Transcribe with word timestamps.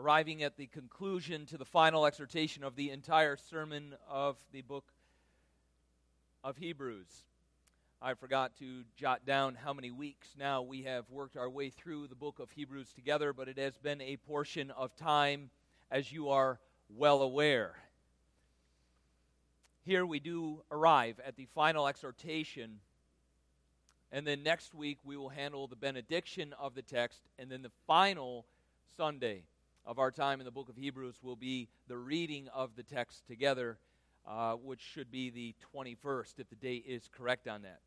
arriving 0.00 0.42
at 0.42 0.56
the 0.56 0.66
conclusion 0.66 1.44
to 1.44 1.58
the 1.58 1.64
final 1.64 2.06
exhortation 2.06 2.64
of 2.64 2.74
the 2.74 2.88
entire 2.88 3.36
sermon 3.36 3.94
of 4.08 4.34
the 4.50 4.62
book 4.62 4.86
of 6.42 6.56
Hebrews. 6.56 7.24
I 8.00 8.14
forgot 8.14 8.56
to 8.60 8.84
jot 8.96 9.26
down 9.26 9.56
how 9.56 9.74
many 9.74 9.90
weeks 9.90 10.28
now 10.38 10.62
we 10.62 10.84
have 10.84 11.04
worked 11.10 11.36
our 11.36 11.50
way 11.50 11.68
through 11.68 12.06
the 12.06 12.14
book 12.14 12.38
of 12.38 12.50
Hebrews 12.50 12.94
together, 12.94 13.34
but 13.34 13.46
it 13.46 13.58
has 13.58 13.76
been 13.76 14.00
a 14.00 14.16
portion 14.16 14.70
of 14.70 14.96
time, 14.96 15.50
as 15.90 16.10
you 16.10 16.30
are 16.30 16.58
well 16.96 17.20
aware. 17.20 17.74
Here 19.84 20.06
we 20.06 20.18
do 20.18 20.62
arrive 20.70 21.20
at 21.26 21.36
the 21.36 21.46
final 21.54 21.86
exhortation, 21.86 22.78
and 24.10 24.26
then 24.26 24.42
next 24.42 24.72
week 24.72 24.96
we 25.04 25.18
will 25.18 25.28
handle 25.28 25.66
the 25.66 25.76
benediction 25.76 26.54
of 26.58 26.74
the 26.74 26.80
text, 26.80 27.20
and 27.38 27.50
then 27.50 27.60
the 27.60 27.72
final 27.86 28.46
Sunday 28.96 29.42
of 29.86 29.98
our 29.98 30.10
time 30.10 30.40
in 30.40 30.44
the 30.44 30.50
book 30.50 30.68
of 30.68 30.76
Hebrews 30.76 31.16
will 31.22 31.36
be 31.36 31.68
the 31.88 31.96
reading 31.96 32.48
of 32.54 32.76
the 32.76 32.82
text 32.82 33.26
together, 33.26 33.78
uh, 34.26 34.54
which 34.54 34.80
should 34.80 35.10
be 35.10 35.30
the 35.30 35.54
21st, 35.74 36.38
if 36.38 36.48
the 36.48 36.56
date 36.56 36.84
is 36.86 37.08
correct 37.16 37.48
on 37.48 37.62
that. 37.62 37.80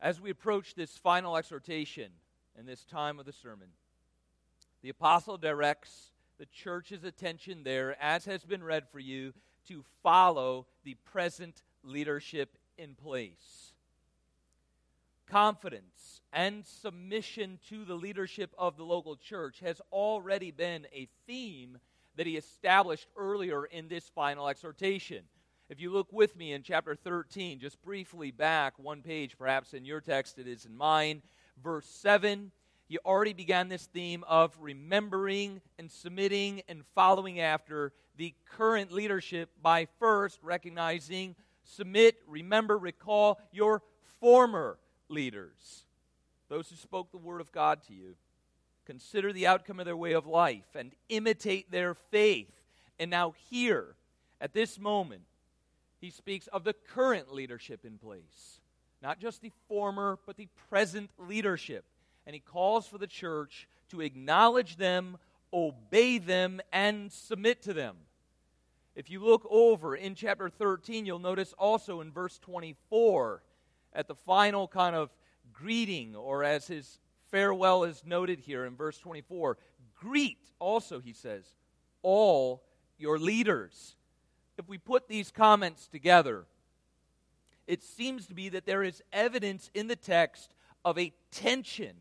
As 0.00 0.20
we 0.20 0.30
approach 0.30 0.74
this 0.74 0.96
final 0.96 1.36
exhortation 1.36 2.10
and 2.56 2.68
this 2.68 2.84
time 2.84 3.18
of 3.18 3.26
the 3.26 3.32
sermon, 3.32 3.68
the 4.82 4.90
apostle 4.90 5.38
directs 5.38 6.10
the 6.38 6.46
church's 6.46 7.04
attention 7.04 7.62
there, 7.64 7.96
as 8.02 8.26
has 8.26 8.44
been 8.44 8.62
read 8.62 8.84
for 8.92 8.98
you, 8.98 9.32
to 9.68 9.84
follow 10.02 10.66
the 10.84 10.94
present 11.10 11.62
leadership 11.82 12.58
in 12.78 12.94
place. 12.94 13.65
Confidence 15.30 16.22
and 16.32 16.64
submission 16.64 17.58
to 17.68 17.84
the 17.84 17.96
leadership 17.96 18.54
of 18.56 18.76
the 18.76 18.84
local 18.84 19.16
church 19.16 19.58
has 19.60 19.80
already 19.90 20.52
been 20.52 20.86
a 20.92 21.08
theme 21.26 21.78
that 22.16 22.26
he 22.28 22.36
established 22.36 23.08
earlier 23.16 23.64
in 23.64 23.88
this 23.88 24.08
final 24.14 24.48
exhortation. 24.48 25.24
If 25.68 25.80
you 25.80 25.90
look 25.90 26.12
with 26.12 26.36
me 26.36 26.52
in 26.52 26.62
chapter 26.62 26.94
13, 26.94 27.58
just 27.58 27.82
briefly 27.82 28.30
back 28.30 28.78
one 28.78 29.02
page, 29.02 29.36
perhaps 29.36 29.74
in 29.74 29.84
your 29.84 30.00
text, 30.00 30.38
it 30.38 30.46
is 30.46 30.64
in 30.64 30.76
mine, 30.76 31.22
verse 31.60 31.86
7, 31.86 32.52
he 32.88 32.98
already 32.98 33.32
began 33.32 33.68
this 33.68 33.86
theme 33.86 34.22
of 34.28 34.56
remembering 34.60 35.60
and 35.76 35.90
submitting 35.90 36.62
and 36.68 36.84
following 36.94 37.40
after 37.40 37.92
the 38.16 38.32
current 38.48 38.92
leadership 38.92 39.50
by 39.60 39.88
first 39.98 40.38
recognizing, 40.40 41.34
submit, 41.64 42.16
remember, 42.28 42.78
recall 42.78 43.40
your 43.50 43.82
former 44.20 44.78
leaders, 45.08 45.84
those 46.48 46.68
who 46.68 46.76
spoke 46.76 47.10
the 47.10 47.18
word 47.18 47.40
of 47.40 47.52
God 47.52 47.82
to 47.88 47.94
you. 47.94 48.14
Consider 48.86 49.32
the 49.32 49.48
outcome 49.48 49.80
of 49.80 49.86
their 49.86 49.96
way 49.96 50.12
of 50.12 50.26
life 50.26 50.76
and 50.76 50.92
imitate 51.08 51.70
their 51.70 51.94
faith. 51.94 52.64
And 52.98 53.10
now, 53.10 53.34
here, 53.50 53.96
at 54.40 54.54
this 54.54 54.78
moment, 54.78 55.22
he 56.00 56.10
speaks 56.10 56.46
of 56.48 56.62
the 56.62 56.72
current 56.72 57.34
leadership 57.34 57.84
in 57.84 57.98
place, 57.98 58.60
not 59.02 59.18
just 59.18 59.42
the 59.42 59.50
former, 59.68 60.18
but 60.24 60.36
the 60.36 60.48
present 60.68 61.10
leadership. 61.18 61.84
And 62.26 62.34
he 62.34 62.40
calls 62.40 62.86
for 62.86 62.98
the 62.98 63.06
church 63.06 63.66
to 63.90 64.00
acknowledge 64.00 64.76
them, 64.76 65.18
obey 65.52 66.18
them, 66.18 66.60
and 66.72 67.10
submit 67.10 67.62
to 67.62 67.72
them. 67.72 67.96
If 68.94 69.10
you 69.10 69.22
look 69.22 69.46
over 69.50 69.94
in 69.94 70.14
chapter 70.14 70.48
13, 70.48 71.06
you'll 71.06 71.18
notice 71.18 71.52
also 71.58 72.00
in 72.00 72.10
verse 72.10 72.38
24, 72.38 73.42
at 73.96 74.06
the 74.06 74.14
final 74.14 74.68
kind 74.68 74.94
of 74.94 75.10
greeting, 75.52 76.14
or 76.14 76.44
as 76.44 76.66
his 76.66 77.00
farewell 77.30 77.82
is 77.82 78.02
noted 78.06 78.38
here 78.38 78.64
in 78.64 78.76
verse 78.76 78.98
24, 78.98 79.56
greet 79.98 80.38
also, 80.58 81.00
he 81.00 81.12
says, 81.12 81.44
all 82.02 82.62
your 82.98 83.18
leaders. 83.18 83.96
If 84.58 84.68
we 84.68 84.78
put 84.78 85.08
these 85.08 85.30
comments 85.30 85.88
together, 85.88 86.44
it 87.66 87.82
seems 87.82 88.26
to 88.26 88.34
be 88.34 88.50
that 88.50 88.66
there 88.66 88.82
is 88.82 89.02
evidence 89.12 89.70
in 89.74 89.88
the 89.88 89.96
text 89.96 90.54
of 90.84 90.98
a 90.98 91.12
tension 91.30 91.96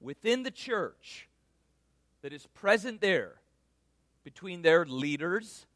within 0.00 0.42
the 0.42 0.50
church 0.50 1.28
that 2.22 2.32
is 2.32 2.46
present 2.48 3.00
there 3.00 3.34
between 4.24 4.62
their 4.62 4.84
leaders 4.84 5.66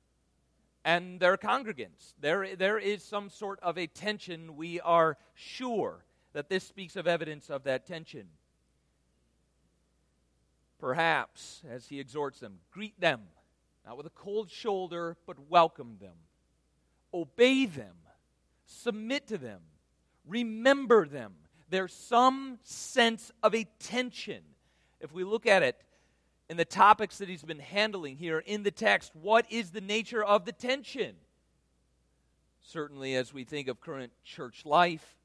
and 0.84 1.20
their 1.20 1.36
congregants. 1.36 2.14
There, 2.20 2.56
there 2.56 2.78
is 2.78 3.02
some 3.02 3.30
sort 3.30 3.60
of 3.60 3.78
a 3.78 3.86
tension. 3.86 4.56
We 4.56 4.80
are 4.80 5.16
sure 5.34 6.04
that 6.32 6.48
this 6.48 6.64
speaks 6.64 6.96
of 6.96 7.06
evidence 7.06 7.50
of 7.50 7.64
that 7.64 7.86
tension. 7.86 8.26
Perhaps, 10.78 11.62
as 11.70 11.88
he 11.88 12.00
exhorts 12.00 12.40
them, 12.40 12.60
greet 12.70 12.98
them 13.00 13.20
not 13.86 13.96
with 13.96 14.06
a 14.06 14.10
cold 14.10 14.50
shoulder, 14.50 15.16
but 15.26 15.36
welcome 15.48 15.96
them, 16.00 16.14
obey 17.12 17.66
them, 17.66 17.94
submit 18.64 19.26
to 19.28 19.38
them, 19.38 19.60
remember 20.26 21.06
them. 21.06 21.32
There's 21.68 21.92
some 21.92 22.58
sense 22.62 23.30
of 23.42 23.54
a 23.54 23.64
tension. 23.78 24.42
If 25.00 25.12
we 25.12 25.24
look 25.24 25.46
at 25.46 25.62
it 25.62 25.76
in 26.50 26.56
the 26.56 26.64
topics 26.66 27.18
that 27.18 27.28
he's 27.28 27.44
been 27.44 27.60
handling 27.60 28.16
here 28.16 28.40
in 28.40 28.64
the 28.64 28.72
text, 28.72 29.12
what 29.14 29.46
is 29.50 29.70
the 29.70 29.80
nature 29.80 30.22
of 30.22 30.44
the 30.44 30.52
tension? 30.52 31.14
Certainly, 32.60 33.14
as 33.14 33.32
we 33.32 33.44
think 33.44 33.68
of 33.68 33.80
current 33.80 34.12
church 34.24 34.66
life, 34.66 35.16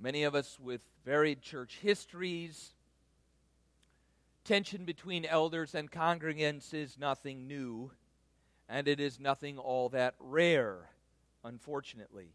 many 0.00 0.24
of 0.24 0.34
us 0.34 0.58
with 0.58 0.80
varied 1.04 1.42
church 1.42 1.78
histories, 1.82 2.72
Tension 4.44 4.84
between 4.84 5.24
elders 5.24 5.74
and 5.74 5.90
congregants 5.90 6.74
is 6.74 6.98
nothing 6.98 7.46
new, 7.46 7.90
and 8.68 8.86
it 8.86 9.00
is 9.00 9.18
nothing 9.18 9.56
all 9.56 9.88
that 9.88 10.14
rare, 10.20 10.90
unfortunately. 11.42 12.28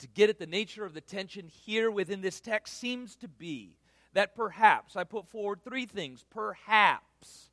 To 0.00 0.06
get 0.08 0.28
at 0.28 0.38
the 0.38 0.46
nature 0.46 0.84
of 0.84 0.92
the 0.92 1.00
tension 1.00 1.48
here 1.48 1.90
within 1.90 2.20
this 2.20 2.40
text 2.40 2.78
seems 2.78 3.16
to 3.16 3.28
be 3.28 3.78
that 4.14 4.34
perhaps, 4.34 4.96
I 4.96 5.04
put 5.04 5.28
forward 5.28 5.62
three 5.62 5.86
things, 5.86 6.24
perhaps, 6.30 7.50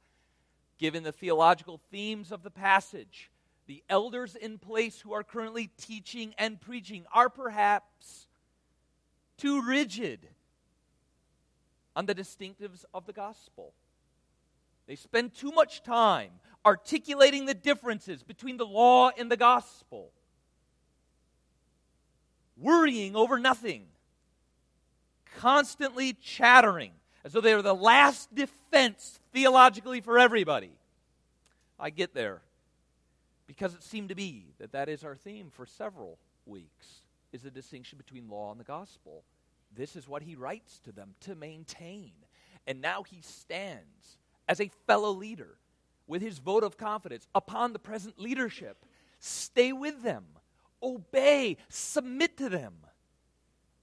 given 0.77 1.03
the 1.03 1.11
theological 1.11 1.79
themes 1.91 2.31
of 2.31 2.43
the 2.43 2.49
passage, 2.49 3.29
the 3.67 3.83
elders 3.89 4.35
in 4.35 4.57
place 4.57 5.01
who 5.01 5.13
are 5.13 5.23
currently 5.23 5.69
teaching 5.77 6.33
and 6.37 6.59
preaching 6.59 7.05
are 7.13 7.29
perhaps 7.29 8.27
too 9.37 9.61
rigid 9.61 10.27
on 11.95 12.05
the 12.05 12.15
distinctives 12.15 12.85
of 12.93 13.05
the 13.05 13.13
gospel. 13.13 13.73
They 14.87 14.95
spend 14.95 15.33
too 15.33 15.51
much 15.51 15.83
time 15.83 16.31
articulating 16.65 17.45
the 17.45 17.53
differences 17.53 18.23
between 18.23 18.57
the 18.57 18.65
law 18.65 19.09
and 19.17 19.31
the 19.31 19.37
gospel, 19.37 20.11
worrying 22.57 23.15
over 23.15 23.39
nothing, 23.39 23.87
constantly 25.41 26.13
chattering 26.13 26.91
as 27.25 27.33
though 27.33 27.41
they 27.41 27.53
are 27.53 27.63
the 27.63 27.73
last 27.73 28.33
defense 28.33 29.19
theologically 29.33 29.99
for 29.99 30.19
everybody. 30.19 30.71
I 31.79 31.89
get 31.89 32.13
there 32.13 32.41
because 33.47 33.73
it 33.73 33.81
seemed 33.81 34.09
to 34.09 34.15
be 34.15 34.53
that 34.59 34.71
that 34.73 34.87
is 34.87 35.03
our 35.03 35.15
theme 35.15 35.49
for 35.49 35.65
several 35.65 36.19
weeks 36.45 37.01
is 37.33 37.41
the 37.41 37.49
distinction 37.49 37.97
between 37.97 38.29
law 38.29 38.51
and 38.51 38.59
the 38.59 38.65
gospel. 38.65 39.23
This 39.75 39.95
is 39.95 40.07
what 40.07 40.21
he 40.21 40.35
writes 40.35 40.79
to 40.81 40.91
them 40.91 41.15
to 41.21 41.33
maintain. 41.33 42.11
And 42.67 42.79
now 42.79 43.01
he 43.01 43.21
stands 43.21 44.17
as 44.47 44.61
a 44.61 44.69
fellow 44.85 45.11
leader 45.11 45.57
with 46.05 46.21
his 46.21 46.37
vote 46.37 46.63
of 46.63 46.77
confidence 46.77 47.27
upon 47.33 47.73
the 47.73 47.79
present 47.79 48.19
leadership. 48.19 48.85
Stay 49.19 49.71
with 49.71 50.03
them, 50.03 50.25
obey, 50.83 51.57
submit 51.67 52.37
to 52.37 52.49
them, 52.49 52.73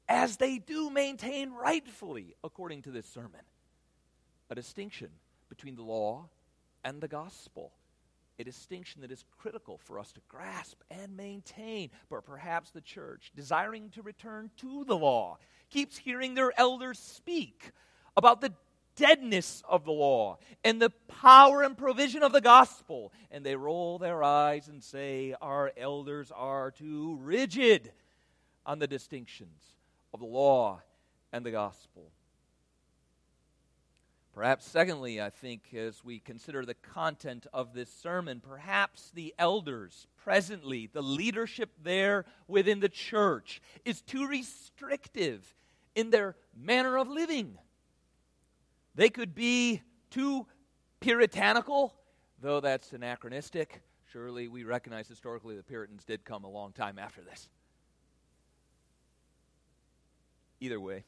as 0.08 0.36
they 0.36 0.58
do 0.58 0.90
maintain 0.90 1.52
rightfully, 1.52 2.34
according 2.42 2.82
to 2.82 2.90
this 2.90 3.06
sermon, 3.06 3.40
a 4.50 4.54
distinction 4.54 5.10
between 5.48 5.76
the 5.76 5.82
law 5.82 6.28
and 6.84 7.00
the 7.00 7.08
gospel 7.08 7.72
a 8.38 8.44
distinction 8.44 9.00
that 9.00 9.10
is 9.10 9.24
critical 9.36 9.78
for 9.78 9.98
us 9.98 10.12
to 10.12 10.20
grasp 10.28 10.80
and 10.90 11.16
maintain. 11.16 11.90
But 12.08 12.24
perhaps 12.24 12.70
the 12.70 12.80
church, 12.80 13.32
desiring 13.34 13.90
to 13.90 14.02
return 14.02 14.50
to 14.58 14.84
the 14.84 14.96
law, 14.96 15.38
keeps 15.70 15.98
hearing 15.98 16.34
their 16.34 16.52
elders 16.58 16.98
speak 16.98 17.72
about 18.16 18.40
the 18.40 18.52
deadness 18.94 19.62
of 19.68 19.84
the 19.84 19.92
law 19.92 20.38
and 20.64 20.80
the 20.80 20.90
power 21.08 21.62
and 21.62 21.76
provision 21.76 22.22
of 22.22 22.32
the 22.32 22.40
gospel. 22.40 23.12
And 23.30 23.44
they 23.44 23.56
roll 23.56 23.98
their 23.98 24.22
eyes 24.22 24.68
and 24.68 24.82
say, 24.82 25.34
Our 25.40 25.72
elders 25.76 26.30
are 26.34 26.70
too 26.70 27.18
rigid 27.20 27.92
on 28.64 28.78
the 28.78 28.86
distinctions 28.86 29.77
of 30.12 30.20
the 30.20 30.26
law 30.26 30.82
and 31.32 31.44
the 31.44 31.50
gospel. 31.50 32.10
Perhaps, 34.34 34.66
secondly, 34.66 35.20
I 35.20 35.30
think, 35.30 35.74
as 35.74 36.04
we 36.04 36.20
consider 36.20 36.64
the 36.64 36.74
content 36.74 37.48
of 37.52 37.74
this 37.74 37.92
sermon, 37.92 38.40
perhaps 38.40 39.10
the 39.12 39.34
elders 39.36 40.06
presently, 40.22 40.88
the 40.92 41.02
leadership 41.02 41.70
there 41.82 42.24
within 42.46 42.78
the 42.78 42.88
church, 42.88 43.60
is 43.84 44.00
too 44.00 44.28
restrictive 44.28 45.56
in 45.96 46.10
their 46.10 46.36
manner 46.56 46.98
of 46.98 47.08
living. 47.08 47.58
They 48.94 49.08
could 49.08 49.34
be 49.34 49.82
too 50.10 50.46
puritanical, 51.00 51.94
though 52.40 52.60
that's 52.60 52.92
anachronistic. 52.92 53.82
Surely 54.12 54.46
we 54.46 54.62
recognize 54.62 55.08
historically 55.08 55.56
the 55.56 55.64
Puritans 55.64 56.04
did 56.04 56.24
come 56.24 56.44
a 56.44 56.48
long 56.48 56.72
time 56.72 56.98
after 56.98 57.22
this. 57.22 57.48
Either 60.60 60.80
way, 60.80 61.04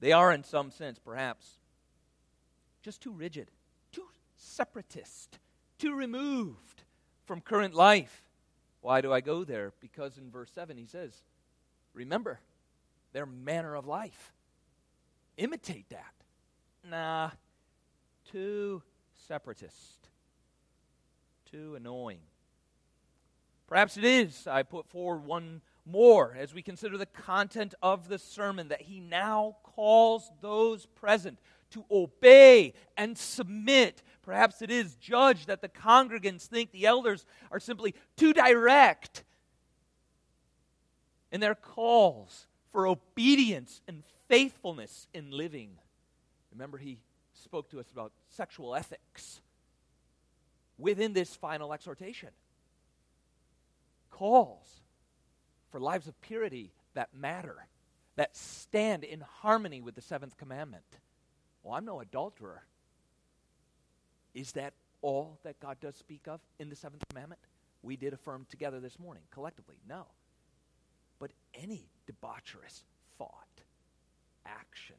they 0.00 0.12
are, 0.12 0.32
in 0.32 0.42
some 0.42 0.70
sense, 0.70 0.98
perhaps, 0.98 1.58
just 2.82 3.00
too 3.00 3.12
rigid, 3.12 3.50
too 3.92 4.06
separatist, 4.36 5.38
too 5.78 5.94
removed 5.94 6.82
from 7.24 7.40
current 7.40 7.74
life. 7.74 8.22
Why 8.80 9.00
do 9.00 9.12
I 9.12 9.20
go 9.20 9.44
there? 9.44 9.72
Because 9.80 10.18
in 10.18 10.30
verse 10.30 10.50
7 10.52 10.76
he 10.76 10.86
says, 10.86 11.22
Remember 11.94 12.40
their 13.12 13.26
manner 13.26 13.76
of 13.76 13.86
life. 13.86 14.32
Imitate 15.36 15.88
that. 15.90 16.14
Nah, 16.88 17.30
too 18.30 18.82
separatist, 19.28 20.08
too 21.50 21.74
annoying. 21.76 22.20
Perhaps 23.68 23.96
it 23.96 24.04
is. 24.04 24.46
I 24.46 24.64
put 24.64 24.86
forward 24.86 25.24
one 25.24 25.60
more 25.84 26.36
as 26.38 26.54
we 26.54 26.62
consider 26.62 26.96
the 26.96 27.06
content 27.06 27.74
of 27.82 28.08
the 28.08 28.18
sermon 28.18 28.68
that 28.68 28.82
he 28.82 29.00
now 29.00 29.56
calls 29.62 30.30
those 30.40 30.86
present 30.86 31.38
to 31.70 31.84
obey 31.90 32.74
and 32.96 33.16
submit. 33.16 34.02
Perhaps 34.22 34.62
it 34.62 34.70
is 34.70 34.94
judged 34.96 35.48
that 35.48 35.60
the 35.60 35.68
congregants 35.68 36.46
think 36.46 36.70
the 36.70 36.86
elders 36.86 37.24
are 37.50 37.60
simply 37.60 37.94
too 38.16 38.32
direct 38.32 39.24
in 41.32 41.40
their 41.40 41.54
calls 41.54 42.46
for 42.70 42.86
obedience 42.86 43.80
and 43.88 44.02
faithfulness 44.28 45.08
in 45.12 45.30
living. 45.30 45.70
Remember, 46.52 46.78
he 46.78 46.98
spoke 47.32 47.70
to 47.70 47.80
us 47.80 47.90
about 47.90 48.12
sexual 48.28 48.74
ethics 48.74 49.40
within 50.78 51.12
this 51.12 51.34
final 51.34 51.72
exhortation. 51.72 52.30
Calls 54.10 54.81
for 55.72 55.80
lives 55.80 56.06
of 56.06 56.20
purity 56.20 56.70
that 56.94 57.08
matter, 57.14 57.66
that 58.16 58.36
stand 58.36 59.02
in 59.02 59.20
harmony 59.20 59.80
with 59.80 59.94
the 59.94 60.02
seventh 60.02 60.36
commandment. 60.36 60.84
Well, 61.62 61.74
I'm 61.74 61.86
no 61.86 62.00
adulterer. 62.00 62.62
Is 64.34 64.52
that 64.52 64.74
all 65.00 65.38
that 65.42 65.58
God 65.58 65.78
does 65.80 65.96
speak 65.96 66.28
of 66.28 66.40
in 66.60 66.68
the 66.68 66.76
seventh 66.76 67.02
commandment? 67.08 67.40
We 67.82 67.96
did 67.96 68.12
affirm 68.12 68.46
together 68.50 68.78
this 68.78 68.98
morning, 68.98 69.24
collectively. 69.32 69.76
No. 69.88 70.06
But 71.18 71.32
any 71.54 71.88
debaucherous 72.06 72.82
thought, 73.18 73.62
action, 74.46 74.96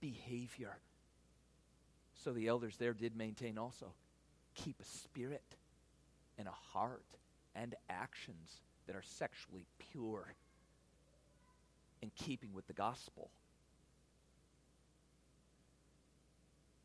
behavior. 0.00 0.76
So 2.24 2.32
the 2.32 2.48
elders 2.48 2.76
there 2.76 2.92
did 2.92 3.16
maintain 3.16 3.58
also 3.58 3.92
keep 4.54 4.76
a 4.80 4.84
spirit 4.84 5.56
and 6.36 6.48
a 6.48 6.76
heart 6.76 7.16
and 7.54 7.74
actions 7.88 8.60
that 8.86 8.96
are 8.96 9.02
sexually 9.02 9.66
pure 9.78 10.34
in 12.02 12.10
keeping 12.16 12.52
with 12.52 12.66
the 12.66 12.72
gospel. 12.72 13.30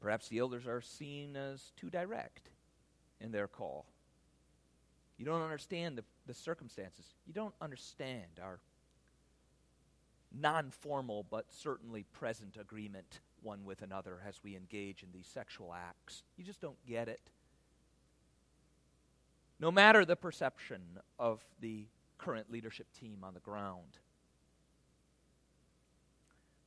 Perhaps 0.01 0.27
the 0.27 0.39
elders 0.39 0.68
are 0.68 0.81
seen 0.81 1.36
as 1.36 1.71
too 1.75 1.89
direct 1.89 2.50
in 3.19 3.31
their 3.31 3.47
call. 3.47 3.86
You 5.18 5.25
don't 5.25 5.42
understand 5.42 5.97
the, 5.97 6.03
the 6.27 6.33
circumstances. 6.33 7.06
You 7.25 7.33
don't 7.33 7.56
understand 7.62 8.39
our 8.42 8.59
non 10.38 10.69
formal 10.71 11.25
but 11.30 11.45
certainly 11.50 12.03
present 12.12 12.57
agreement 12.59 13.21
one 13.42 13.63
with 13.63 13.81
another 13.81 14.19
as 14.27 14.42
we 14.44 14.56
engage 14.56 15.03
in 15.03 15.09
these 15.13 15.27
sexual 15.27 15.74
acts. 15.74 16.24
You 16.38 16.44
just 16.44 16.62
don't 16.62 16.83
get 16.86 17.07
it. 17.07 17.21
No 19.60 19.72
matter 19.72 20.04
the 20.06 20.16
perception 20.16 20.81
of 21.18 21.44
the 21.60 21.88
current 22.18 22.52
leadership 22.52 22.88
team 23.00 23.19
on 23.24 23.34
the 23.34 23.40
ground. 23.40 24.00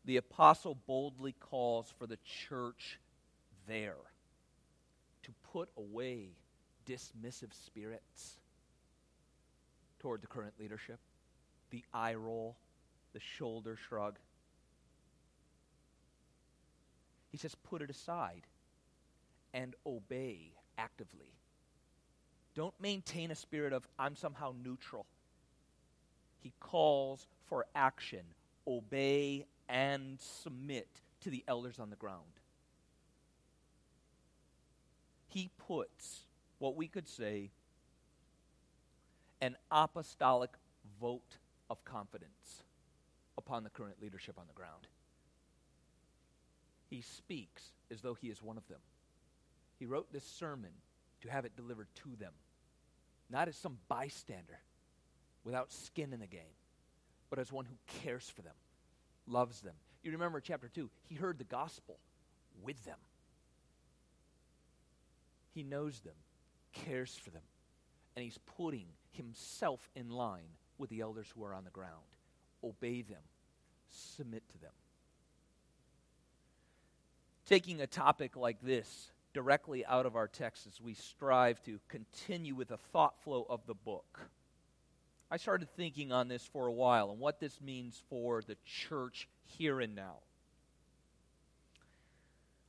The 0.04 0.16
apostle 0.16 0.74
boldly 0.86 1.32
calls 1.32 1.92
for 1.98 2.06
the 2.06 2.18
church 2.24 2.98
there 3.66 3.96
to 5.22 5.32
put 5.52 5.68
away 5.76 6.30
dismissive 6.86 7.52
spirits 7.52 8.38
toward 9.98 10.22
the 10.22 10.26
current 10.26 10.54
leadership, 10.58 11.00
the 11.70 11.84
eye 11.92 12.14
roll, 12.14 12.56
the 13.12 13.20
shoulder 13.20 13.76
shrug. 13.76 14.18
He 17.30 17.36
says, 17.36 17.54
put 17.54 17.82
it 17.82 17.90
aside 17.90 18.46
and 19.52 19.74
obey 19.84 20.52
actively. 20.78 21.37
Don't 22.58 22.74
maintain 22.80 23.30
a 23.30 23.36
spirit 23.36 23.72
of, 23.72 23.86
I'm 24.00 24.16
somehow 24.16 24.52
neutral 24.64 25.06
he 26.40 26.52
calls 26.60 27.26
for 27.46 27.66
action 27.74 28.22
obey 28.66 29.46
and 29.68 30.18
submit 30.20 30.88
to 31.20 31.30
the 31.30 31.44
elders 31.46 31.78
on 31.78 31.90
the 31.90 31.96
ground. 31.96 32.40
He 35.28 35.50
puts 35.68 36.24
what 36.58 36.76
we 36.76 36.88
could 36.88 37.08
say 37.08 37.50
an 39.40 39.56
apostolic 39.70 40.50
vote 41.00 41.38
of 41.70 41.84
confidence 41.84 42.64
upon 43.36 43.62
the 43.62 43.70
current 43.70 44.02
leadership 44.02 44.36
on 44.36 44.46
the 44.48 44.54
ground. 44.54 44.88
He 46.90 47.02
speaks 47.02 47.70
as 47.90 48.00
though 48.00 48.14
he 48.14 48.28
is 48.28 48.42
one 48.42 48.56
of 48.56 48.66
them. 48.68 48.80
He 49.78 49.86
wrote 49.86 50.12
this 50.12 50.24
sermon 50.24 50.70
to 51.20 51.28
have 51.28 51.44
it 51.44 51.56
delivered 51.56 51.88
to 51.96 52.16
them, 52.18 52.32
not 53.30 53.48
as 53.48 53.56
some 53.56 53.78
bystander, 53.88 54.58
without 55.44 55.72
skin 55.72 56.12
in 56.12 56.20
the 56.20 56.26
game, 56.26 56.40
but 57.30 57.38
as 57.38 57.52
one 57.52 57.64
who 57.64 57.74
cares 58.02 58.28
for 58.28 58.42
them, 58.42 58.54
loves 59.26 59.60
them. 59.60 59.74
You 60.02 60.12
remember 60.12 60.40
chapter 60.40 60.68
2, 60.68 60.90
he 61.08 61.14
heard 61.14 61.38
the 61.38 61.44
gospel 61.44 61.98
with 62.62 62.82
them. 62.84 62.98
He 65.54 65.62
knows 65.62 66.00
them, 66.00 66.14
cares 66.72 67.14
for 67.14 67.30
them, 67.30 67.42
and 68.14 68.24
he's 68.24 68.38
putting 68.56 68.86
himself 69.12 69.90
in 69.94 70.10
line 70.10 70.56
with 70.78 70.90
the 70.90 71.00
elders 71.00 71.26
who 71.34 71.44
are 71.44 71.54
on 71.54 71.64
the 71.64 71.70
ground. 71.70 71.92
Obey 72.62 73.02
them, 73.02 73.22
submit 73.88 74.42
to 74.50 74.58
them. 74.58 74.72
Taking 77.46 77.80
a 77.80 77.86
topic 77.86 78.36
like 78.36 78.60
this 78.60 79.10
directly 79.38 79.86
out 79.86 80.04
of 80.04 80.16
our 80.16 80.26
text 80.26 80.66
as 80.66 80.80
we 80.80 80.94
strive 80.94 81.62
to 81.62 81.78
continue 81.88 82.54
with 82.54 82.68
the 82.68 82.76
thought 82.76 83.14
flow 83.22 83.46
of 83.48 83.60
the 83.66 83.74
book 83.74 84.20
I 85.30 85.36
started 85.36 85.68
thinking 85.76 86.10
on 86.10 86.28
this 86.28 86.46
for 86.46 86.66
a 86.66 86.72
while 86.72 87.10
and 87.10 87.20
what 87.20 87.38
this 87.38 87.60
means 87.60 88.02
for 88.08 88.42
the 88.42 88.56
church 88.64 89.28
here 89.44 89.80
and 89.80 89.94
now. 89.94 90.16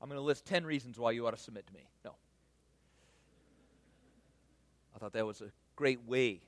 I'm 0.01 0.09
going 0.09 0.19
to 0.19 0.23
list 0.23 0.45
10 0.45 0.65
reasons 0.65 0.99
why 0.99 1.11
you 1.11 1.25
ought 1.25 1.31
to 1.31 1.38
submit 1.38 1.67
to 1.67 1.73
me. 1.73 1.88
No. 2.03 2.15
I 4.95 4.99
thought 4.99 5.13
that 5.13 5.25
was 5.25 5.41
a 5.41 5.51
great 5.75 6.05
way 6.05 6.41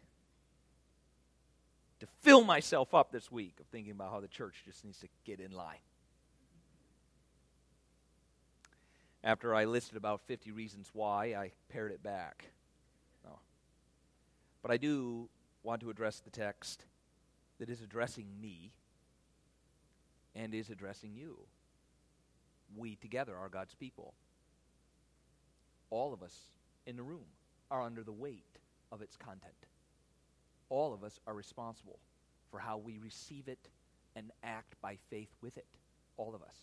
to 2.00 2.08
fill 2.22 2.44
myself 2.44 2.94
up 2.94 3.12
this 3.12 3.32
week 3.32 3.56
of 3.60 3.68
thinking 3.68 3.92
about 3.92 4.12
how 4.12 4.20
the 4.20 4.28
church 4.28 4.56
just 4.66 4.84
needs 4.84 5.00
to 5.00 5.08
get 5.26 5.40
in 5.40 5.52
line. 5.52 5.78
After 9.24 9.54
I 9.54 9.66
listed 9.66 9.98
about 9.98 10.22
50 10.28 10.52
reasons 10.52 10.90
why, 10.94 11.36
I 11.36 11.52
pared 11.70 11.92
it 11.92 12.02
back. 12.02 12.46
No. 13.24 13.40
But 14.62 14.72
I 14.72 14.78
do 14.78 15.30
want 15.64 15.82
to 15.82 15.90
address 15.90 16.20
the 16.20 16.32
text 16.32 16.86
that 17.60 17.70
is 17.70 17.82
addressing 17.82 18.26
me 18.42 18.72
and 20.36 20.54
is 20.56 20.70
addressing 20.70 21.14
you. 21.16 21.38
We 22.76 22.96
together 22.96 23.36
are 23.36 23.50
God's 23.50 23.76
people. 23.76 24.14
All 25.92 26.14
of 26.14 26.24
us 26.24 26.36
in 26.88 26.96
the 26.96 27.04
room 27.04 27.26
are 27.70 27.84
under 27.84 28.04
the 28.04 28.12
weight 28.12 28.58
of 28.92 29.02
its 29.02 29.16
content. 29.16 29.54
All 30.70 30.94
of 30.94 31.04
us 31.04 31.20
are 31.28 31.34
responsible 31.34 32.00
for 32.50 32.60
how 32.60 32.78
we 32.78 32.98
receive 32.98 33.48
it 33.48 33.70
and 34.16 34.32
act 34.44 34.76
by 34.82 34.98
faith 35.10 35.30
with 35.42 35.58
it. 35.58 35.68
All 36.18 36.34
of 36.34 36.42
us. 36.42 36.58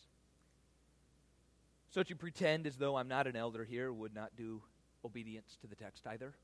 So 1.91 2.03
to 2.03 2.15
pretend 2.15 2.67
as 2.67 2.77
though 2.77 2.97
I'm 2.97 3.09
not 3.09 3.27
an 3.27 3.37
elder 3.37 3.65
here 3.65 3.93
would 3.93 4.15
not 4.15 4.37
do 4.37 4.63
obedience 5.05 5.57
to 5.63 5.67
the 5.67 5.75
text 5.75 6.07
either 6.07 6.35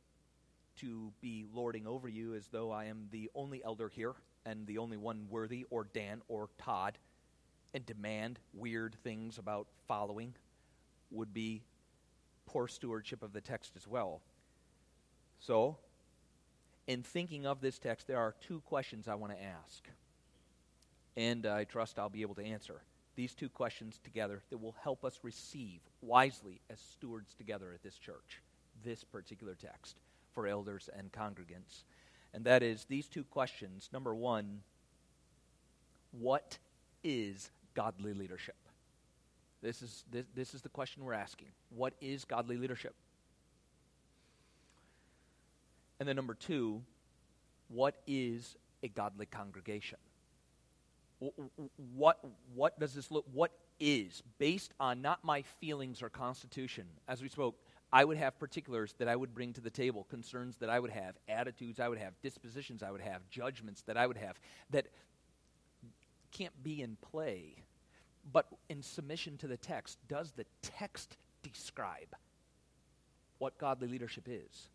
to 0.80 1.12
be 1.20 1.44
lording 1.52 1.86
over 1.86 2.08
you 2.08 2.34
as 2.34 2.48
though 2.48 2.70
I 2.70 2.86
am 2.86 3.08
the 3.12 3.30
only 3.34 3.62
elder 3.62 3.88
here 3.88 4.14
and 4.46 4.66
the 4.66 4.78
only 4.78 4.96
one 4.96 5.26
worthy, 5.30 5.64
or 5.70 5.86
Dan 5.92 6.20
or 6.28 6.48
Todd, 6.58 6.98
and 7.72 7.86
demand 7.86 8.38
weird 8.52 8.94
things 9.02 9.38
about 9.38 9.66
following 9.86 10.34
would 11.10 11.32
be 11.32 11.62
poor 12.46 12.68
stewardship 12.68 13.22
of 13.22 13.32
the 13.32 13.40
text 13.40 13.72
as 13.76 13.86
well. 13.86 14.20
So, 15.40 15.78
in 16.86 17.02
thinking 17.02 17.46
of 17.46 17.60
this 17.60 17.78
text, 17.78 18.06
there 18.06 18.18
are 18.18 18.34
two 18.40 18.60
questions 18.62 19.08
I 19.08 19.14
want 19.14 19.32
to 19.32 19.42
ask. 19.42 19.88
And 21.16 21.46
I 21.46 21.64
trust 21.64 21.98
I'll 21.98 22.10
be 22.10 22.22
able 22.22 22.34
to 22.34 22.44
answer 22.44 22.82
these 23.16 23.35
two 23.35 23.49
questions 23.49 24.00
together 24.02 24.42
that 24.50 24.59
will 24.59 24.75
help 24.83 25.04
us 25.04 25.21
receive 25.23 25.80
wisely 26.02 26.61
as 26.71 26.78
stewards 26.80 27.35
together 27.35 27.73
at 27.73 27.83
this 27.83 27.97
church 27.97 28.42
this 28.83 29.04
particular 29.04 29.54
text 29.54 29.97
for 30.33 30.47
elders 30.47 30.88
and 30.97 31.12
congregants. 31.12 31.85
And 32.33 32.44
that 32.44 32.62
is 32.62 32.85
these 32.85 33.06
two 33.06 33.25
questions. 33.25 33.88
Number 33.92 34.14
one, 34.14 34.61
what 36.11 36.59
is 37.02 37.50
godly 37.75 38.12
leadership? 38.12 38.56
This 39.62 39.80
is, 39.80 40.04
this, 40.11 40.26
this 40.35 40.54
is 40.54 40.62
the 40.62 40.68
question 40.68 41.04
we're 41.04 41.14
asking. 41.14 41.49
What 41.71 41.94
is 42.00 42.25
godly 42.25 42.56
leadership? 42.56 42.94
And 46.00 46.09
then 46.09 46.16
number 46.16 46.35
two, 46.35 46.83
what 47.68 47.94
is 48.06 48.56
a 48.83 48.88
godly 48.88 49.26
congregation? 49.26 49.99
What, 51.97 52.18
what 52.54 52.78
does 52.78 52.94
this 52.94 53.11
look, 53.11 53.25
what 53.33 53.52
is, 53.80 54.23
based 54.38 54.73
on 54.78 55.02
not 55.02 55.25
my 55.25 55.42
feelings 55.42 56.02
or 56.02 56.09
constitution, 56.09 56.87
as 57.09 57.23
we 57.23 57.28
spoke, 57.28 57.56
I 57.92 58.04
would 58.04 58.16
have 58.16 58.38
particulars 58.38 58.94
that 58.99 59.09
I 59.09 59.14
would 59.14 59.35
bring 59.35 59.52
to 59.52 59.61
the 59.61 59.71
table, 59.71 60.04
concerns 60.11 60.56
that 60.56 60.68
I 60.68 60.80
would 60.80 60.90
have, 60.90 61.14
attitudes 61.28 61.78
I 61.78 61.88
would 61.88 61.99
have, 61.99 62.12
dispositions 62.23 62.83
I 62.83 62.90
would 62.90 63.00
have, 63.00 63.28
judgments 63.30 63.83
that 63.83 63.97
I 63.97 64.06
would 64.06 64.16
have, 64.16 64.37
that 64.71 64.87
can't 66.33 66.62
be 66.62 66.83
in 66.83 66.97
play. 66.97 67.54
But 68.33 68.47
in 68.68 68.83
submission 68.83 69.37
to 69.38 69.47
the 69.47 69.56
text, 69.56 69.99
does 70.09 70.33
the 70.33 70.47
text 70.62 71.16
describe 71.42 72.16
what 73.38 73.56
godly 73.59 73.87
leadership 73.87 74.26
is? 74.28 74.68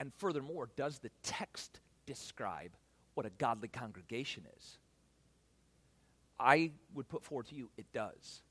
And 0.00 0.12
furthermore, 0.18 0.68
does 0.74 0.98
the 0.98 1.10
text 1.22 1.80
describe 2.06 2.72
what 3.14 3.26
a 3.26 3.30
godly 3.30 3.68
congregation 3.68 4.44
is? 4.56 4.78
I 6.38 6.72
would 6.94 7.08
put 7.08 7.24
forward 7.24 7.46
to 7.46 7.54
you, 7.54 7.70
it 7.76 7.86
does. 7.92 8.42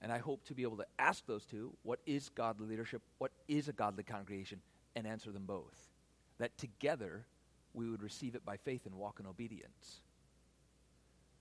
And 0.00 0.10
I 0.10 0.18
hope 0.18 0.44
to 0.46 0.54
be 0.54 0.62
able 0.62 0.78
to 0.78 0.86
ask 0.98 1.24
those 1.26 1.44
two 1.44 1.72
what 1.82 2.00
is 2.06 2.28
godly 2.28 2.66
leadership? 2.66 3.02
What 3.18 3.32
is 3.48 3.68
a 3.68 3.72
godly 3.72 4.02
congregation? 4.02 4.60
And 4.94 5.06
answer 5.06 5.30
them 5.30 5.44
both. 5.46 5.90
That 6.38 6.56
together 6.58 7.24
we 7.72 7.88
would 7.88 8.02
receive 8.02 8.34
it 8.34 8.44
by 8.44 8.56
faith 8.56 8.84
and 8.84 8.94
walk 8.96 9.18
in 9.20 9.26
obedience. 9.26 10.02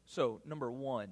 So, 0.06 0.42
number 0.46 0.72
one, 0.72 1.10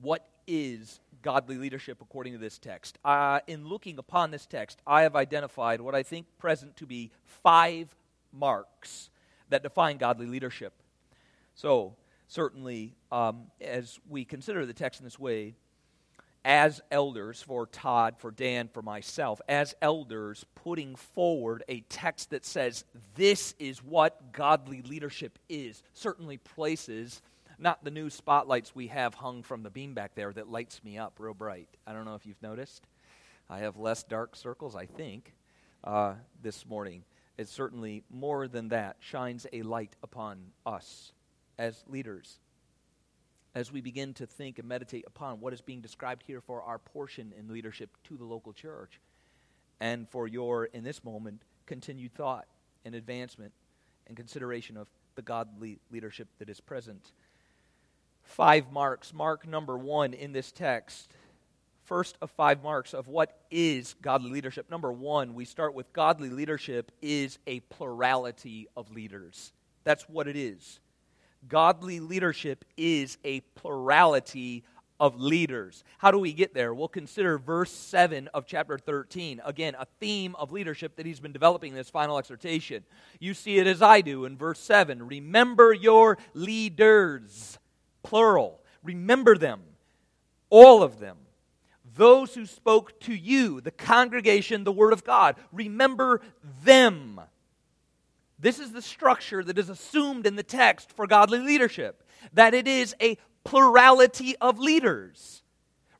what 0.00 0.28
is 0.46 1.00
godly 1.22 1.56
leadership 1.56 1.98
according 2.00 2.32
to 2.32 2.38
this 2.38 2.58
text? 2.58 2.98
Uh, 3.04 3.40
in 3.46 3.66
looking 3.66 3.98
upon 3.98 4.30
this 4.30 4.46
text, 4.46 4.80
I 4.86 5.02
have 5.02 5.16
identified 5.16 5.80
what 5.80 5.94
I 5.94 6.02
think 6.02 6.26
present 6.38 6.76
to 6.76 6.86
be 6.86 7.10
five 7.24 7.94
marks 8.32 9.10
that 9.50 9.62
define 9.62 9.96
godly 9.96 10.26
leadership. 10.26 10.72
So, 11.54 11.96
certainly, 12.26 12.94
um, 13.10 13.46
as 13.60 13.98
we 14.08 14.24
consider 14.24 14.66
the 14.66 14.72
text 14.72 15.00
in 15.00 15.04
this 15.04 15.18
way, 15.18 15.54
as 16.44 16.80
elders, 16.90 17.42
for 17.42 17.66
Todd, 17.66 18.14
for 18.18 18.30
Dan, 18.30 18.68
for 18.68 18.80
myself, 18.80 19.40
as 19.48 19.74
elders, 19.82 20.46
putting 20.54 20.94
forward 20.94 21.64
a 21.68 21.80
text 21.80 22.30
that 22.30 22.44
says 22.44 22.84
this 23.16 23.54
is 23.58 23.82
what 23.82 24.32
godly 24.32 24.82
leadership 24.82 25.38
is, 25.48 25.82
certainly 25.92 26.36
places 26.36 27.20
not 27.58 27.84
the 27.84 27.90
new 27.90 28.08
spotlights 28.08 28.74
we 28.74 28.86
have 28.86 29.14
hung 29.14 29.42
from 29.42 29.62
the 29.62 29.70
beam 29.70 29.92
back 29.92 30.14
there 30.14 30.32
that 30.32 30.48
lights 30.48 30.82
me 30.84 30.96
up 30.96 31.14
real 31.18 31.34
bright. 31.34 31.68
I 31.86 31.92
don't 31.92 32.04
know 32.04 32.14
if 32.14 32.24
you've 32.24 32.40
noticed. 32.40 32.86
I 33.50 33.58
have 33.58 33.76
less 33.76 34.04
dark 34.04 34.36
circles, 34.36 34.76
I 34.76 34.86
think, 34.86 35.34
uh, 35.82 36.14
this 36.40 36.66
morning. 36.66 37.02
It 37.38 37.48
certainly, 37.48 38.02
more 38.10 38.48
than 38.48 38.68
that, 38.68 38.96
shines 39.00 39.46
a 39.52 39.62
light 39.62 39.94
upon 40.02 40.50
us 40.66 41.12
as 41.56 41.84
leaders 41.88 42.40
as 43.54 43.72
we 43.72 43.80
begin 43.80 44.12
to 44.14 44.26
think 44.26 44.58
and 44.58 44.68
meditate 44.68 45.04
upon 45.06 45.40
what 45.40 45.52
is 45.52 45.60
being 45.60 45.80
described 45.80 46.22
here 46.26 46.40
for 46.40 46.62
our 46.62 46.78
portion 46.78 47.32
in 47.36 47.48
leadership 47.48 47.90
to 48.04 48.16
the 48.16 48.24
local 48.24 48.52
church 48.52 49.00
and 49.80 50.08
for 50.08 50.26
your, 50.28 50.66
in 50.66 50.84
this 50.84 51.02
moment, 51.02 51.42
continued 51.66 52.12
thought 52.14 52.46
and 52.84 52.94
advancement 52.94 53.52
and 54.06 54.16
consideration 54.16 54.76
of 54.76 54.88
the 55.14 55.22
godly 55.22 55.78
leadership 55.90 56.28
that 56.38 56.48
is 56.48 56.60
present 56.60 57.12
five 58.22 58.70
marks. 58.70 59.12
Mark 59.14 59.46
number 59.46 59.76
one 59.76 60.12
in 60.12 60.32
this 60.32 60.52
text. 60.52 61.12
First 61.88 62.18
of 62.20 62.30
five 62.32 62.62
marks 62.62 62.92
of 62.92 63.08
what 63.08 63.40
is 63.50 63.94
godly 64.02 64.30
leadership. 64.30 64.70
Number 64.70 64.92
one, 64.92 65.32
we 65.32 65.46
start 65.46 65.72
with 65.72 65.90
godly 65.94 66.28
leadership 66.28 66.92
is 67.00 67.38
a 67.46 67.60
plurality 67.60 68.68
of 68.76 68.90
leaders. 68.90 69.54
That's 69.84 70.06
what 70.06 70.28
it 70.28 70.36
is. 70.36 70.80
Godly 71.48 71.98
leadership 71.98 72.66
is 72.76 73.16
a 73.24 73.40
plurality 73.54 74.64
of 75.00 75.18
leaders. 75.18 75.82
How 75.96 76.10
do 76.10 76.18
we 76.18 76.34
get 76.34 76.52
there? 76.52 76.74
We'll 76.74 76.88
consider 76.88 77.38
verse 77.38 77.70
7 77.70 78.28
of 78.34 78.44
chapter 78.44 78.76
13. 78.76 79.40
Again, 79.42 79.74
a 79.78 79.86
theme 79.98 80.36
of 80.36 80.52
leadership 80.52 80.94
that 80.96 81.06
he's 81.06 81.20
been 81.20 81.32
developing 81.32 81.70
in 81.70 81.74
this 81.74 81.88
final 81.88 82.18
exhortation. 82.18 82.84
You 83.18 83.32
see 83.32 83.56
it 83.56 83.66
as 83.66 83.80
I 83.80 84.02
do 84.02 84.26
in 84.26 84.36
verse 84.36 84.60
7. 84.60 85.06
Remember 85.06 85.72
your 85.72 86.18
leaders 86.34 87.58
plural. 88.02 88.60
Remember 88.82 89.38
them, 89.38 89.62
all 90.50 90.82
of 90.82 90.98
them. 91.00 91.16
Those 91.98 92.32
who 92.32 92.46
spoke 92.46 93.00
to 93.00 93.12
you, 93.12 93.60
the 93.60 93.72
congregation, 93.72 94.62
the 94.62 94.70
Word 94.70 94.92
of 94.92 95.02
God. 95.02 95.34
Remember 95.50 96.20
them. 96.62 97.20
This 98.38 98.60
is 98.60 98.70
the 98.70 98.80
structure 98.80 99.42
that 99.42 99.58
is 99.58 99.68
assumed 99.68 100.24
in 100.24 100.36
the 100.36 100.44
text 100.44 100.92
for 100.92 101.08
godly 101.08 101.40
leadership 101.40 102.04
that 102.34 102.54
it 102.54 102.68
is 102.68 102.94
a 103.02 103.18
plurality 103.42 104.36
of 104.36 104.60
leaders. 104.60 105.42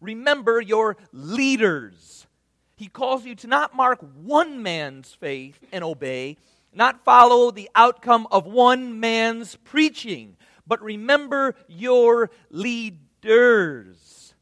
Remember 0.01 0.61
your 0.61 0.97
leaders. 1.13 2.29
He 2.77 2.87
calls 2.87 3.25
you 3.25 3.35
to 3.35 3.49
not 3.49 3.75
mark 3.75 3.99
one 4.23 4.63
man's 4.63 5.13
faith 5.15 5.65
and 5.73 5.83
obey, 5.83 6.37
not 6.73 7.05
follow 7.05 7.51
the 7.51 7.69
outcome 7.75 8.29
of 8.31 8.47
one 8.47 9.01
man's 9.01 9.57
preaching, 9.57 10.37
but 10.65 10.81
remember 10.81 11.57
your 11.67 12.31
leaders. 12.51 14.35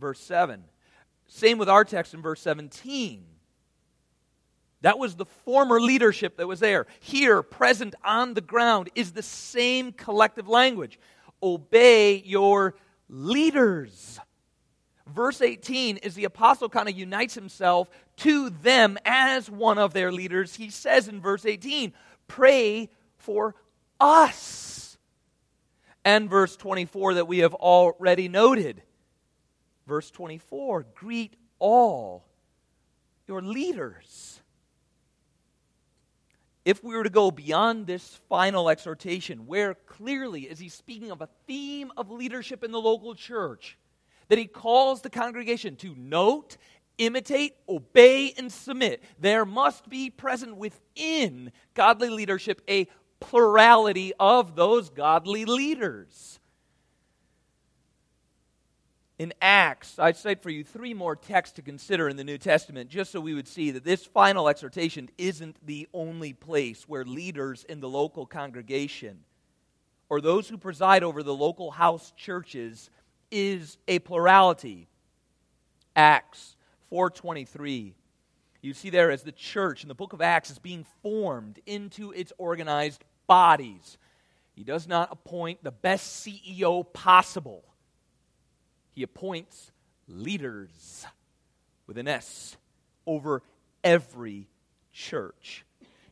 Verse 0.00 0.18
7. 0.18 0.64
Same 1.32 1.58
with 1.58 1.68
our 1.68 1.84
text 1.84 2.12
in 2.12 2.20
verse 2.20 2.40
17. 2.40 3.24
That 4.80 4.98
was 4.98 5.14
the 5.14 5.26
former 5.26 5.80
leadership 5.80 6.36
that 6.36 6.48
was 6.48 6.58
there. 6.58 6.86
Here, 6.98 7.42
present 7.42 7.94
on 8.02 8.34
the 8.34 8.40
ground, 8.40 8.90
is 8.96 9.12
the 9.12 9.22
same 9.22 9.92
collective 9.92 10.48
language. 10.48 10.98
Obey 11.40 12.16
your 12.16 12.74
leaders. 13.08 14.18
Verse 15.06 15.40
18 15.40 15.98
is 15.98 16.16
the 16.16 16.24
apostle 16.24 16.68
kind 16.68 16.88
of 16.88 16.98
unites 16.98 17.34
himself 17.34 17.88
to 18.16 18.50
them 18.50 18.98
as 19.04 19.48
one 19.48 19.78
of 19.78 19.92
their 19.92 20.10
leaders. 20.10 20.56
He 20.56 20.68
says 20.68 21.06
in 21.06 21.20
verse 21.20 21.46
18, 21.46 21.92
Pray 22.26 22.90
for 23.18 23.54
us 24.00 24.98
and 26.04 26.28
verse 26.28 26.56
24 26.56 27.14
that 27.14 27.28
we 27.28 27.38
have 27.38 27.54
already 27.54 28.28
noted. 28.28 28.82
Verse 29.90 30.12
24 30.12 30.86
greet 30.94 31.34
all 31.58 32.24
your 33.26 33.42
leaders. 33.42 34.40
If 36.64 36.84
we 36.84 36.94
were 36.94 37.02
to 37.02 37.10
go 37.10 37.32
beyond 37.32 37.88
this 37.88 38.20
final 38.28 38.70
exhortation, 38.70 39.48
where 39.48 39.74
clearly 39.74 40.42
is 40.42 40.60
he 40.60 40.68
speaking 40.68 41.10
of 41.10 41.22
a 41.22 41.28
theme 41.48 41.90
of 41.96 42.08
leadership 42.08 42.62
in 42.62 42.70
the 42.70 42.80
local 42.80 43.16
church, 43.16 43.76
that 44.28 44.38
he 44.38 44.46
calls 44.46 45.02
the 45.02 45.10
congregation 45.10 45.74
to 45.78 45.92
note, 45.98 46.56
imitate, 46.98 47.56
obey, 47.68 48.32
and 48.38 48.52
submit, 48.52 49.02
there 49.18 49.44
must 49.44 49.88
be 49.88 50.08
present 50.08 50.56
within 50.56 51.50
godly 51.74 52.10
leadership 52.10 52.62
a 52.68 52.86
plurality 53.18 54.12
of 54.20 54.54
those 54.54 54.88
godly 54.88 55.46
leaders. 55.46 56.39
In 59.20 59.34
Acts, 59.42 59.98
I 59.98 60.12
cite 60.12 60.42
for 60.42 60.48
you 60.48 60.64
three 60.64 60.94
more 60.94 61.14
texts 61.14 61.56
to 61.56 61.62
consider 61.62 62.08
in 62.08 62.16
the 62.16 62.24
New 62.24 62.38
Testament, 62.38 62.88
just 62.88 63.12
so 63.12 63.20
we 63.20 63.34
would 63.34 63.46
see 63.46 63.70
that 63.72 63.84
this 63.84 64.06
final 64.06 64.48
exhortation 64.48 65.10
isn't 65.18 65.58
the 65.66 65.86
only 65.92 66.32
place 66.32 66.88
where 66.88 67.04
leaders 67.04 67.62
in 67.64 67.80
the 67.80 67.88
local 67.88 68.24
congregation 68.24 69.18
or 70.08 70.22
those 70.22 70.48
who 70.48 70.56
preside 70.56 71.02
over 71.02 71.22
the 71.22 71.34
local 71.34 71.70
house 71.70 72.14
churches 72.16 72.88
is 73.30 73.76
a 73.86 73.98
plurality. 73.98 74.88
Acts 75.94 76.56
423 76.88 77.94
you 78.62 78.72
see 78.72 78.88
there 78.88 79.10
as 79.10 79.22
the 79.22 79.32
church 79.32 79.82
in 79.82 79.88
the 79.88 79.94
book 79.94 80.14
of 80.14 80.22
Acts 80.22 80.50
is 80.50 80.58
being 80.58 80.86
formed 81.02 81.60
into 81.66 82.10
its 82.12 82.32
organized 82.38 83.04
bodies. 83.26 83.98
He 84.54 84.64
does 84.64 84.88
not 84.88 85.10
appoint 85.12 85.62
the 85.62 85.70
best 85.70 86.26
CEO 86.26 86.90
possible. 86.90 87.64
He 88.92 89.02
appoints 89.02 89.72
leaders 90.08 91.06
with 91.86 91.98
an 91.98 92.08
S 92.08 92.56
over 93.06 93.42
every 93.82 94.48
church. 94.92 95.64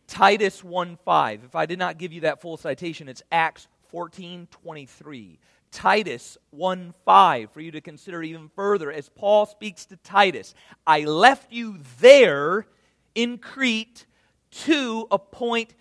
Titus 0.07 0.63
1:5. 0.63 1.45
If 1.45 1.55
I 1.55 1.67
did 1.67 1.79
not 1.79 1.99
give 1.99 2.13
you 2.13 2.23
that 2.23 2.41
full 2.41 2.57
citation, 2.57 3.09
it's 3.09 3.23
Acts 3.31 3.69
14:23. 3.93 5.39
Titus 5.71 6.39
1 6.51 6.95
5 7.05 7.53
for 7.53 7.61
you 7.61 7.71
to 7.73 7.81
consider 7.81 8.23
even 8.23 8.49
further 8.49 8.91
as 8.91 9.09
Paul 9.11 9.47
speaks 9.47 9.85
to 9.87 9.97
Titus. 9.99 10.55
I 10.87 11.05
left 11.05 11.53
you 11.53 11.79
there 12.01 12.67
in 13.15 13.39
Crete 13.39 14.07
to 14.51 15.07
appoint 15.11 15.75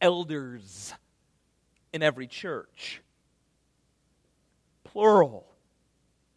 elders 0.00 0.92
in 1.92 2.02
every 2.02 2.26
church. 2.26 3.00
Plural. 4.84 5.49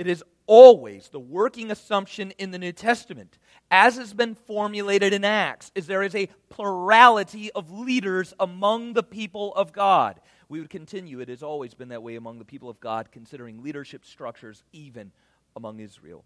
It 0.04 0.10
is 0.10 0.22
always 0.48 1.08
the 1.08 1.20
working 1.22 1.72
assumption 1.72 2.32
in 2.32 2.52
the 2.52 2.60
New 2.60 2.74
Testament, 2.74 3.38
as 3.72 3.96
has 3.96 4.14
been 4.14 4.36
formulated 4.36 5.14
in 5.14 5.24
Acts, 5.24 5.72
is 5.76 5.88
there 5.88 6.04
is 6.04 6.14
a 6.14 6.28
plurality 6.50 7.50
of 7.54 7.72
leaders 7.72 8.34
among 8.38 8.96
the 8.96 9.02
people 9.02 9.56
of 9.56 9.72
God. 9.72 10.20
We 10.50 10.60
would 10.60 10.70
continue, 10.70 11.22
it 11.22 11.30
has 11.30 11.42
always 11.42 11.74
been 11.74 11.88
that 11.88 12.04
way 12.04 12.18
among 12.18 12.40
the 12.40 12.44
people 12.44 12.70
of 12.70 12.82
God, 12.82 13.14
considering 13.14 13.64
leadership 13.64 14.04
structures 14.04 14.62
even 14.74 15.14
among 15.56 15.80
Israel. 15.80 16.26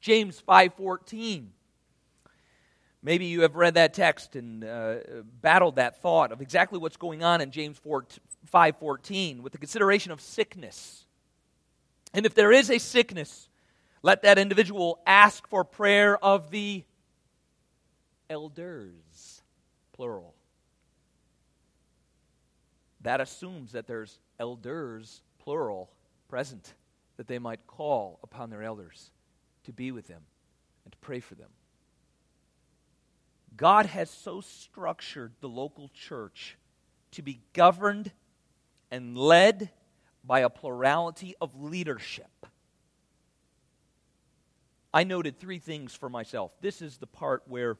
James 0.00 0.42
5:14 0.48 1.50
Maybe 3.04 3.26
you 3.26 3.42
have 3.42 3.54
read 3.54 3.74
that 3.74 3.94
text 3.94 4.34
and 4.34 4.64
uh, 4.64 4.96
battled 5.40 5.76
that 5.76 6.02
thought 6.02 6.32
of 6.32 6.40
exactly 6.40 6.80
what's 6.80 6.96
going 6.96 7.22
on 7.22 7.40
in 7.40 7.52
James 7.52 7.78
4, 7.78 8.04
5:14 8.52 9.42
with 9.42 9.52
the 9.52 9.58
consideration 9.58 10.10
of 10.10 10.20
sickness. 10.20 11.05
And 12.16 12.24
if 12.24 12.34
there 12.34 12.50
is 12.50 12.70
a 12.70 12.78
sickness, 12.78 13.50
let 14.02 14.22
that 14.22 14.38
individual 14.38 15.00
ask 15.06 15.46
for 15.48 15.64
prayer 15.64 16.16
of 16.16 16.50
the 16.50 16.82
elders, 18.30 19.42
plural. 19.92 20.34
That 23.02 23.20
assumes 23.20 23.72
that 23.72 23.86
there's 23.86 24.18
elders, 24.40 25.20
plural, 25.38 25.90
present, 26.26 26.72
that 27.18 27.26
they 27.26 27.38
might 27.38 27.66
call 27.66 28.18
upon 28.22 28.48
their 28.48 28.62
elders 28.62 29.10
to 29.64 29.72
be 29.74 29.92
with 29.92 30.08
them 30.08 30.22
and 30.84 30.92
to 30.92 30.98
pray 30.98 31.20
for 31.20 31.34
them. 31.34 31.50
God 33.58 33.84
has 33.84 34.08
so 34.08 34.40
structured 34.40 35.32
the 35.40 35.50
local 35.50 35.90
church 35.90 36.56
to 37.10 37.20
be 37.20 37.40
governed 37.52 38.10
and 38.90 39.18
led 39.18 39.70
by 40.26 40.40
a 40.40 40.50
plurality 40.50 41.34
of 41.40 41.62
leadership. 41.62 42.46
I 44.92 45.04
noted 45.04 45.38
three 45.38 45.58
things 45.58 45.94
for 45.94 46.08
myself. 46.08 46.52
This 46.60 46.82
is 46.82 46.96
the 46.96 47.06
part 47.06 47.42
where 47.46 47.76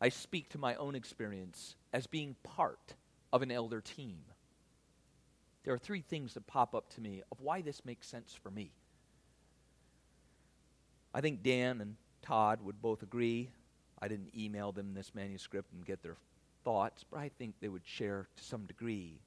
I 0.00 0.10
speak 0.10 0.50
to 0.50 0.58
my 0.58 0.74
own 0.76 0.94
experience 0.94 1.74
as 1.92 2.06
being 2.06 2.36
part 2.42 2.94
of 3.32 3.42
an 3.42 3.50
elder 3.50 3.80
team. 3.80 4.18
There 5.64 5.74
are 5.74 5.78
three 5.78 6.02
things 6.02 6.34
that 6.34 6.46
pop 6.46 6.74
up 6.74 6.90
to 6.94 7.00
me 7.00 7.22
of 7.32 7.40
why 7.40 7.62
this 7.62 7.84
makes 7.84 8.06
sense 8.06 8.38
for 8.40 8.50
me. 8.50 8.70
I 11.12 11.22
think 11.22 11.42
Dan 11.42 11.80
and 11.80 11.96
Todd 12.22 12.60
would 12.62 12.80
both 12.82 13.02
agree. 13.02 13.50
I 14.00 14.08
didn't 14.08 14.36
email 14.36 14.70
them 14.70 14.92
this 14.92 15.14
manuscript 15.14 15.72
and 15.72 15.84
get 15.84 16.02
their 16.02 16.16
thoughts, 16.62 17.04
but 17.10 17.18
I 17.18 17.30
think 17.30 17.54
they 17.58 17.68
would 17.68 17.86
share 17.86 18.28
to 18.36 18.44
some 18.44 18.66
degree 18.66 19.18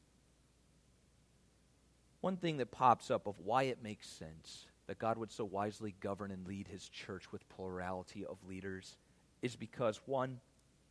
one 2.22 2.38
thing 2.38 2.58
that 2.58 2.72
pops 2.72 3.10
up 3.10 3.28
of 3.28 3.36
why 3.40 3.64
it 3.64 3.82
makes 3.82 4.08
sense 4.08 4.68
that 4.88 5.00
God 5.00 5.18
would 5.18 5.32
so 5.32 5.46
wisely 5.46 5.94
govern 6.00 6.32
and 6.32 6.48
lead 6.48 6.68
his 6.68 6.90
church 6.90 7.32
with 7.32 7.48
plurality 7.50 8.26
of 8.26 8.38
leaders 8.48 8.98
is 9.42 9.56
because, 9.56 10.02
one, 10.06 10.40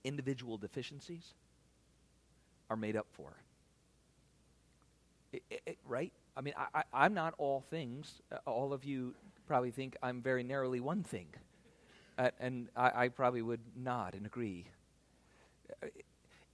individual 0.04 0.56
deficiencies 0.56 1.34
are 2.70 2.76
made 2.76 2.96
up 2.96 3.06
for. 3.12 3.34
It, 5.32 5.42
it, 5.66 5.78
right? 5.86 6.12
I 6.36 6.40
mean, 6.40 6.54
I, 6.56 7.04
am 7.04 7.12
not 7.12 7.34
all 7.38 7.60
things. 7.60 8.22
Uh, 8.32 8.36
all 8.46 8.72
of 8.72 8.84
you 8.84 9.14
probably 9.46 9.70
think 9.70 9.96
I'm 10.02 10.22
very 10.22 10.42
narrowly 10.42 10.80
one 10.80 11.02
thing. 11.02 11.26
Uh, 12.16 12.30
and 12.40 12.68
I, 12.76 13.04
I, 13.04 13.08
probably 13.08 13.42
would 13.42 13.60
nod 13.76 14.14
and 14.14 14.24
agree. 14.24 14.66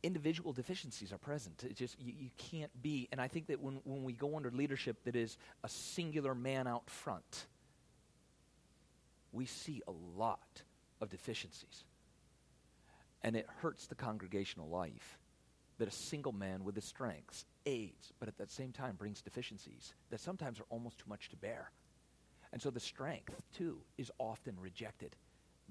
Individual 0.04 0.52
deficiencies 0.52 1.12
are 1.12 1.18
present. 1.18 1.64
It 1.64 1.76
just 1.76 1.98
you, 1.98 2.12
you 2.16 2.30
can't 2.36 2.70
be. 2.82 3.08
And 3.10 3.20
I 3.20 3.26
think 3.26 3.46
that 3.46 3.60
when, 3.60 3.80
when 3.84 4.04
we 4.04 4.12
go 4.12 4.36
under 4.36 4.50
leadership 4.50 4.98
that 5.04 5.16
is 5.16 5.38
a 5.64 5.68
singular 5.68 6.34
man 6.34 6.66
out 6.66 6.88
front, 6.90 7.46
we 9.32 9.46
see 9.46 9.82
a 9.88 9.92
lot 10.16 10.62
of 11.00 11.08
deficiencies. 11.08 11.84
And 13.22 13.34
it 13.34 13.46
hurts 13.62 13.86
the 13.86 13.94
congregational 13.94 14.68
life 14.68 15.18
that 15.78 15.88
a 15.88 15.92
single 15.92 16.32
man 16.32 16.64
with 16.64 16.74
his 16.74 16.84
strengths 16.84 17.46
aids, 17.64 18.12
but 18.20 18.28
at 18.28 18.36
the 18.36 18.46
same 18.46 18.72
time 18.72 18.96
brings 18.96 19.22
deficiencies 19.22 19.94
that 20.10 20.20
sometimes 20.20 20.60
are 20.60 20.66
almost 20.68 20.98
too 20.98 21.08
much 21.08 21.30
to 21.30 21.36
bear. 21.36 21.70
And 22.52 22.60
so 22.60 22.70
the 22.70 22.78
strength, 22.78 23.34
too, 23.56 23.78
is 23.96 24.12
often 24.18 24.54
rejected 24.60 25.16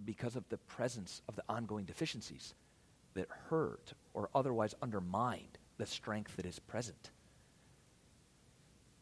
because 0.04 0.36
of 0.36 0.50
the 0.50 0.58
presence 0.58 1.22
of 1.30 1.36
the 1.36 1.44
ongoing 1.48 1.86
deficiencies 1.86 2.56
that 3.16 3.28
hurt 3.50 3.94
or 4.14 4.30
otherwise 4.34 4.76
undermined 4.82 5.58
the 5.78 5.86
strength 5.86 6.36
that 6.38 6.46
is 6.46 6.60
present. 6.60 7.12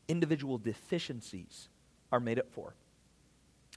Individual 0.07 0.57
deficiencies 0.57 1.69
are 2.11 2.19
made 2.19 2.39
up 2.39 2.51
for. 2.51 2.75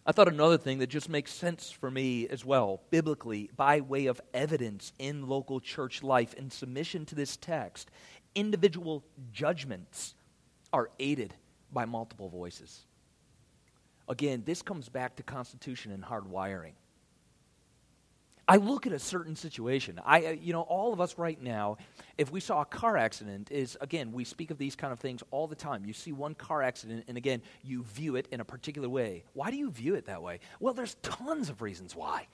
I 0.07 0.13
thought 0.13 0.29
another 0.29 0.59
thing 0.59 0.79
that 0.81 0.89
just 0.89 1.09
makes 1.09 1.33
sense 1.33 1.71
for 1.71 1.91
me 1.91 2.29
as 2.29 2.45
well, 2.45 2.83
biblically, 2.91 3.51
by 3.57 3.81
way 3.81 4.07
of 4.07 4.21
evidence 4.35 4.93
in 4.99 5.29
local 5.29 5.61
church 5.61 6.03
life 6.03 6.35
in 6.35 6.51
submission 6.51 7.07
to 7.07 7.15
this 7.15 7.37
text, 7.37 7.91
individual 8.35 9.03
judgments 9.33 10.15
are 10.73 10.91
aided 10.99 11.35
by 11.73 11.87
multiple 11.87 12.29
voices. 12.29 12.85
Again, 14.09 14.43
this 14.45 14.61
comes 14.61 14.91
back 14.91 15.17
to 15.17 15.23
constitution 15.23 15.91
and 15.91 16.05
hard 16.05 16.29
wiring. 16.29 16.75
I 18.47 18.57
look 18.57 18.87
at 18.87 18.93
a 18.93 18.99
certain 18.99 19.37
situation. 19.37 20.01
I, 20.05 20.27
uh, 20.27 20.31
you 20.31 20.53
know, 20.53 20.63
all 20.63 20.93
of 20.93 21.01
us 21.01 21.17
right 21.17 21.41
now, 21.41 21.79
if 22.19 22.31
we 22.31 22.41
saw 22.41 22.61
a 22.61 22.65
car 22.65 22.97
accident, 22.97 23.51
is 23.51 23.77
again, 23.81 24.13
we 24.13 24.25
speak 24.25 24.51
of 24.51 24.59
these 24.59 24.77
kind 24.77 24.93
of 24.93 25.01
things 25.01 25.23
all 25.31 25.47
the 25.47 25.55
time. 25.55 25.85
You 25.87 25.93
see 25.93 26.13
one 26.13 26.35
car 26.35 26.63
accident, 26.63 27.05
and 27.09 27.17
again, 27.17 27.41
you 27.63 27.85
view 27.85 28.17
it 28.17 28.29
in 28.31 28.41
a 28.41 28.45
particular 28.45 28.89
way. 28.89 29.25
Why 29.33 29.51
do 29.51 29.57
you 29.57 29.71
view 29.71 29.95
it 29.95 30.07
that 30.07 30.23
way? 30.23 30.41
Well, 30.61 30.75
there's 30.75 30.97
tons 31.03 31.49
of 31.49 31.63
reasons 31.63 31.97
why. 31.97 32.27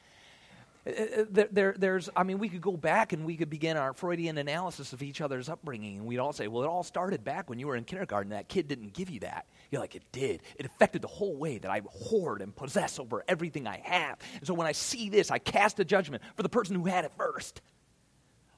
Uh, 0.87 0.90
uh, 0.90 1.25
there, 1.31 1.49
there, 1.53 1.75
there's, 1.79 2.09
I 2.16 2.23
mean, 2.25 2.38
we 2.38 2.49
could 2.49 2.62
go 2.62 2.77
back 2.77 3.12
and 3.12 3.25
we 3.25 3.37
could 3.37 3.51
begin 3.51 3.77
our 3.77 3.92
Freudian 3.92 4.38
analysis 4.38 4.92
of 4.92 5.03
each 5.03 5.20
other's 5.20 5.49
upbringing, 5.49 5.99
and 5.99 6.07
we'd 6.07 6.18
all 6.18 6.33
say, 6.33 6.49
well, 6.49 6.64
it 6.64 6.68
all 6.68 6.83
started 6.83 7.23
back 7.23 7.49
when 7.51 7.59
you 7.59 7.66
were 7.66 7.77
in 7.77 7.85
kindergarten. 7.85 8.31
That 8.31 8.49
kid 8.49 8.66
didn't 8.66 8.94
give 8.94 9.11
you 9.11 9.20
that. 9.20 9.46
You're 9.70 9.80
like, 9.80 9.94
it 9.94 10.02
did. 10.11 10.42
It 10.56 10.66
affected 10.66 11.02
the 11.02 11.09
whole 11.09 11.37
way 11.37 11.59
that 11.59 11.70
I 11.70 11.80
hoard 11.88 12.42
and 12.42 12.54
possess 12.54 12.98
over 12.98 13.24
everything 13.28 13.66
I 13.66 13.78
have. 13.85 14.18
And 14.35 14.46
so 14.46 14.54
when 14.54 14.66
I 14.66 14.72
see 14.72 15.09
this, 15.09 15.30
I 15.30 15.38
cast 15.38 15.78
a 15.78 15.85
judgment 15.85 16.22
for 16.37 16.42
the 16.42 16.48
person 16.48 16.74
who 16.74 16.87
had 16.87 17.04
it 17.04 17.12
first. 17.16 17.61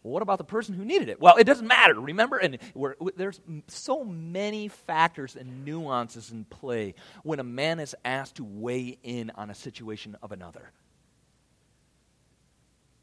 Well, 0.03 0.14
what 0.14 0.22
about 0.22 0.38
the 0.38 0.44
person 0.44 0.75
who 0.75 0.85
needed 0.85 1.09
it? 1.09 1.20
Well, 1.20 1.37
it 1.37 1.44
doesn't 1.44 1.66
matter, 1.66 2.01
remember? 2.01 2.38
And 2.38 2.59
there's 3.16 3.40
so 3.68 4.03
many 4.03 4.68
factors 4.68 5.37
and 5.37 5.64
nuances 5.64 6.33
in 6.33 6.44
play 6.44 6.94
when 7.22 7.38
a 7.38 7.44
man 7.44 7.79
is 7.79 7.94
asked 8.05 8.37
to 8.37 8.44
weigh 8.44 8.98
in 9.03 9.31
on 9.37 9.51
a 9.51 9.55
situation 9.55 10.16
of 10.22 10.33
another. 10.33 10.72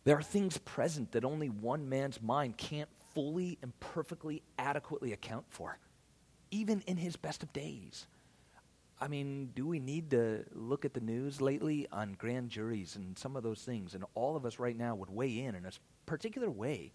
There 0.03 0.17
are 0.17 0.23
things 0.23 0.57
present 0.57 1.11
that 1.11 1.23
only 1.23 1.47
one 1.49 1.87
man's 1.87 2.21
mind 2.21 2.57
can't 2.57 2.89
fully 3.13 3.57
and 3.61 3.77
perfectly 3.79 4.41
adequately 4.57 5.13
account 5.13 5.45
for, 5.49 5.77
even 6.51 6.81
in 6.87 6.97
his 6.97 7.15
best 7.15 7.43
of 7.43 7.53
days. 7.53 8.07
I 9.01 9.07
mean, 9.07 9.51
do 9.55 9.65
we 9.65 9.79
need 9.79 10.11
to 10.11 10.43
look 10.53 10.83
at 10.83 10.93
the 10.93 10.99
news 10.99 11.39
lately 11.39 11.87
on 11.91 12.15
grand 12.17 12.49
juries 12.49 12.95
and 12.95 13.17
some 13.17 13.35
of 13.35 13.43
those 13.43 13.61
things? 13.61 13.93
And 13.93 14.03
all 14.13 14.35
of 14.35 14.45
us 14.45 14.59
right 14.59 14.77
now 14.77 14.95
would 14.95 15.09
weigh 15.09 15.39
in 15.39 15.55
in 15.55 15.65
a 15.65 15.71
particular 16.05 16.49
way. 16.49 16.91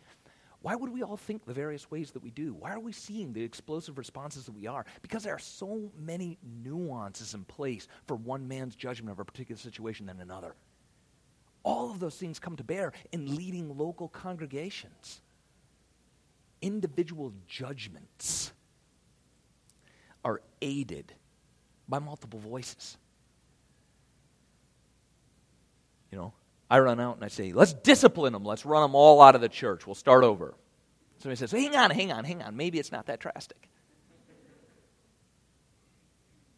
Why 0.64 0.75
would 0.75 0.90
we 0.90 1.03
all 1.03 1.19
think 1.19 1.45
the 1.45 1.53
various 1.53 1.90
ways 1.90 2.11
that 2.12 2.23
we 2.23 2.31
do? 2.31 2.55
Why 2.55 2.73
are 2.73 2.81
we 2.81 2.93
seeing 2.93 3.35
the 3.35 3.43
explosive 3.43 3.99
responses 3.99 4.47
that 4.47 4.53
we 4.53 4.67
are? 4.67 4.87
Because 5.03 5.23
there 5.23 5.35
are 5.35 5.38
so 5.38 5.93
many 5.99 6.38
nuances 6.64 7.35
in 7.35 7.45
place 7.45 7.87
for 8.07 8.17
one 8.17 8.49
man's 8.49 8.75
judgment 8.75 9.12
of 9.12 9.19
a 9.19 9.27
particular 9.27 9.59
situation 9.59 10.07
than 10.07 10.23
another. 10.23 10.55
All 11.64 11.90
of 11.90 12.01
those 12.01 12.17
things 12.17 12.38
come 12.38 12.57
to 12.57 12.64
bear 12.64 12.95
in 13.12 13.37
leading 13.37 13.77
local 13.77 14.09
congregations. 14.09 15.21
Individual 16.62 17.35
judgments 17.47 18.54
aided 20.64 21.12
by 21.87 21.98
multiple 21.98 22.40
voices. 22.40 22.96
You 26.11 26.18
know, 26.18 26.33
I 26.70 26.79
run 26.79 26.98
out 26.98 27.16
and 27.16 27.24
I 27.24 27.29
say, 27.29 27.53
let's 27.53 27.74
discipline 27.74 28.33
them. 28.33 28.44
Let's 28.44 28.64
run 28.64 28.83
them 28.83 28.94
all 28.94 29.20
out 29.20 29.35
of 29.35 29.40
the 29.40 29.48
church. 29.48 29.87
We'll 29.87 29.94
start 29.94 30.24
over. 30.24 30.55
Somebody 31.18 31.37
says, 31.37 31.53
hang 31.53 31.77
on, 31.77 31.90
hang 31.90 32.11
on, 32.11 32.24
hang 32.24 32.42
on. 32.42 32.57
Maybe 32.57 32.79
it's 32.79 32.90
not 32.90 33.07
that 33.07 33.20
drastic. 33.20 33.68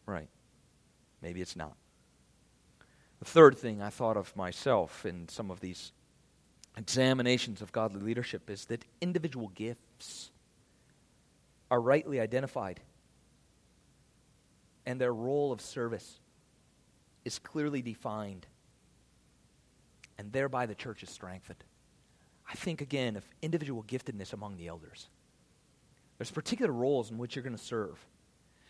Right. 0.05 0.29
Maybe 1.21 1.41
it's 1.41 1.55
not. 1.55 1.75
The 3.19 3.25
third 3.25 3.57
thing 3.57 3.81
I 3.81 3.89
thought 3.89 4.15
of 4.15 4.33
myself 4.35 5.05
in 5.05 5.27
some 5.27 5.51
of 5.51 5.59
these 5.59 5.91
examinations 6.77 7.61
of 7.61 7.71
godly 7.71 8.01
leadership 8.01 8.49
is 8.49 8.65
that 8.65 8.85
individual 9.01 9.49
gifts 9.49 10.31
are 11.69 11.81
rightly 11.81 12.19
identified 12.19 12.79
and 14.87 15.01
their 15.01 15.13
role 15.13 15.51
of 15.51 15.59
service 15.59 16.21
is 17.25 17.39
clearly 17.39 17.81
defined, 17.81 18.47
and 20.17 20.31
thereby 20.31 20.65
the 20.65 20.73
church 20.73 21.03
is 21.03 21.09
strengthened. 21.09 21.61
I 22.49 22.53
think, 22.53 22.79
again, 22.79 23.17
of 23.17 23.25
individual 23.41 23.83
giftedness 23.83 24.31
among 24.31 24.55
the 24.55 24.69
elders. 24.69 25.09
There's 26.17 26.31
particular 26.31 26.71
roles 26.71 27.11
in 27.11 27.17
which 27.17 27.35
you're 27.35 27.43
going 27.43 27.55
to 27.55 27.61
serve, 27.61 27.97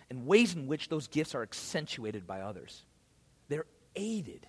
and 0.10 0.25
ways 0.25 0.56
in 0.56 0.65
which 0.65 0.89
those 0.89 1.08
gifts 1.08 1.36
are 1.36 1.43
accentuated 1.43 2.25
by 2.25 2.41
others. 2.41 2.84
They're 3.47 3.67
aided. 3.95 4.47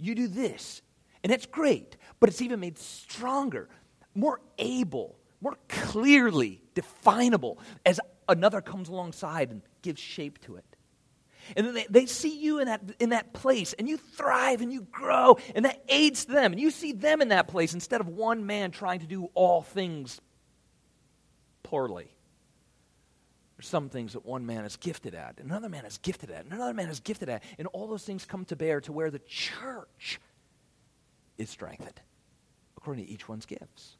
You 0.00 0.16
do 0.16 0.26
this, 0.26 0.82
and 1.22 1.32
it's 1.32 1.46
great, 1.46 1.96
but 2.18 2.28
it's 2.28 2.42
even 2.42 2.58
made 2.58 2.76
stronger, 2.76 3.68
more 4.16 4.40
able, 4.58 5.16
more 5.40 5.56
clearly 5.68 6.60
definable 6.74 7.60
as 7.86 8.00
another 8.28 8.60
comes 8.60 8.88
alongside 8.88 9.52
and 9.52 9.62
gives 9.80 10.00
shape 10.00 10.40
to 10.40 10.56
it. 10.56 10.73
And 11.56 11.66
then 11.66 11.74
they, 11.74 11.86
they 11.88 12.06
see 12.06 12.38
you 12.38 12.60
in 12.60 12.66
that, 12.66 12.82
in 12.98 13.10
that 13.10 13.32
place, 13.32 13.72
and 13.72 13.88
you 13.88 13.96
thrive 13.96 14.60
and 14.60 14.72
you 14.72 14.82
grow, 14.82 15.38
and 15.54 15.64
that 15.64 15.82
aids 15.88 16.24
them. 16.24 16.52
And 16.52 16.60
you 16.60 16.70
see 16.70 16.92
them 16.92 17.20
in 17.22 17.28
that 17.28 17.48
place 17.48 17.74
instead 17.74 18.00
of 18.00 18.08
one 18.08 18.46
man 18.46 18.70
trying 18.70 19.00
to 19.00 19.06
do 19.06 19.30
all 19.34 19.62
things 19.62 20.20
poorly. 21.62 22.08
There's 23.56 23.68
some 23.68 23.88
things 23.88 24.14
that 24.14 24.26
one 24.26 24.46
man 24.46 24.64
is 24.64 24.76
gifted 24.76 25.14
at, 25.14 25.38
and 25.38 25.48
another 25.50 25.68
man 25.68 25.84
is 25.84 25.98
gifted 25.98 26.30
at, 26.30 26.44
and 26.44 26.52
another 26.52 26.74
man 26.74 26.88
is 26.88 27.00
gifted 27.00 27.28
at, 27.28 27.42
and 27.58 27.68
all 27.68 27.86
those 27.86 28.04
things 28.04 28.24
come 28.24 28.44
to 28.46 28.56
bear 28.56 28.80
to 28.82 28.92
where 28.92 29.10
the 29.10 29.20
church 29.20 30.20
is 31.38 31.50
strengthened 31.50 32.00
according 32.76 33.04
to 33.06 33.10
each 33.10 33.28
one's 33.28 33.46
gifts. 33.46 33.96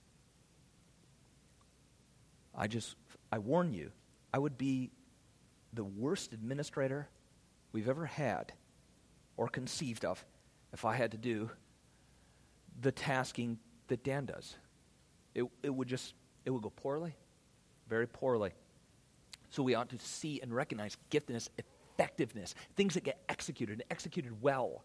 I 2.55 2.67
just, 2.67 2.97
I 3.33 3.39
warn 3.39 3.73
you, 3.73 3.91
I 4.33 4.39
would 4.39 4.59
be 4.59 4.91
the 5.73 5.85
worst 5.85 6.33
administrator 6.33 7.09
we've 7.75 7.89
ever 7.89 8.07
had 8.07 8.53
or 9.37 9.49
conceived 9.49 10.05
of 10.05 10.25
if 10.73 10.85
I 10.85 10.95
had 10.95 11.11
to 11.11 11.19
do 11.19 11.51
the 12.81 12.93
tasking 12.93 13.59
that 13.89 14.05
Dan 14.05 14.27
does. 14.27 14.57
It, 15.35 15.45
it 15.63 15.75
would 15.75 15.89
just, 15.89 16.15
it 16.45 16.51
would 16.51 16.63
go 16.63 16.71
poorly, 16.71 17.15
very 17.89 18.07
poorly. 18.07 18.53
So 19.51 19.63
we 19.63 19.75
ought 19.75 19.91
to 19.91 19.99
see 19.99 20.41
and 20.41 20.55
recognize 20.55 20.97
giftedness, 21.11 21.49
effectiveness, 21.59 22.55
things 22.77 22.95
that 22.95 23.03
get 23.03 23.19
executed 23.29 23.73
and 23.73 23.85
executed 23.91 24.41
well, 24.41 24.85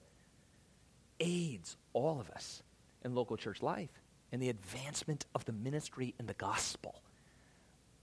aids 1.20 1.78
all 1.94 2.20
of 2.20 2.30
us 2.32 2.64
in 3.06 3.14
local 3.14 3.38
church 3.38 3.62
life 3.62 4.02
and 4.32 4.42
the 4.42 4.50
advancement 4.50 5.28
of 5.36 5.46
the 5.46 5.52
ministry 5.52 6.16
and 6.18 6.28
the 6.28 6.34
gospel 6.34 7.04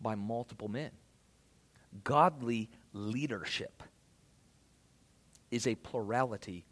by 0.00 0.14
multiple 0.14 0.68
men. 0.68 0.90
Godly 2.04 2.70
leadership 2.92 3.82
is 5.50 5.66
a 5.66 5.74
plurality 5.74 6.64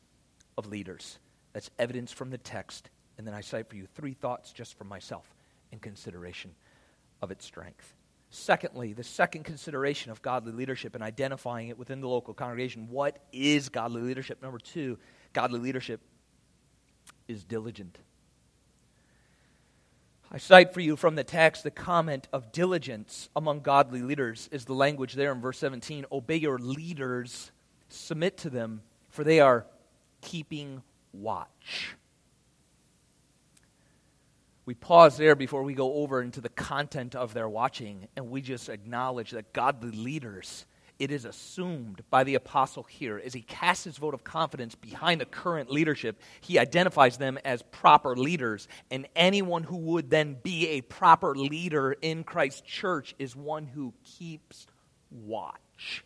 of 0.56 0.66
leaders. 0.66 1.18
That's 1.52 1.70
evidence 1.78 2.12
from 2.12 2.30
the 2.30 2.38
text. 2.38 2.90
And 3.16 3.26
then 3.26 3.34
I 3.34 3.40
cite 3.40 3.68
for 3.68 3.76
you 3.76 3.86
three 3.94 4.14
thoughts 4.14 4.52
just 4.52 4.76
for 4.76 4.84
myself 4.84 5.34
in 5.70 5.78
consideration 5.78 6.52
of 7.22 7.30
its 7.30 7.44
strength. 7.44 7.94
Secondly, 8.30 8.92
the 8.92 9.04
second 9.04 9.44
consideration 9.44 10.10
of 10.10 10.20
godly 10.20 10.52
leadership 10.52 10.96
and 10.96 11.04
identifying 11.04 11.68
it 11.68 11.78
within 11.78 12.00
the 12.00 12.08
local 12.08 12.34
congregation. 12.34 12.88
What 12.90 13.18
is 13.32 13.68
godly 13.68 14.02
leadership? 14.02 14.42
Number 14.42 14.58
two, 14.58 14.98
godly 15.32 15.60
leadership 15.60 16.00
is 17.28 17.44
diligent. 17.44 17.98
I 20.32 20.38
cite 20.38 20.74
for 20.74 20.80
you 20.80 20.96
from 20.96 21.14
the 21.14 21.22
text 21.22 21.62
the 21.62 21.70
comment 21.70 22.26
of 22.32 22.50
diligence 22.50 23.28
among 23.36 23.60
godly 23.60 24.02
leaders 24.02 24.48
is 24.50 24.64
the 24.64 24.74
language 24.74 25.14
there 25.14 25.30
in 25.30 25.40
verse 25.40 25.58
17. 25.58 26.06
Obey 26.10 26.36
your 26.36 26.58
leaders 26.58 27.52
Submit 27.94 28.38
to 28.38 28.50
them, 28.50 28.82
for 29.08 29.22
they 29.22 29.40
are 29.40 29.66
keeping 30.20 30.82
watch. 31.12 31.94
We 34.66 34.74
pause 34.74 35.16
there 35.16 35.36
before 35.36 35.62
we 35.62 35.74
go 35.74 35.94
over 35.94 36.22
into 36.22 36.40
the 36.40 36.48
content 36.48 37.14
of 37.14 37.34
their 37.34 37.48
watching, 37.48 38.08
and 38.16 38.30
we 38.30 38.40
just 38.40 38.68
acknowledge 38.68 39.30
that 39.30 39.52
godly 39.52 39.90
leaders, 39.90 40.66
it 40.98 41.10
is 41.10 41.24
assumed 41.24 42.02
by 42.10 42.24
the 42.24 42.34
apostle 42.34 42.82
here, 42.82 43.20
as 43.24 43.32
he 43.32 43.42
casts 43.42 43.84
his 43.84 43.98
vote 43.98 44.14
of 44.14 44.24
confidence 44.24 44.74
behind 44.74 45.20
the 45.20 45.26
current 45.26 45.70
leadership, 45.70 46.20
he 46.40 46.58
identifies 46.58 47.18
them 47.18 47.38
as 47.44 47.62
proper 47.62 48.16
leaders. 48.16 48.66
And 48.90 49.06
anyone 49.14 49.62
who 49.62 49.76
would 49.76 50.10
then 50.10 50.36
be 50.42 50.68
a 50.68 50.80
proper 50.80 51.34
leader 51.34 51.92
in 51.92 52.24
Christ's 52.24 52.62
church 52.62 53.14
is 53.18 53.36
one 53.36 53.66
who 53.66 53.92
keeps 54.02 54.66
watch. 55.10 56.04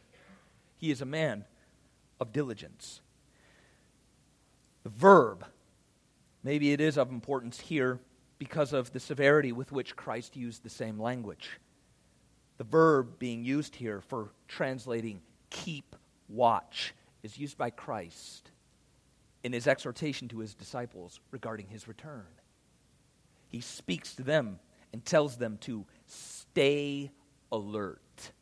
He 0.76 0.90
is 0.90 1.00
a 1.00 1.06
man 1.06 1.44
of 2.20 2.32
diligence. 2.32 3.00
The 4.82 4.90
verb, 4.90 5.44
maybe 6.42 6.72
it 6.72 6.80
is 6.80 6.96
of 6.96 7.10
importance 7.10 7.60
here 7.60 8.00
because 8.38 8.72
of 8.72 8.92
the 8.92 9.00
severity 9.00 9.52
with 9.52 9.72
which 9.72 9.96
Christ 9.96 10.36
used 10.36 10.62
the 10.62 10.70
same 10.70 10.98
language. 10.98 11.58
The 12.58 12.64
verb 12.64 13.18
being 13.18 13.44
used 13.44 13.76
here 13.76 14.00
for 14.00 14.30
translating 14.46 15.20
keep 15.50 15.96
watch 16.28 16.94
is 17.22 17.38
used 17.38 17.58
by 17.58 17.70
Christ 17.70 18.50
in 19.44 19.52
his 19.52 19.66
exhortation 19.66 20.28
to 20.28 20.38
his 20.38 20.54
disciples 20.54 21.20
regarding 21.30 21.68
his 21.68 21.88
return. 21.88 22.26
He 23.48 23.60
speaks 23.60 24.14
to 24.16 24.22
them 24.22 24.58
and 24.92 25.04
tells 25.04 25.36
them 25.36 25.58
to 25.62 25.86
stay 26.06 27.10
alert. 27.50 28.32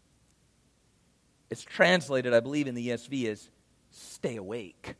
It's 1.50 1.62
translated, 1.62 2.34
I 2.34 2.40
believe, 2.40 2.66
in 2.66 2.74
the 2.74 2.88
ESV 2.88 3.26
as 3.26 3.48
stay 3.96 4.36
awake. 4.36 4.94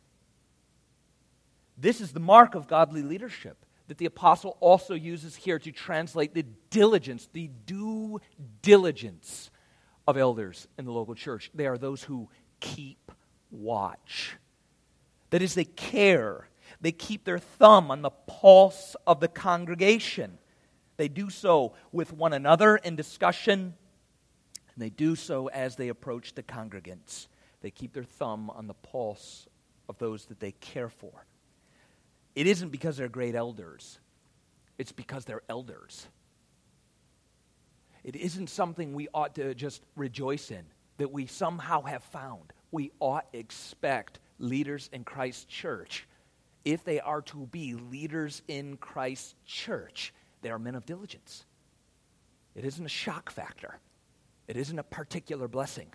This 1.77 2.01
is 2.01 2.13
the 2.13 2.21
mark 2.21 2.55
of 2.55 2.67
godly 2.67 3.03
leadership 3.03 3.65
that 3.89 3.99
the 3.99 4.07
apostle 4.07 4.57
also 4.61 4.95
uses 4.95 5.37
here 5.37 5.59
to 5.59 5.71
translate 5.71 6.35
the 6.35 6.45
diligence, 6.71 7.29
the 7.33 7.51
due 7.67 8.21
diligence 8.63 9.51
of 10.09 10.17
elders 10.17 10.67
in 10.79 10.85
the 10.85 10.93
local 10.93 11.15
church. 11.15 11.51
They 11.55 11.67
are 11.67 11.79
those 11.79 12.03
who 12.03 12.29
keep 12.61 13.13
watch. 13.51 14.37
That 15.31 15.43
is, 15.43 15.55
they 15.55 15.65
care. 15.65 16.49
They 16.81 16.93
keep 16.93 17.25
their 17.25 17.39
thumb 17.39 17.91
on 17.91 18.03
the 18.03 18.11
pulse 18.11 18.97
of 19.07 19.21
the 19.21 19.29
congregation. 19.29 20.39
They 20.97 21.09
do 21.09 21.31
so 21.31 21.75
with 21.93 22.13
one 22.13 22.33
another 22.33 22.77
in 22.77 22.97
discussion, 22.97 23.75
and 24.75 24.83
they 24.83 24.91
do 24.91 25.15
so 25.15 25.49
as 25.49 25.77
they 25.77 25.89
approach 25.89 26.35
the 26.35 26.43
congregants. 26.43 27.29
They 27.67 27.73
keep 27.73 27.93
their 27.93 28.05
thumb 28.05 28.49
on 28.51 28.69
the 28.69 28.75
pulse 28.75 29.49
of 29.89 29.99
those 29.99 30.27
that 30.27 30.39
they 30.39 30.53
care 30.53 30.89
for. 30.89 31.27
It 32.37 32.47
isn't 32.47 32.69
because 32.69 32.97
they're 32.97 33.09
great 33.09 33.35
elders, 33.35 33.99
it's 34.79 34.93
because 34.93 35.25
they're 35.25 35.43
elders. 35.49 36.07
It 38.05 38.15
isn't 38.15 38.51
something 38.51 38.95
we 38.95 39.09
ought 39.13 39.35
to 39.35 39.53
just 39.53 39.83
rejoice 39.97 40.53
in 40.53 40.65
that 40.99 41.11
we 41.11 41.27
somehow 41.27 41.83
have 41.83 42.05
found. 42.05 42.53
We 42.71 42.93
ought 43.01 43.27
expect 43.33 44.21
leaders 44.39 44.89
in 44.93 45.03
Christ's 45.03 45.47
church, 45.47 46.07
if 46.65 46.85
they 46.85 47.01
are 47.01 47.23
to 47.23 47.47
be 47.47 47.75
leaders 47.75 48.43
in 48.47 48.77
Christ's 48.77 49.35
church, 49.45 50.15
they 50.43 50.51
are 50.51 50.59
men 50.61 50.77
of 50.77 50.87
diligence. 50.87 51.45
It 52.55 52.65
isn't 52.65 52.87
a 52.87 52.89
shock 52.89 53.29
factor, 53.29 53.81
it 54.47 54.57
isn't 54.57 54.79
a 54.79 54.85
particular 54.85 55.49
blessing. 55.49 55.89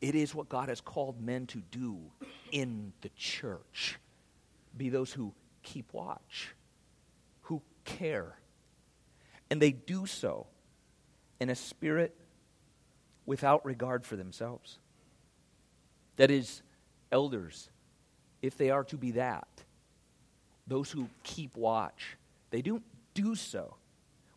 It 0.00 0.14
is 0.14 0.34
what 0.34 0.48
God 0.48 0.68
has 0.68 0.80
called 0.80 1.20
men 1.20 1.46
to 1.48 1.62
do 1.70 1.98
in 2.52 2.92
the 3.00 3.10
church. 3.16 3.98
Be 4.76 4.88
those 4.88 5.12
who 5.12 5.32
keep 5.62 5.92
watch, 5.92 6.54
who 7.42 7.62
care. 7.84 8.38
And 9.50 9.60
they 9.60 9.72
do 9.72 10.06
so 10.06 10.46
in 11.40 11.48
a 11.48 11.54
spirit 11.54 12.14
without 13.26 13.64
regard 13.64 14.04
for 14.04 14.16
themselves. 14.16 14.78
That 16.16 16.30
is, 16.30 16.62
elders, 17.10 17.70
if 18.42 18.56
they 18.56 18.70
are 18.70 18.84
to 18.84 18.96
be 18.96 19.12
that, 19.12 19.48
those 20.66 20.90
who 20.90 21.08
keep 21.22 21.56
watch, 21.56 22.16
they 22.50 22.62
don't 22.62 22.84
do 23.14 23.34
so 23.34 23.76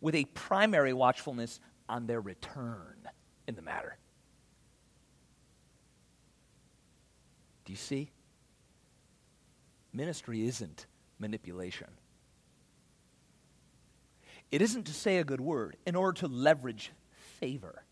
with 0.01 0.15
a 0.15 0.25
primary 0.25 0.93
watchfulness 0.93 1.59
on 1.89 2.07
their 2.07 2.21
return 2.21 2.95
in 3.47 3.55
the 3.55 3.61
matter. 3.61 3.97
Do 7.67 7.73
you 7.73 7.77
see? 7.77 8.11
Ministry 9.91 10.47
isn't 10.47 10.85
manipulation. 11.19 11.89
It 14.53 14.61
isn't 14.61 14.85
to 14.85 14.93
say 14.93 15.17
a 15.17 15.25
good 15.25 15.41
word 15.41 15.75
in 15.85 15.93
order 15.93 16.21
to 16.21 16.27
leverage 16.27 16.93
favor. 17.41 17.83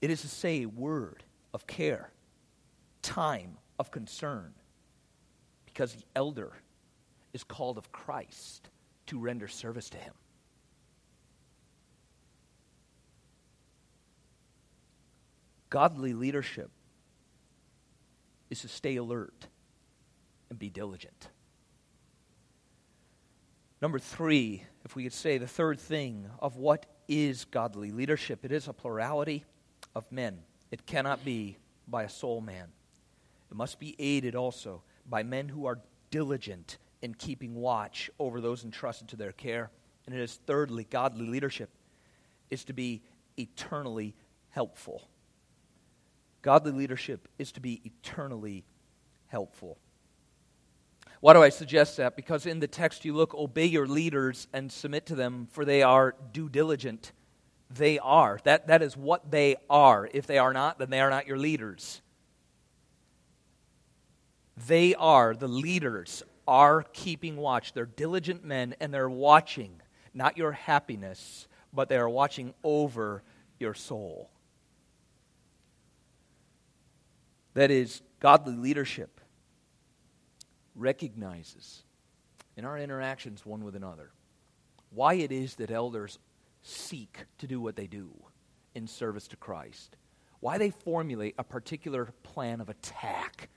It 0.00 0.10
is 0.10 0.20
to 0.20 0.28
say 0.28 0.62
a 0.62 0.66
word 0.66 1.24
of 1.52 1.66
care, 1.66 2.12
time 3.02 3.58
of 3.80 3.90
concern, 3.90 4.54
because 5.64 5.94
the 5.94 6.04
elder 6.14 6.52
is 7.32 7.42
called 7.42 7.76
of 7.76 7.90
Christ 7.90 8.68
to 9.06 9.18
render 9.18 9.48
service 9.48 9.90
to 9.90 9.98
him. 9.98 10.14
Godly 15.72 16.12
leadership 16.12 16.70
is 18.50 18.60
to 18.60 18.68
stay 18.68 18.96
alert 18.96 19.46
and 20.50 20.58
be 20.58 20.68
diligent. 20.68 21.30
Number 23.80 23.98
three, 23.98 24.64
if 24.84 24.94
we 24.94 25.04
could 25.04 25.14
say 25.14 25.38
the 25.38 25.46
third 25.46 25.80
thing 25.80 26.26
of 26.40 26.56
what 26.56 26.84
is 27.08 27.46
godly 27.46 27.90
leadership, 27.90 28.44
it 28.44 28.52
is 28.52 28.68
a 28.68 28.74
plurality 28.74 29.46
of 29.94 30.04
men. 30.12 30.40
It 30.70 30.84
cannot 30.84 31.24
be 31.24 31.56
by 31.88 32.02
a 32.02 32.08
sole 32.10 32.42
man. 32.42 32.68
It 33.50 33.56
must 33.56 33.80
be 33.80 33.96
aided 33.98 34.34
also 34.34 34.82
by 35.08 35.22
men 35.22 35.48
who 35.48 35.64
are 35.64 35.78
diligent 36.10 36.76
in 37.00 37.14
keeping 37.14 37.54
watch 37.54 38.10
over 38.18 38.42
those 38.42 38.62
entrusted 38.62 39.08
to 39.08 39.16
their 39.16 39.32
care. 39.32 39.70
And 40.04 40.14
it 40.14 40.20
is 40.20 40.38
thirdly, 40.46 40.84
godly 40.84 41.26
leadership 41.26 41.70
is 42.50 42.62
to 42.64 42.74
be 42.74 43.00
eternally 43.38 44.14
helpful. 44.50 45.08
Godly 46.42 46.72
leadership 46.72 47.28
is 47.38 47.52
to 47.52 47.60
be 47.60 47.80
eternally 47.84 48.64
helpful. 49.28 49.78
Why 51.20 51.34
do 51.34 51.42
I 51.42 51.50
suggest 51.50 51.96
that? 51.98 52.16
Because 52.16 52.46
in 52.46 52.58
the 52.58 52.66
text 52.66 53.04
you 53.04 53.14
look, 53.14 53.32
obey 53.32 53.66
your 53.66 53.86
leaders 53.86 54.48
and 54.52 54.70
submit 54.70 55.06
to 55.06 55.14
them, 55.14 55.46
for 55.52 55.64
they 55.64 55.82
are 55.82 56.16
due 56.32 56.48
diligent. 56.48 57.12
They 57.70 58.00
are. 58.00 58.40
That, 58.42 58.66
that 58.66 58.82
is 58.82 58.96
what 58.96 59.30
they 59.30 59.54
are. 59.70 60.08
If 60.12 60.26
they 60.26 60.38
are 60.38 60.52
not, 60.52 60.80
then 60.80 60.90
they 60.90 61.00
are 61.00 61.10
not 61.10 61.28
your 61.28 61.38
leaders. 61.38 62.02
They 64.66 64.96
are, 64.96 65.34
the 65.34 65.48
leaders 65.48 66.24
are 66.46 66.82
keeping 66.92 67.36
watch. 67.36 67.72
They're 67.72 67.86
diligent 67.86 68.44
men 68.44 68.74
and 68.80 68.92
they're 68.92 69.08
watching, 69.08 69.80
not 70.12 70.36
your 70.36 70.52
happiness, 70.52 71.46
but 71.72 71.88
they 71.88 71.96
are 71.96 72.08
watching 72.08 72.52
over 72.64 73.22
your 73.58 73.74
soul. 73.74 74.28
That 77.54 77.70
is, 77.70 78.02
godly 78.20 78.56
leadership 78.56 79.20
recognizes 80.74 81.82
in 82.56 82.64
our 82.64 82.78
interactions 82.78 83.44
one 83.44 83.64
with 83.64 83.76
another 83.76 84.10
why 84.90 85.14
it 85.14 85.32
is 85.32 85.54
that 85.56 85.70
elders 85.70 86.18
seek 86.62 87.24
to 87.38 87.46
do 87.46 87.60
what 87.60 87.76
they 87.76 87.86
do 87.86 88.10
in 88.74 88.86
service 88.86 89.26
to 89.28 89.36
Christ, 89.36 89.96
why 90.40 90.58
they 90.58 90.70
formulate 90.70 91.34
a 91.38 91.44
particular 91.44 92.12
plan 92.22 92.60
of 92.60 92.68
attack 92.68 93.48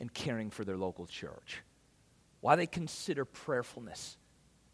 in 0.00 0.08
caring 0.08 0.50
for 0.50 0.64
their 0.64 0.76
local 0.76 1.06
church, 1.06 1.62
why 2.40 2.54
they 2.56 2.66
consider 2.66 3.24
prayerfulness 3.24 4.16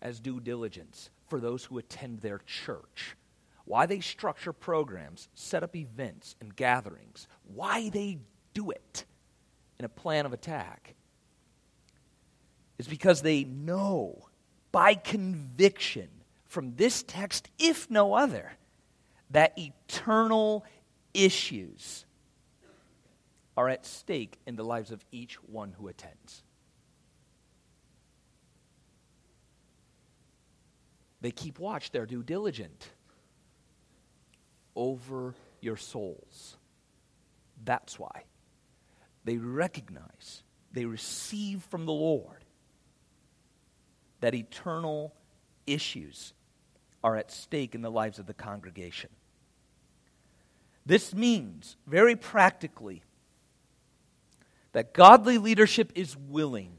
as 0.03 0.21
due 0.21 0.41
diligence 0.41 1.11
for 1.29 1.41
those 1.41 1.65
who 1.65 1.79
attend 1.79 2.21
their 2.21 2.41
church, 2.45 3.17
why 3.65 3.87
they 3.87 4.01
structure 4.01 4.53
programs, 4.53 5.29
set 5.35 5.63
up 5.63 5.75
events 5.75 6.37
and 6.41 6.55
gatherings, 6.55 7.27
why 7.45 7.89
they 7.89 8.19
do 8.55 8.71
it 8.71 9.05
in 9.79 9.85
a 9.85 9.89
plan 9.89 10.25
of 10.25 10.33
attack 10.33 10.95
is 12.79 12.89
because 12.89 13.23
they 13.23 13.45
know 13.45 14.29
by 14.73 14.95
conviction 14.95 16.09
from 16.47 16.75
this 16.77 17.03
text, 17.03 17.49
if 17.59 17.91
no 17.91 18.15
other, 18.15 18.53
that 19.31 19.59
eternal 19.59 20.65
issues 21.13 22.05
are 23.57 23.69
at 23.69 23.87
stake 23.87 24.39
in 24.47 24.57
the 24.57 24.65
lives 24.65 24.91
of 24.91 25.05
each 25.13 25.35
one 25.45 25.73
who 25.79 25.89
attends. 25.89 26.43
They 31.21 31.31
keep 31.31 31.59
watch, 31.59 31.91
they're 31.91 32.07
due 32.07 32.23
diligent 32.23 32.91
over 34.77 35.35
your 35.61 35.77
souls. 35.77 36.57
That's 37.65 37.99
why. 37.99 38.25
They 39.25 39.39
recognize, 39.39 40.43
they 40.73 40.85
receive 40.85 41.63
from 41.65 41.87
the 41.87 41.93
Lord 41.93 42.45
that 44.21 44.35
eternal 44.35 45.15
issues 45.67 46.35
are 47.03 47.17
at 47.17 47.31
stake 47.31 47.75
in 47.75 47.83
the 47.83 47.91
lives 47.91 48.19
of 48.19 48.27
the 48.27 48.35
congregation. 48.35 49.11
This 50.87 51.15
means, 51.15 51.77
very 51.87 52.17
practically, 52.17 53.03
that 54.73 54.93
godly 54.93 55.39
leadership 55.39 55.93
is 55.95 56.17
willing. 56.17 56.73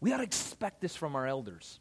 We 0.00 0.12
ought 0.12 0.18
to 0.18 0.22
expect 0.22 0.80
this 0.80 0.94
from 0.96 1.16
our 1.16 1.26
elders. 1.26 1.78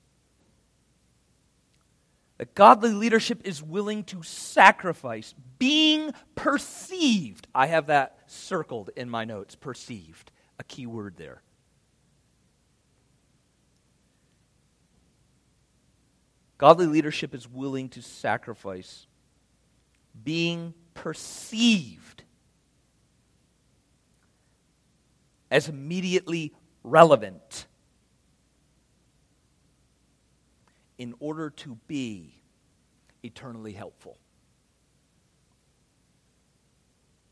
That 2.37 2.55
godly 2.55 2.91
leadership 2.91 3.41
is 3.45 3.61
willing 3.61 4.03
to 4.05 4.23
sacrifice, 4.23 5.33
being 5.59 6.11
perceived. 6.35 7.47
I 7.53 7.67
have 7.67 7.87
that 7.87 8.17
circled 8.27 8.89
in 8.95 9.09
my 9.09 9.23
notes 9.23 9.55
perceived, 9.55 10.31
a 10.59 10.63
key 10.63 10.87
word 10.87 11.15
there. 11.17 11.41
Godly 16.57 16.87
leadership 16.87 17.35
is 17.35 17.47
willing 17.47 17.89
to 17.89 18.01
sacrifice, 18.01 19.05
being 20.23 20.73
perceived 20.93 22.23
as 25.51 25.69
immediately 25.69 26.53
relevant 26.83 27.67
in 31.03 31.13
order 31.19 31.49
to 31.49 31.77
be 31.85 32.33
eternally 33.23 33.73
helpful. 33.73 34.17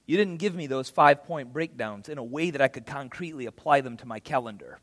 You 0.05 0.17
didn't 0.17 0.38
give 0.38 0.53
me 0.53 0.67
those 0.67 0.89
five 0.89 1.23
point 1.23 1.53
breakdowns 1.53 2.10
in 2.10 2.17
a 2.17 2.23
way 2.23 2.51
that 2.51 2.62
I 2.62 2.67
could 2.67 2.86
concretely 2.86 3.45
apply 3.45 3.79
them 3.79 3.95
to 3.97 4.05
my 4.05 4.19
calendar. 4.19 4.79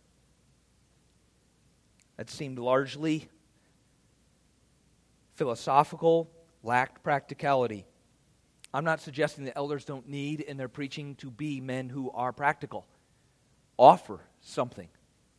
That 2.17 2.31
seemed 2.31 2.59
largely 2.59 3.29
philosophical, 5.35 6.31
lacked 6.63 7.03
practicality. 7.03 7.85
I'm 8.73 8.85
not 8.85 9.03
suggesting 9.03 9.45
that 9.45 9.57
elders 9.59 9.85
don't 9.85 10.09
need 10.09 10.41
in 10.41 10.57
their 10.57 10.69
preaching 10.69 11.15
to 11.17 11.31
be 11.31 11.61
men 11.61 11.91
who 11.91 12.11
are 12.13 12.33
practical 12.33 12.87
offer 13.77 14.21
something 14.41 14.89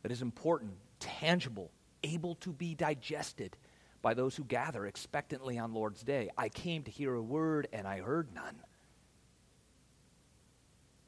that 0.02 0.12
is 0.12 0.22
important, 0.22 0.74
tangible, 1.00 1.72
able 2.02 2.34
to 2.36 2.52
be 2.52 2.74
digested 2.74 3.56
by 4.02 4.14
those 4.14 4.36
who 4.36 4.44
gather 4.44 4.86
expectantly 4.86 5.58
on 5.58 5.74
Lord's 5.74 6.02
day. 6.02 6.30
I 6.36 6.48
came 6.48 6.82
to 6.84 6.90
hear 6.90 7.14
a 7.14 7.22
word 7.22 7.68
and 7.72 7.86
I 7.86 8.00
heard 8.00 8.34
none. 8.34 8.56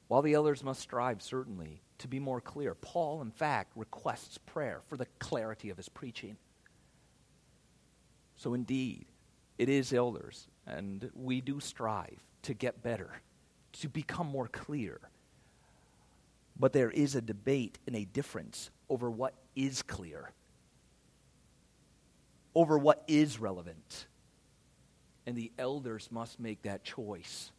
While 0.08 0.22
the 0.22 0.34
elders 0.34 0.62
must 0.62 0.80
strive, 0.80 1.22
certainly, 1.22 1.82
to 1.98 2.08
be 2.08 2.18
more 2.18 2.40
clear, 2.40 2.74
Paul, 2.74 3.22
in 3.22 3.30
fact, 3.30 3.72
requests 3.76 4.36
prayer 4.36 4.82
for 4.88 4.96
the 4.98 5.06
clarity 5.18 5.70
of 5.70 5.78
his 5.78 5.88
preaching. 5.88 6.36
So, 8.36 8.52
indeed, 8.52 9.06
it 9.56 9.70
is 9.70 9.92
elders, 9.92 10.48
and 10.66 11.10
we 11.14 11.40
do 11.40 11.60
strive 11.60 12.22
to 12.42 12.52
get 12.52 12.82
better, 12.82 13.22
to 13.80 13.88
become 13.88 14.26
more 14.26 14.48
clear 14.48 15.00
but 16.58 16.72
there 16.72 16.90
is 16.90 17.14
a 17.14 17.20
debate 17.20 17.78
and 17.86 17.96
a 17.96 18.04
difference 18.04 18.70
over 18.88 19.10
what 19.10 19.34
is 19.56 19.82
clear, 19.82 20.30
over 22.54 22.78
what 22.78 23.02
is 23.06 23.38
relevant. 23.38 24.06
And 25.26 25.36
the 25.36 25.52
elders 25.58 26.08
must 26.10 26.40
make 26.40 26.62
that 26.62 26.84
choice 26.84 27.50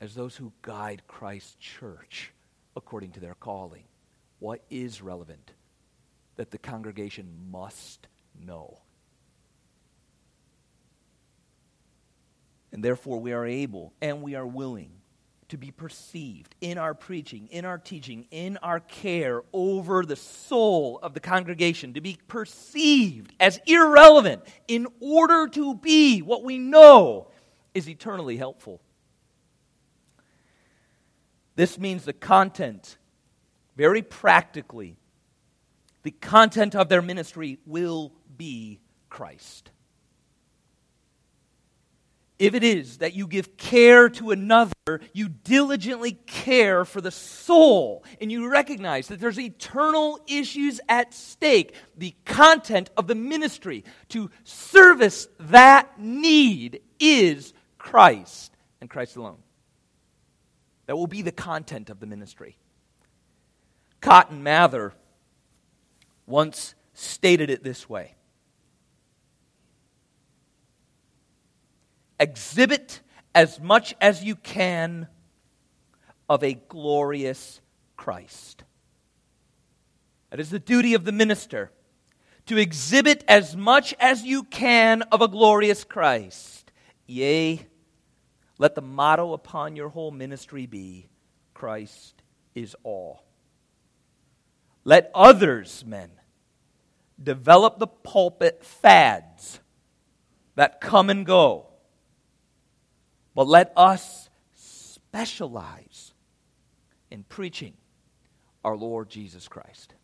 as 0.00 0.14
those 0.14 0.36
who 0.36 0.52
guide 0.62 1.02
Christ's 1.06 1.56
church 1.56 2.32
according 2.76 3.12
to 3.12 3.20
their 3.20 3.34
calling. 3.34 3.84
What 4.38 4.62
is 4.70 5.02
relevant 5.02 5.52
that 6.36 6.50
the 6.50 6.58
congregation 6.58 7.28
must 7.50 8.06
know? 8.38 8.78
And 12.72 12.82
therefore, 12.82 13.20
we 13.20 13.32
are 13.32 13.44
able 13.44 13.92
and 14.00 14.22
we 14.22 14.36
are 14.36 14.46
willing 14.46 14.99
to 15.50 15.56
be 15.58 15.70
perceived 15.70 16.54
in 16.60 16.78
our 16.78 16.94
preaching, 16.94 17.48
in 17.48 17.64
our 17.64 17.78
teaching, 17.78 18.26
in 18.30 18.56
our 18.58 18.80
care 18.80 19.42
over 19.52 20.04
the 20.04 20.16
soul 20.16 20.98
of 21.02 21.14
the 21.14 21.20
congregation, 21.20 21.94
to 21.94 22.00
be 22.00 22.18
perceived 22.28 23.32
as 23.38 23.60
irrelevant 23.66 24.42
in 24.66 24.86
order 25.00 25.46
to 25.48 25.74
be 25.74 26.22
what 26.22 26.42
we 26.42 26.58
know 26.58 27.30
is 27.74 27.88
eternally 27.88 28.36
helpful. 28.36 28.80
This 31.56 31.78
means 31.78 32.04
the 32.04 32.12
content, 32.12 32.96
very 33.76 34.02
practically, 34.02 34.96
the 36.02 36.10
content 36.10 36.74
of 36.74 36.88
their 36.88 37.02
ministry 37.02 37.58
will 37.66 38.12
be 38.36 38.80
Christ 39.10 39.70
if 42.40 42.54
it 42.54 42.64
is 42.64 42.98
that 42.98 43.12
you 43.12 43.26
give 43.26 43.58
care 43.58 44.08
to 44.08 44.30
another, 44.30 44.72
you 45.12 45.28
diligently 45.28 46.12
care 46.12 46.86
for 46.86 47.02
the 47.02 47.10
soul, 47.10 48.02
and 48.18 48.32
you 48.32 48.48
recognize 48.50 49.08
that 49.08 49.20
there's 49.20 49.38
eternal 49.38 50.18
issues 50.26 50.80
at 50.88 51.12
stake, 51.12 51.74
the 51.98 52.14
content 52.24 52.88
of 52.96 53.06
the 53.06 53.14
ministry 53.14 53.84
to 54.08 54.30
service 54.42 55.28
that 55.38 56.00
need 56.00 56.80
is 56.98 57.52
Christ. 57.76 58.56
and 58.80 58.88
Christ 58.88 59.16
alone. 59.16 59.42
That 60.86 60.96
will 60.96 61.06
be 61.06 61.20
the 61.20 61.32
content 61.32 61.90
of 61.90 62.00
the 62.00 62.06
ministry. 62.06 62.56
Cotton 64.00 64.42
Mather 64.42 64.94
once 66.26 66.74
stated 66.94 67.50
it 67.50 67.62
this 67.62 67.86
way 67.86 68.14
Exhibit 72.20 73.00
as 73.34 73.58
much 73.58 73.94
as 74.00 74.22
you 74.22 74.36
can 74.36 75.08
of 76.28 76.44
a 76.44 76.54
glorious 76.54 77.60
Christ. 77.96 78.62
That 80.30 80.38
is 80.38 80.50
the 80.50 80.60
duty 80.60 80.94
of 80.94 81.04
the 81.04 81.12
minister 81.12 81.72
to 82.46 82.56
exhibit 82.56 83.24
as 83.26 83.56
much 83.56 83.94
as 83.98 84.22
you 84.22 84.44
can 84.44 85.02
of 85.02 85.22
a 85.22 85.28
glorious 85.28 85.82
Christ. 85.82 86.70
Yea, 87.06 87.66
let 88.58 88.74
the 88.74 88.82
motto 88.82 89.32
upon 89.32 89.74
your 89.74 89.88
whole 89.88 90.10
ministry 90.10 90.66
be 90.66 91.08
Christ 91.54 92.22
is 92.54 92.76
all. 92.82 93.24
Let 94.84 95.10
others, 95.14 95.84
men, 95.86 96.10
develop 97.22 97.78
the 97.78 97.86
pulpit 97.86 98.64
fads 98.64 99.60
that 100.54 100.80
come 100.80 101.10
and 101.10 101.24
go. 101.26 101.69
But 103.34 103.46
let 103.46 103.72
us 103.76 104.28
specialize 104.54 106.12
in 107.10 107.24
preaching 107.24 107.74
our 108.64 108.76
Lord 108.76 109.08
Jesus 109.08 109.48
Christ. 109.48 109.94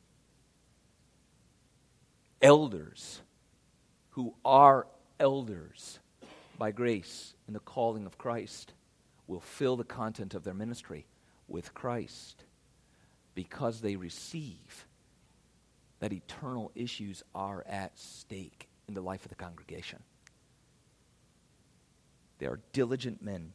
Elders 2.40 3.20
who 4.10 4.34
are 4.44 4.86
elders 5.18 5.98
by 6.58 6.70
grace 6.70 7.34
in 7.46 7.54
the 7.54 7.60
calling 7.60 8.06
of 8.06 8.18
Christ 8.18 8.72
will 9.26 9.40
fill 9.40 9.76
the 9.76 9.84
content 9.84 10.34
of 10.34 10.44
their 10.44 10.54
ministry 10.54 11.06
with 11.48 11.74
Christ 11.74 12.44
because 13.34 13.80
they 13.80 13.96
receive 13.96 14.86
that 16.00 16.12
eternal 16.12 16.70
issues 16.74 17.22
are 17.34 17.64
at 17.68 17.98
stake 17.98 18.68
in 18.88 18.94
the 18.94 19.00
life 19.00 19.24
of 19.24 19.28
the 19.28 19.34
congregation. 19.34 20.02
They 22.38 22.46
are 22.46 22.61
diligent 22.72 23.22
men 23.22 23.53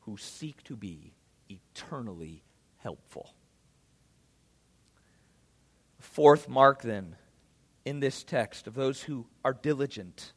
who 0.00 0.16
seek 0.16 0.62
to 0.64 0.76
be 0.76 1.12
eternally 1.48 2.42
helpful. 2.78 3.34
Fourth 5.98 6.48
mark, 6.48 6.82
then, 6.82 7.16
in 7.84 8.00
this 8.00 8.24
text 8.24 8.66
of 8.66 8.74
those 8.74 9.02
who 9.02 9.26
are 9.44 9.52
diligent 9.52 10.32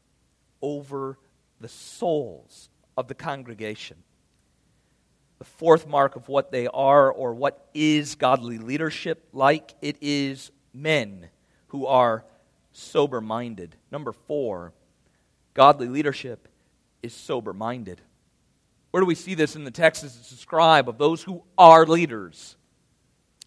over 0.62 1.18
the 1.60 1.68
souls 1.68 2.70
of 2.98 3.08
the 3.08 3.16
congregation. 3.16 3.98
The 5.40 5.46
fourth 5.46 5.88
mark 5.88 6.16
of 6.16 6.30
what 6.30 6.52
they 6.52 6.68
are 6.68 7.12
or 7.12 7.34
what 7.34 7.68
is 7.74 8.16
godly 8.16 8.58
leadership 8.58 9.28
like 9.34 9.74
it 9.82 9.98
is 10.02 10.52
men 10.74 11.30
who 11.68 11.86
are 11.88 12.24
sober 12.72 13.22
minded. 13.22 13.76
Number 13.92 14.12
four, 14.12 14.74
godly 15.54 15.88
leadership 15.88 16.48
is 17.06 17.13
sober 17.13 17.54
minded. 17.54 18.02
Where 18.91 19.02
do 19.02 19.08
we 19.08 19.15
see 19.15 19.34
this 19.34 19.56
in 19.56 19.63
the 19.63 19.72
text 19.72 20.04
as 20.04 20.15
it's 20.15 20.30
described 20.30 20.88
of 20.88 20.98
those 20.98 21.24
who 21.24 21.44
are 21.58 21.86
leaders? 21.86 22.56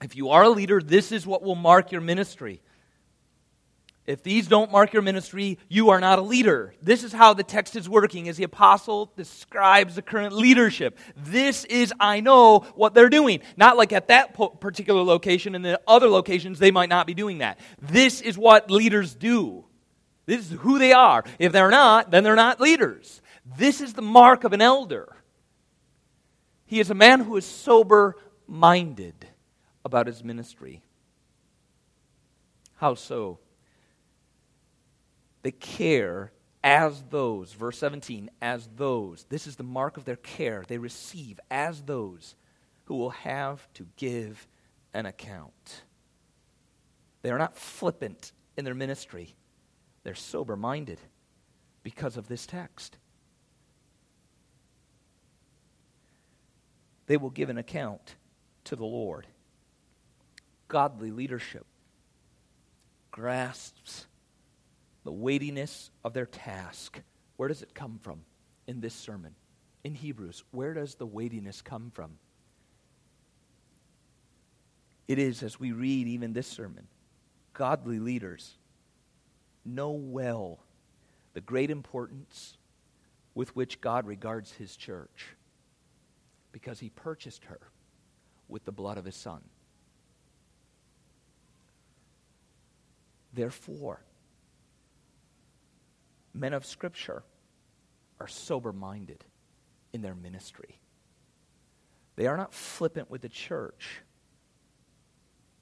If 0.02 0.16
you 0.16 0.30
are 0.30 0.44
a 0.44 0.48
leader, 0.48 0.80
this 0.80 1.12
is 1.12 1.26
what 1.26 1.42
will 1.42 1.54
mark 1.54 1.90
your 1.90 2.00
ministry. 2.00 2.60
If 4.06 4.22
these 4.22 4.46
don't 4.46 4.72
mark 4.72 4.94
your 4.94 5.02
ministry, 5.02 5.58
you 5.68 5.90
are 5.90 6.00
not 6.00 6.18
a 6.18 6.22
leader. 6.22 6.72
This 6.80 7.04
is 7.04 7.12
how 7.12 7.34
the 7.34 7.42
text 7.42 7.76
is 7.76 7.90
working 7.90 8.26
as 8.28 8.38
the 8.38 8.44
apostle 8.44 9.12
describes 9.16 9.96
the 9.96 10.02
current 10.02 10.34
leadership. 10.34 10.98
This 11.14 11.66
is, 11.66 11.92
I 12.00 12.20
know 12.20 12.60
what 12.74 12.94
they're 12.94 13.10
doing. 13.10 13.40
Not 13.58 13.76
like 13.76 13.92
at 13.92 14.08
that 14.08 14.34
particular 14.60 15.02
location 15.02 15.54
and 15.54 15.62
the 15.62 15.78
other 15.86 16.08
locations, 16.08 16.58
they 16.58 16.70
might 16.70 16.88
not 16.88 17.06
be 17.06 17.12
doing 17.12 17.38
that. 17.38 17.58
This 17.82 18.22
is 18.22 18.38
what 18.38 18.70
leaders 18.70 19.14
do. 19.14 19.66
This 20.24 20.50
is 20.50 20.58
who 20.60 20.78
they 20.78 20.92
are. 20.92 21.24
If 21.38 21.52
they're 21.52 21.70
not, 21.70 22.10
then 22.10 22.24
they're 22.24 22.34
not 22.34 22.60
leaders. 22.62 23.20
This 23.56 23.80
is 23.80 23.94
the 23.94 24.02
mark 24.02 24.44
of 24.44 24.52
an 24.52 24.60
elder. 24.60 25.16
He 26.66 26.80
is 26.80 26.90
a 26.90 26.94
man 26.94 27.20
who 27.20 27.36
is 27.36 27.46
sober 27.46 28.16
minded 28.46 29.26
about 29.84 30.06
his 30.06 30.22
ministry. 30.22 30.82
How 32.76 32.94
so? 32.94 33.38
They 35.42 35.52
care 35.52 36.32
as 36.62 37.02
those, 37.10 37.52
verse 37.52 37.78
17, 37.78 38.30
as 38.42 38.68
those. 38.76 39.24
This 39.28 39.46
is 39.46 39.56
the 39.56 39.62
mark 39.62 39.96
of 39.96 40.04
their 40.04 40.16
care. 40.16 40.64
They 40.66 40.78
receive 40.78 41.40
as 41.50 41.80
those 41.82 42.34
who 42.84 42.96
will 42.96 43.10
have 43.10 43.66
to 43.74 43.86
give 43.96 44.46
an 44.92 45.06
account. 45.06 45.82
They 47.22 47.30
are 47.30 47.38
not 47.38 47.56
flippant 47.56 48.32
in 48.56 48.64
their 48.64 48.74
ministry, 48.74 49.36
they're 50.02 50.14
sober 50.14 50.56
minded 50.56 50.98
because 51.82 52.16
of 52.16 52.28
this 52.28 52.44
text. 52.44 52.98
They 57.08 57.16
will 57.16 57.30
give 57.30 57.48
an 57.48 57.58
account 57.58 58.14
to 58.64 58.76
the 58.76 58.84
Lord. 58.84 59.26
Godly 60.68 61.10
leadership 61.10 61.66
grasps 63.10 64.06
the 65.04 65.10
weightiness 65.10 65.90
of 66.04 66.12
their 66.12 66.26
task. 66.26 67.00
Where 67.36 67.48
does 67.48 67.62
it 67.62 67.74
come 67.74 67.98
from 68.02 68.20
in 68.66 68.80
this 68.80 68.94
sermon? 68.94 69.34
In 69.82 69.94
Hebrews, 69.94 70.44
where 70.50 70.74
does 70.74 70.96
the 70.96 71.06
weightiness 71.06 71.62
come 71.62 71.90
from? 71.94 72.18
It 75.08 75.18
is, 75.18 75.42
as 75.42 75.58
we 75.58 75.72
read 75.72 76.06
even 76.08 76.34
this 76.34 76.46
sermon, 76.46 76.86
godly 77.54 77.98
leaders 77.98 78.58
know 79.64 79.92
well 79.92 80.58
the 81.32 81.40
great 81.40 81.70
importance 81.70 82.58
with 83.34 83.56
which 83.56 83.80
God 83.80 84.06
regards 84.06 84.52
his 84.52 84.76
church 84.76 85.28
because 86.52 86.80
he 86.80 86.90
purchased 86.90 87.44
her 87.44 87.60
with 88.48 88.64
the 88.64 88.72
blood 88.72 88.98
of 88.98 89.04
his 89.04 89.16
son. 89.16 89.40
Therefore, 93.32 94.00
men 96.32 96.54
of 96.54 96.64
Scripture 96.64 97.22
are 98.20 98.28
sober 98.28 98.72
minded 98.72 99.24
in 99.92 100.02
their 100.02 100.14
ministry. 100.14 100.80
They 102.16 102.26
are 102.26 102.36
not 102.36 102.52
flippant 102.52 103.10
with 103.10 103.22
the 103.22 103.28
church. 103.28 104.02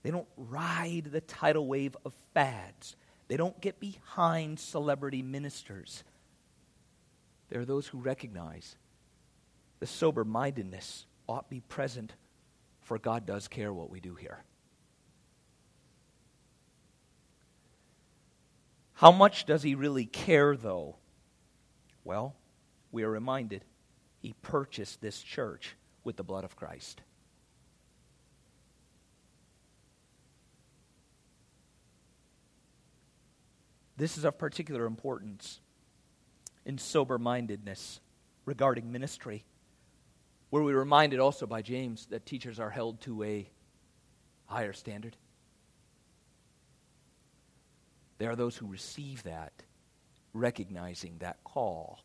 They 0.03 0.11
don't 0.11 0.29
ride 0.37 1.07
the 1.11 1.21
tidal 1.21 1.67
wave 1.67 1.97
of 2.05 2.15
fads. 2.33 2.97
They 3.29 3.37
don't 3.37 3.61
get 3.61 3.81
behind 3.81 4.59
celebrity 4.59 5.21
ministers. 5.21 6.05
There 7.51 7.61
are 7.61 7.67
those 7.67 7.89
who 7.89 7.99
recognize 7.99 8.77
the 9.81 9.87
sober 9.87 10.25
mindedness 10.25 11.07
ought 11.29 11.51
be 11.51 11.61
present, 11.61 12.15
for 12.81 12.99
God 12.99 13.27
does 13.27 13.49
care 13.49 13.73
what 13.73 13.91
we 13.91 14.01
do 14.01 14.15
here. 14.15 14.45
How 18.95 19.13
much 19.13 19.45
does 19.45 19.63
he 19.63 19.75
really 19.75 20.07
care, 20.07 20.57
though? 20.57 20.97
Well, 22.05 22.35
we 22.93 23.03
are 23.03 23.11
reminded 23.11 23.65
he 24.21 24.35
purchased 24.41 25.03
this 25.03 25.21
church 25.23 25.77
with 26.03 26.17
the 26.17 26.25
blood 26.25 26.45
of 26.45 26.57
Christ. 26.57 27.03
This 33.99 34.17
is 34.17 34.25
of 34.25 34.39
particular 34.39 34.87
importance 34.87 35.61
in 36.65 36.79
sober 36.79 37.19
mindedness 37.19 38.01
regarding 38.45 38.93
ministry. 38.93 39.45
Were 40.57 40.63
we 40.63 40.73
reminded 40.73 41.21
also 41.21 41.47
by 41.47 41.61
James 41.61 42.07
that 42.07 42.25
teachers 42.25 42.59
are 42.59 42.71
held 42.71 43.03
to 43.03 43.23
a 43.25 43.47
higher 44.47 44.73
standard? 44.73 45.15
There 48.17 48.31
are 48.31 48.37
those 48.37 48.57
who 48.57 48.67
receive 48.67 49.23
that, 49.25 49.53
recognizing 50.33 51.19
that 51.19 51.45
call, 51.45 52.01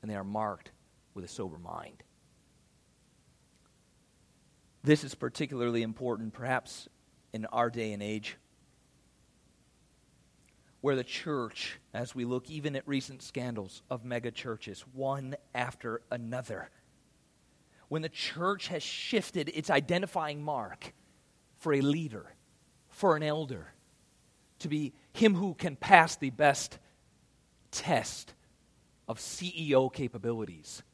and 0.00 0.08
they 0.08 0.14
are 0.14 0.22
marked 0.22 0.70
with 1.14 1.24
a 1.24 1.28
sober 1.28 1.58
mind. 1.58 2.04
This 4.84 5.02
is 5.02 5.16
particularly 5.16 5.82
important, 5.82 6.32
perhaps, 6.32 6.88
in 7.32 7.44
our 7.46 7.70
day 7.70 7.92
and 7.92 8.04
age, 8.04 8.36
where 10.80 10.94
the 10.94 11.02
church, 11.02 11.80
as 11.92 12.14
we 12.14 12.24
look 12.24 12.48
even 12.48 12.76
at 12.76 12.86
recent 12.86 13.20
scandals 13.20 13.82
of 13.90 14.04
mega 14.04 14.30
churches, 14.30 14.84
one 14.92 15.34
after 15.56 16.02
another, 16.12 16.70
when 17.90 18.02
the 18.02 18.08
church 18.08 18.68
has 18.68 18.84
shifted 18.84 19.48
its 19.48 19.68
identifying 19.68 20.40
mark 20.40 20.94
for 21.58 21.74
a 21.74 21.80
leader, 21.80 22.32
for 22.88 23.16
an 23.16 23.24
elder, 23.24 23.74
to 24.60 24.68
be 24.68 24.92
him 25.12 25.34
who 25.34 25.54
can 25.54 25.74
pass 25.74 26.14
the 26.14 26.30
best 26.30 26.78
test 27.72 28.32
of 29.08 29.18
CEO 29.18 29.92
capabilities. 29.92 30.84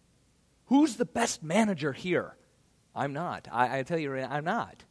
Who's 0.69 0.97
the 0.97 1.05
best 1.05 1.43
manager 1.43 1.93
here? 1.93 2.35
I'm 2.95 3.13
not. 3.13 3.47
I, 3.53 3.81
I 3.81 3.83
tell 3.83 3.99
you, 3.99 4.17
I'm 4.17 4.45
not. 4.45 4.83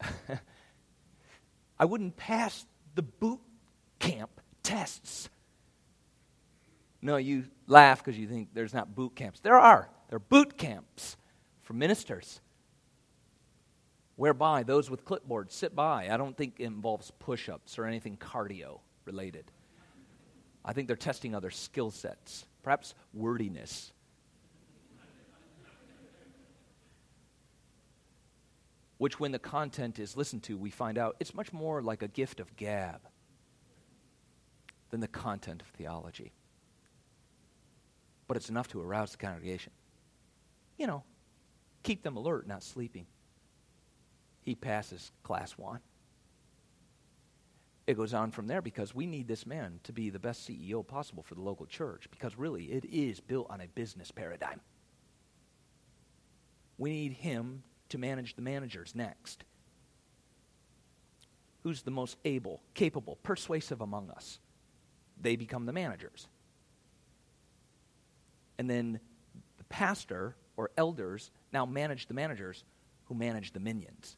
I 1.78 1.84
wouldn't 1.84 2.16
pass 2.16 2.64
the 2.94 3.02
boot 3.02 3.40
camp 3.98 4.40
tests. 4.62 5.28
No, 7.02 7.18
you 7.18 7.44
laugh 7.66 8.02
because 8.02 8.18
you 8.18 8.26
think 8.26 8.54
there's 8.54 8.72
not 8.72 8.94
boot 8.94 9.14
camps. 9.14 9.40
There 9.40 9.58
are. 9.58 9.90
There 10.08 10.16
are 10.16 10.20
boot 10.20 10.56
camps 10.56 11.16
for 11.62 11.72
ministers 11.72 12.40
whereby 14.16 14.62
those 14.62 14.90
with 14.90 15.04
clipboards 15.04 15.52
sit 15.52 15.74
by. 15.74 16.08
I 16.10 16.16
don't 16.16 16.36
think 16.36 16.54
it 16.58 16.64
involves 16.64 17.10
push 17.18 17.48
ups 17.48 17.78
or 17.78 17.84
anything 17.84 18.16
cardio 18.16 18.80
related. 19.04 19.50
I 20.64 20.72
think 20.72 20.88
they're 20.88 20.96
testing 20.96 21.34
other 21.34 21.50
skill 21.50 21.90
sets, 21.90 22.46
perhaps 22.62 22.94
wordiness. 23.14 23.92
Which, 28.98 29.20
when 29.20 29.30
the 29.30 29.38
content 29.38 29.98
is 29.98 30.16
listened 30.16 30.42
to, 30.44 30.56
we 30.56 30.70
find 30.70 30.96
out 30.96 31.16
it's 31.20 31.34
much 31.34 31.52
more 31.52 31.82
like 31.82 32.02
a 32.02 32.08
gift 32.08 32.40
of 32.40 32.56
gab 32.56 33.02
than 34.90 35.00
the 35.00 35.08
content 35.08 35.60
of 35.60 35.68
theology. 35.68 36.32
But 38.26 38.38
it's 38.38 38.48
enough 38.48 38.68
to 38.68 38.80
arouse 38.80 39.12
the 39.12 39.18
congregation. 39.18 39.72
You 40.76 40.86
know, 40.86 41.04
keep 41.82 42.02
them 42.02 42.16
alert, 42.16 42.46
not 42.46 42.62
sleeping. 42.62 43.06
He 44.42 44.54
passes 44.54 45.10
class 45.22 45.52
one. 45.52 45.80
It 47.86 47.96
goes 47.96 48.14
on 48.14 48.32
from 48.32 48.48
there 48.48 48.62
because 48.62 48.94
we 48.94 49.06
need 49.06 49.28
this 49.28 49.46
man 49.46 49.78
to 49.84 49.92
be 49.92 50.10
the 50.10 50.18
best 50.18 50.48
CEO 50.48 50.86
possible 50.86 51.22
for 51.22 51.36
the 51.36 51.40
local 51.40 51.66
church 51.66 52.08
because 52.10 52.36
really 52.36 52.64
it 52.64 52.84
is 52.84 53.20
built 53.20 53.46
on 53.48 53.60
a 53.60 53.68
business 53.68 54.10
paradigm. 54.10 54.60
We 56.78 56.90
need 56.90 57.12
him 57.12 57.62
to 57.90 57.98
manage 57.98 58.34
the 58.34 58.42
managers 58.42 58.94
next. 58.94 59.44
Who's 61.62 61.82
the 61.82 61.90
most 61.90 62.16
able, 62.24 62.60
capable, 62.74 63.18
persuasive 63.22 63.80
among 63.80 64.10
us? 64.10 64.40
They 65.20 65.36
become 65.36 65.66
the 65.66 65.72
managers. 65.72 66.26
And 68.58 68.68
then 68.68 69.00
the 69.58 69.64
pastor 69.64 70.36
or 70.56 70.70
elders 70.76 71.30
now 71.52 71.66
manage 71.66 72.06
the 72.06 72.14
managers 72.14 72.64
who 73.04 73.14
manage 73.14 73.52
the 73.52 73.60
minions. 73.60 74.16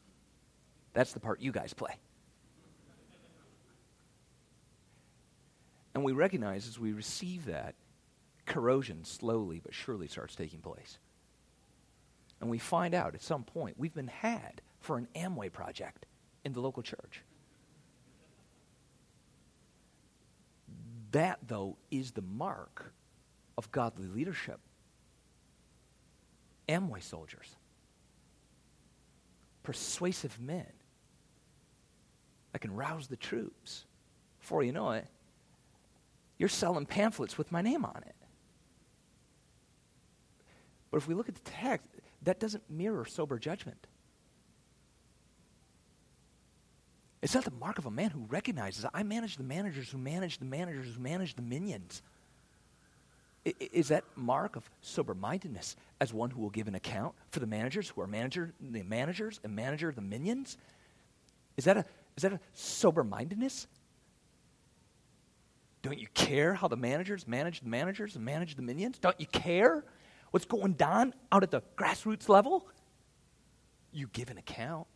That's 0.95 1.13
the 1.13 1.21
part 1.21 1.41
you 1.41 1.53
guys 1.53 1.75
play. 1.75 1.97
And 5.95 6.05
we 6.05 6.13
recognize 6.13 6.69
as 6.69 6.79
we 6.79 6.93
receive 6.93 7.47
that, 7.47 7.75
corrosion 8.47 9.05
slowly 9.05 9.61
but 9.63 9.75
surely 9.75 10.07
starts 10.07 10.35
taking 10.35 10.61
place. 10.61 10.99
And 12.41 12.49
we 12.49 12.59
find 12.59 12.95
out 12.95 13.15
at 13.15 13.23
some 13.23 13.43
point 13.43 13.79
we've 13.79 13.95
been 13.95 14.07
had 14.07 14.63
for 14.81 14.97
an 14.97 15.09
Amway 15.15 15.53
project 15.53 16.07
in 16.45 16.53
the 16.53 16.61
local 16.61 16.83
church. 16.83 17.23
That, 21.11 21.39
though, 21.47 21.79
is 21.91 22.13
the 22.13 22.23
mark 22.23 22.93
of 23.57 23.73
godly 23.73 24.07
leadership. 24.07 24.61
Amway 26.69 27.03
soldiers, 27.03 27.57
persuasive 29.63 30.39
men 30.41 30.67
that 32.53 32.61
can 32.61 32.75
rouse 32.75 33.07
the 33.07 33.17
troops. 33.17 33.85
Before 34.41 34.63
you 34.63 34.73
know 34.73 34.91
it, 34.91 35.07
you're 36.39 36.49
selling 36.49 36.87
pamphlets 36.87 37.37
with 37.37 37.51
my 37.51 37.63
name 37.63 37.85
on 37.85 38.03
it. 38.07 38.15
But 40.91 40.99
if 40.99 41.09
we 41.09 41.15
look 41.15 41.29
at 41.29 41.35
the 41.35 41.51
text, 41.51 41.87
that 42.23 42.41
doesn't 42.41 42.69
mirror 42.71 43.05
sober 43.05 43.39
judgment. 43.39 43.87
It's 47.21 47.35
not 47.35 47.45
the 47.45 47.51
mark 47.51 47.79
of 47.79 47.87
a 47.87 47.91
man 47.91 48.11
who 48.11 48.25
recognizes 48.29 48.85
I 48.95 49.03
manage 49.03 49.37
the 49.37 49.43
managers 49.43 49.91
who 49.91 49.99
manage 49.99 50.39
the 50.39 50.45
managers 50.45 50.95
who 50.95 51.01
manage 51.01 51.35
the 51.35 51.43
minions. 51.43 52.03
Is 53.61 53.89
that 53.89 54.05
mark 54.17 54.57
of 54.57 54.69
sober 54.81 55.15
mindedness 55.15 55.77
as 56.01 56.13
one 56.13 56.31
who 56.31 56.41
will 56.41 56.51
give 56.51 56.69
an 56.69 56.75
account 56.75 57.15
for 57.31 57.41
the 57.41 57.47
managers 57.47 57.89
who 57.89 58.01
are 58.01 58.07
manager 58.07 58.53
the 58.61 58.83
managers 58.83 59.41
and 59.45 59.55
manager 59.55 59.89
of 59.89 59.95
the 59.95 60.03
minions? 60.03 60.57
Is 61.57 61.65
that 61.65 61.77
a 61.77 61.85
is 62.17 62.23
that 62.23 62.33
a 62.33 62.41
sober 62.53 63.05
mindedness? 63.05 63.67
Don't 65.83 65.99
you 65.99 66.09
care 66.15 66.55
how 66.55 66.69
the 66.69 66.77
managers 66.77 67.27
manage 67.29 67.61
the 67.61 67.69
managers 67.69 68.17
and 68.17 68.25
manage 68.25 68.57
the 68.57 68.63
minions? 68.63 68.99
Don't 68.99 69.19
you 69.21 69.27
care 69.27 69.85
what's 70.33 70.45
going 70.45 70.77
on 70.83 71.15
out 71.31 71.43
at 71.43 71.51
the 71.51 71.63
grassroots 71.77 72.29
level? 72.29 72.67
You 73.93 74.09
give 74.13 74.31
an 74.31 74.39
account. 74.39 74.87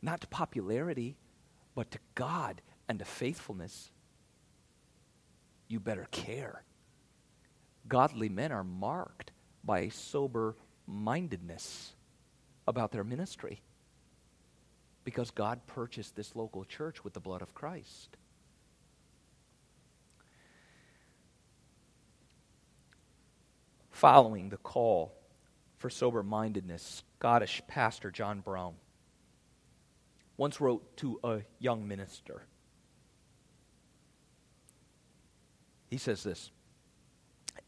Not 0.00 0.20
to 0.22 0.26
popularity, 0.26 1.16
but 1.74 1.90
to 1.90 1.98
God 2.14 2.60
and 2.88 2.98
to 2.98 3.04
faithfulness. 3.04 3.90
You 5.74 5.80
better 5.80 6.06
care. 6.12 6.62
Godly 7.88 8.28
men 8.28 8.52
are 8.52 8.62
marked 8.62 9.32
by 9.64 9.80
a 9.80 9.90
sober 9.90 10.54
mindedness 10.86 11.94
about 12.68 12.92
their 12.92 13.02
ministry 13.02 13.60
because 15.02 15.32
God 15.32 15.66
purchased 15.66 16.14
this 16.14 16.36
local 16.36 16.64
church 16.64 17.02
with 17.02 17.12
the 17.12 17.18
blood 17.18 17.42
of 17.42 17.56
Christ. 17.56 18.16
Following 23.90 24.50
the 24.50 24.58
call 24.58 25.12
for 25.78 25.90
sober 25.90 26.22
mindedness, 26.22 27.02
Scottish 27.18 27.62
pastor 27.66 28.12
John 28.12 28.38
Brown 28.38 28.74
once 30.36 30.60
wrote 30.60 30.96
to 30.98 31.18
a 31.24 31.40
young 31.58 31.88
minister. 31.88 32.46
He 35.94 35.98
says 35.98 36.24
this 36.24 36.50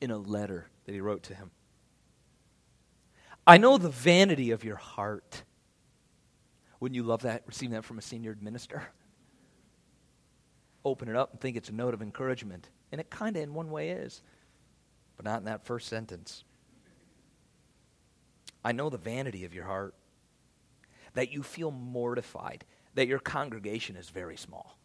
in 0.01 0.11
a 0.11 0.19
letter 0.19 0.67
that 0.85 0.93
he 0.93 1.01
wrote 1.01 1.23
to 1.23 1.35
him 1.37 1.53
I 3.47 3.57
know 3.57 3.79
the 3.79 3.89
vanity 3.89 4.51
of 4.51 4.65
your 4.65 4.75
heart 4.75 5.45
wouldn't 6.81 6.97
you 6.97 7.05
love 7.05 7.23
that, 7.23 7.45
receiving 7.47 7.75
that 7.75 7.85
from 7.85 7.99
a 7.99 8.03
senior 8.03 8.37
minister? 8.41 8.83
Open 10.85 11.09
it 11.09 11.15
up 11.15 11.31
and 11.31 11.41
think 11.41 11.57
it's 11.57 11.69
a 11.69 11.73
note 11.73 11.95
of 11.95 12.03
encouragement. 12.03 12.69
And 12.91 13.01
it 13.01 13.11
kind 13.11 13.37
of, 13.37 13.45
in 13.45 13.55
one 13.55 13.71
way, 13.71 13.91
is, 13.91 14.23
but 15.17 15.25
not 15.25 15.39
in 15.39 15.45
that 15.45 15.65
first 15.65 15.87
sentence. 15.87 16.43
I 18.65 18.73
know 18.73 18.91
the 18.91 18.99
vanity 18.99 19.45
of 19.45 19.55
your 19.55 19.67
heart, 19.67 19.95
that 21.15 21.33
you 21.33 21.45
feel 21.45 21.71
mortified, 21.71 22.65
that 22.95 23.07
your 23.07 23.21
congregation 23.21 23.95
is 23.95 24.11
very 24.11 24.37
small, 24.37 24.77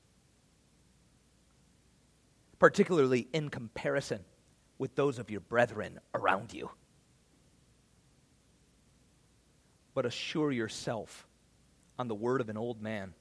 particularly 2.62 3.28
in 3.34 3.50
comparison 3.50 4.24
with 4.78 4.94
those 4.94 5.18
of 5.18 5.32
your 5.32 5.40
brethren 5.40 6.00
around 6.14 6.54
you. 6.54 6.70
But 9.96 10.06
assure 10.06 10.52
yourself 10.52 11.28
on 11.98 12.08
the 12.08 12.14
word 12.14 12.40
of 12.40 12.50
an 12.50 12.58
old 12.58 12.80
man 12.80 13.16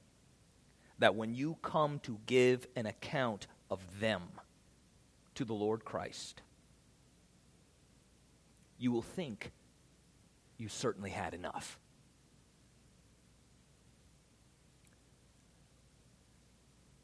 that 0.99 1.15
when 1.15 1.33
you 1.33 1.57
come 1.63 1.97
to 2.01 2.19
give 2.27 2.67
an 2.75 2.85
account 2.85 3.47
of 3.71 3.79
them 3.99 4.21
to 5.33 5.43
the 5.43 5.55
Lord 5.55 5.85
Christ, 5.85 6.43
you 8.77 8.91
will 8.91 9.01
think 9.01 9.51
you 10.59 10.67
certainly 10.67 11.09
had 11.09 11.33
enough. 11.33 11.79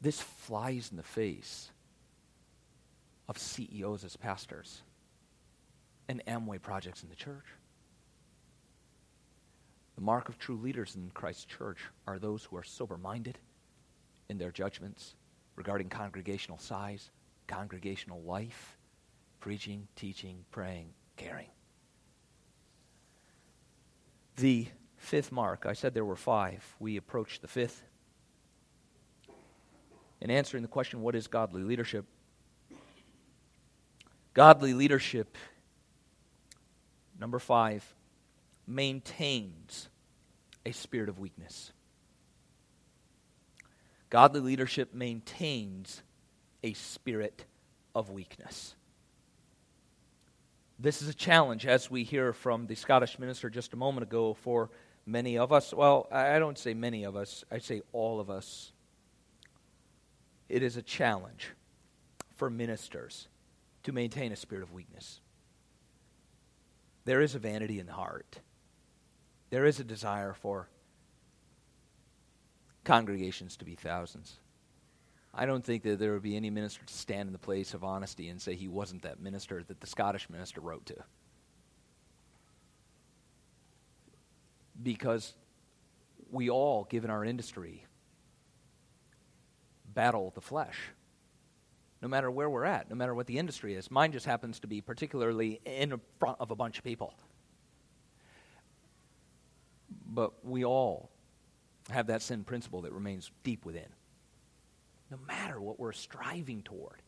This 0.00 0.20
flies 0.20 0.90
in 0.92 0.96
the 0.96 1.02
face 1.02 1.72
of 3.28 3.38
CEOs 3.38 4.04
as 4.04 4.16
pastors 4.16 4.82
and 6.08 6.22
Amway 6.26 6.60
projects 6.60 7.02
in 7.02 7.08
the 7.08 7.14
church. 7.14 7.44
The 9.96 10.04
mark 10.04 10.28
of 10.28 10.38
true 10.38 10.56
leaders 10.56 10.94
in 10.94 11.10
Christ's 11.12 11.44
church 11.44 11.78
are 12.06 12.18
those 12.18 12.44
who 12.44 12.56
are 12.56 12.62
sober 12.62 12.96
minded 12.96 13.38
in 14.28 14.38
their 14.38 14.52
judgments 14.52 15.14
regarding 15.56 15.88
congregational 15.88 16.58
size, 16.58 17.10
congregational 17.46 18.22
life, 18.22 18.76
preaching, 19.40 19.88
teaching, 19.96 20.44
praying, 20.50 20.90
caring. 21.16 21.48
The 24.36 24.68
fifth 24.96 25.32
mark, 25.32 25.66
I 25.66 25.72
said 25.72 25.94
there 25.94 26.04
were 26.04 26.16
five. 26.16 26.64
We 26.78 26.96
approach 26.96 27.40
the 27.40 27.48
fifth. 27.48 27.82
In 30.20 30.30
answering 30.30 30.62
the 30.62 30.68
question, 30.68 31.02
what 31.02 31.16
is 31.16 31.26
godly 31.26 31.62
leadership? 31.62 32.04
Godly 34.38 34.72
leadership, 34.72 35.36
number 37.18 37.40
five, 37.40 37.84
maintains 38.68 39.88
a 40.64 40.70
spirit 40.70 41.08
of 41.08 41.18
weakness. 41.18 41.72
Godly 44.10 44.38
leadership 44.38 44.94
maintains 44.94 46.02
a 46.62 46.72
spirit 46.74 47.46
of 47.96 48.10
weakness. 48.10 48.76
This 50.78 51.02
is 51.02 51.08
a 51.08 51.14
challenge, 51.14 51.66
as 51.66 51.90
we 51.90 52.04
hear 52.04 52.32
from 52.32 52.68
the 52.68 52.76
Scottish 52.76 53.18
minister 53.18 53.50
just 53.50 53.72
a 53.72 53.76
moment 53.76 54.04
ago, 54.04 54.34
for 54.34 54.70
many 55.04 55.36
of 55.36 55.52
us. 55.52 55.74
Well, 55.74 56.06
I 56.12 56.38
don't 56.38 56.56
say 56.56 56.74
many 56.74 57.02
of 57.02 57.16
us, 57.16 57.44
I 57.50 57.58
say 57.58 57.82
all 57.92 58.20
of 58.20 58.30
us. 58.30 58.70
It 60.48 60.62
is 60.62 60.76
a 60.76 60.82
challenge 60.82 61.48
for 62.36 62.48
ministers 62.48 63.26
to 63.88 63.92
maintain 63.92 64.32
a 64.32 64.36
spirit 64.36 64.62
of 64.62 64.70
weakness. 64.70 65.20
There 67.06 67.22
is 67.22 67.34
a 67.34 67.38
vanity 67.38 67.80
in 67.80 67.86
the 67.86 67.94
heart, 67.94 68.40
there 69.48 69.64
is 69.64 69.80
a 69.80 69.84
desire 69.84 70.34
for 70.34 70.68
congregations 72.84 73.56
to 73.56 73.64
be 73.64 73.74
thousands. 73.74 74.40
I 75.32 75.46
don't 75.46 75.64
think 75.64 75.84
that 75.84 75.98
there 75.98 76.12
would 76.12 76.22
be 76.22 76.36
any 76.36 76.50
minister 76.50 76.84
to 76.84 76.92
stand 76.92 77.28
in 77.28 77.32
the 77.32 77.38
place 77.38 77.72
of 77.72 77.82
honesty 77.82 78.28
and 78.28 78.42
say 78.42 78.54
he 78.54 78.68
wasn't 78.68 79.02
that 79.02 79.20
minister 79.20 79.62
that 79.62 79.80
the 79.80 79.86
Scottish 79.86 80.28
minister 80.28 80.60
wrote 80.60 80.84
to. 80.86 80.96
Because 84.82 85.32
we 86.30 86.50
all, 86.50 86.84
given 86.84 87.08
our 87.08 87.24
industry, 87.24 87.86
battle 89.94 90.30
the 90.34 90.40
flesh. 90.42 90.78
No 92.00 92.08
matter 92.08 92.30
where 92.30 92.48
we're 92.48 92.64
at, 92.64 92.88
no 92.88 92.96
matter 92.96 93.14
what 93.14 93.26
the 93.26 93.38
industry 93.38 93.74
is. 93.74 93.90
Mine 93.90 94.12
just 94.12 94.26
happens 94.26 94.60
to 94.60 94.66
be 94.66 94.80
particularly 94.80 95.60
in 95.64 96.00
front 96.20 96.36
of 96.40 96.50
a 96.50 96.54
bunch 96.54 96.78
of 96.78 96.84
people. 96.84 97.14
But 100.06 100.44
we 100.44 100.64
all 100.64 101.10
have 101.90 102.06
that 102.06 102.22
sin 102.22 102.44
principle 102.44 102.82
that 102.82 102.92
remains 102.92 103.30
deep 103.42 103.64
within 103.64 103.88
no 105.10 105.18
matter 105.26 105.60
what 105.60 105.78
we're 105.78 105.92
striving 105.92 106.62
toward. 106.62 107.02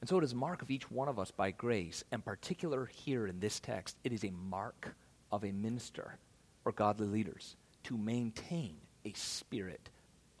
And 0.00 0.08
so 0.08 0.18
it 0.18 0.24
is 0.24 0.32
a 0.32 0.36
mark 0.36 0.62
of 0.62 0.70
each 0.70 0.90
one 0.90 1.08
of 1.08 1.18
us 1.18 1.30
by 1.30 1.52
grace, 1.52 2.02
and 2.10 2.24
particular 2.24 2.86
here 2.86 3.26
in 3.26 3.38
this 3.38 3.60
text, 3.60 3.96
it 4.02 4.12
is 4.12 4.24
a 4.24 4.30
mark 4.30 4.94
of 5.30 5.44
a 5.44 5.52
minister 5.52 6.18
or 6.64 6.72
godly 6.72 7.06
leaders 7.06 7.56
to 7.84 7.96
maintain 7.96 8.76
a 9.04 9.12
spirit 9.12 9.90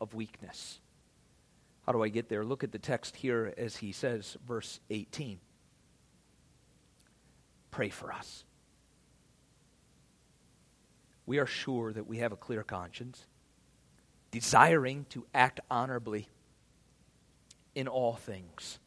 of 0.00 0.14
weakness. 0.14 0.80
How 1.86 1.92
do 1.92 2.02
I 2.02 2.08
get 2.08 2.28
there? 2.28 2.44
Look 2.44 2.62
at 2.62 2.72
the 2.72 2.78
text 2.78 3.16
here 3.16 3.52
as 3.56 3.76
he 3.76 3.92
says, 3.92 4.36
verse 4.46 4.80
18. 4.90 5.40
Pray 7.70 7.88
for 7.88 8.12
us. 8.12 8.44
We 11.26 11.38
are 11.38 11.46
sure 11.46 11.92
that 11.92 12.06
we 12.06 12.18
have 12.18 12.32
a 12.32 12.36
clear 12.36 12.62
conscience 12.62 13.26
desiring 14.30 15.06
to 15.10 15.26
act 15.34 15.60
honorably 15.70 16.28
in 17.74 17.88
all 17.88 18.14
things. 18.14 18.78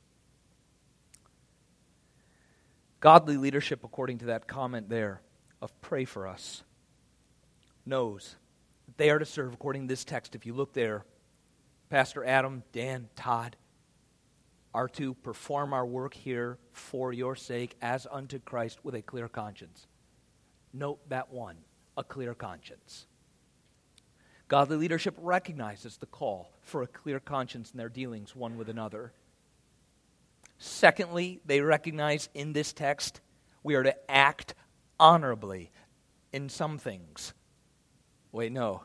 Godly 2.99 3.37
leadership, 3.37 3.83
according 3.83 4.19
to 4.19 4.25
that 4.25 4.47
comment 4.47 4.89
there 4.89 5.21
of 5.61 5.79
pray 5.81 6.05
for 6.05 6.27
us, 6.27 6.63
knows 7.85 8.35
that 8.87 8.97
they 8.97 9.09
are 9.09 9.19
to 9.19 9.25
serve, 9.25 9.53
according 9.53 9.83
to 9.83 9.87
this 9.87 10.03
text. 10.03 10.33
If 10.33 10.45
you 10.45 10.53
look 10.53 10.73
there, 10.73 11.05
Pastor 11.89 12.23
Adam, 12.25 12.63
Dan, 12.71 13.09
Todd 13.15 13.55
are 14.73 14.87
to 14.89 15.13
perform 15.13 15.73
our 15.73 15.85
work 15.85 16.13
here 16.13 16.57
for 16.73 17.13
your 17.13 17.35
sake 17.35 17.77
as 17.81 18.07
unto 18.11 18.39
Christ 18.39 18.79
with 18.83 18.95
a 18.95 19.01
clear 19.01 19.27
conscience. 19.27 19.87
Note 20.73 20.99
that 21.09 21.31
one 21.31 21.57
a 21.95 22.03
clear 22.03 22.33
conscience. 22.33 23.05
Godly 24.47 24.77
leadership 24.77 25.15
recognizes 25.17 25.97
the 25.97 26.05
call 26.05 26.51
for 26.61 26.83
a 26.83 26.87
clear 26.87 27.19
conscience 27.19 27.71
in 27.71 27.77
their 27.77 27.89
dealings 27.89 28.35
one 28.35 28.57
with 28.57 28.67
another. 28.67 29.13
Secondly, 30.57 31.39
they 31.45 31.61
recognize 31.61 32.29
in 32.33 32.53
this 32.53 32.73
text 32.73 33.21
we 33.63 33.75
are 33.75 33.83
to 33.83 34.11
act 34.11 34.53
honorably 34.99 35.71
in 36.33 36.49
some 36.49 36.77
things. 36.77 37.33
Wait, 38.31 38.51
no, 38.51 38.83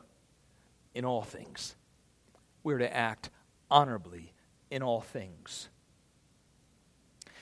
in 0.95 1.03
all 1.03 1.21
things. 1.21 1.75
We're 2.63 2.79
to 2.79 2.95
act 2.95 3.29
honorably 3.69 4.33
in 4.69 4.83
all 4.83 5.01
things. 5.01 5.69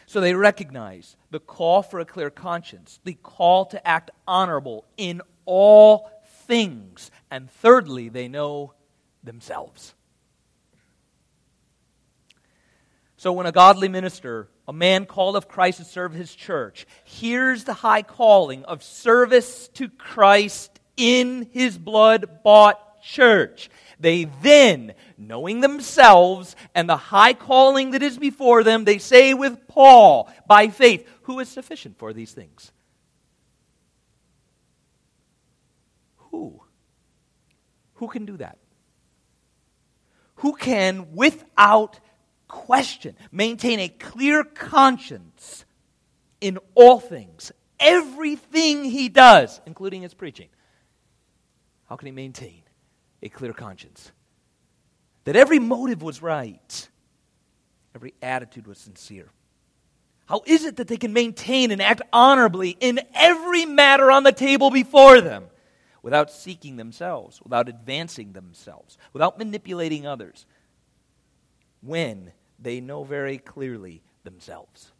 So 0.05 0.19
they 0.19 0.33
recognize 0.33 1.15
the 1.29 1.39
call 1.39 1.83
for 1.83 1.99
a 1.99 2.05
clear 2.05 2.29
conscience, 2.29 2.99
the 3.03 3.13
call 3.13 3.65
to 3.67 3.87
act 3.87 4.09
honorable 4.27 4.85
in 4.97 5.21
all 5.45 6.09
things. 6.47 7.11
And 7.29 7.49
thirdly, 7.49 8.09
they 8.09 8.27
know 8.27 8.73
themselves. 9.23 9.93
So 13.17 13.33
when 13.33 13.45
a 13.45 13.51
godly 13.51 13.89
minister, 13.89 14.47
a 14.67 14.73
man 14.73 15.05
called 15.05 15.35
of 15.35 15.47
Christ 15.47 15.79
to 15.79 15.83
serve 15.83 16.13
his 16.13 16.33
church, 16.33 16.87
hears 17.03 17.65
the 17.65 17.73
high 17.73 18.01
calling 18.01 18.63
of 18.63 18.81
service 18.81 19.67
to 19.73 19.89
Christ 19.89 20.79
in 20.95 21.49
his 21.51 21.77
blood 21.77 22.43
bought 22.43 23.01
church, 23.01 23.69
they 23.99 24.25
then, 24.41 24.93
knowing 25.17 25.61
themselves 25.61 26.55
and 26.73 26.87
the 26.89 26.97
high 26.97 27.33
calling 27.33 27.91
that 27.91 28.01
is 28.01 28.17
before 28.17 28.63
them, 28.63 28.85
they 28.85 28.97
say 28.97 29.33
with 29.33 29.67
Paul, 29.67 30.31
by 30.47 30.69
faith, 30.69 31.07
who 31.23 31.39
is 31.39 31.49
sufficient 31.49 31.97
for 31.97 32.13
these 32.13 32.31
things? 32.31 32.71
Who? 36.31 36.61
Who 37.95 38.07
can 38.07 38.25
do 38.25 38.37
that? 38.37 38.57
Who 40.35 40.55
can, 40.55 41.13
without 41.13 41.99
question, 42.47 43.15
maintain 43.31 43.79
a 43.79 43.89
clear 43.89 44.45
conscience 44.45 45.65
in 46.39 46.57
all 46.73 47.01
things, 47.01 47.51
everything 47.79 48.85
he 48.85 49.09
does, 49.09 49.59
including 49.65 50.03
his 50.03 50.13
preaching? 50.13 50.47
How 51.89 51.97
can 51.97 52.05
he 52.05 52.13
maintain 52.13 52.63
a 53.21 53.29
clear 53.29 53.53
conscience? 53.53 54.11
That 55.25 55.35
every 55.35 55.59
motive 55.59 56.01
was 56.01 56.21
right, 56.21 56.89
every 57.95 58.13
attitude 58.21 58.67
was 58.67 58.77
sincere. 58.77 59.29
How 60.27 60.43
is 60.45 60.65
it 60.65 60.77
that 60.77 60.87
they 60.87 60.97
can 60.97 61.11
maintain 61.11 61.71
and 61.71 61.81
act 61.81 62.01
honorably 62.13 62.77
in 62.79 62.99
every 63.15 63.65
matter 63.65 64.11
on 64.11 64.23
the 64.23 64.31
table 64.31 64.69
before 64.69 65.21
them? 65.21 65.49
without 66.01 66.31
seeking 66.31 66.77
themselves, 66.77 67.41
without 67.41 67.67
advancing 67.67 68.33
themselves, 68.33 68.97
without 69.13 69.37
manipulating 69.37 70.07
others, 70.07 70.45
when 71.81 72.31
they 72.57 72.79
know 72.79 73.03
very 73.03 73.37
clearly 73.37 74.01
themselves. 74.23 74.91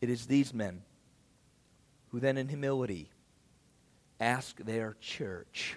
It 0.00 0.10
is 0.10 0.26
these 0.26 0.54
men 0.54 0.82
who 2.10 2.20
then, 2.20 2.38
in 2.38 2.48
humility, 2.48 3.10
ask 4.20 4.56
their 4.58 4.96
church 5.00 5.76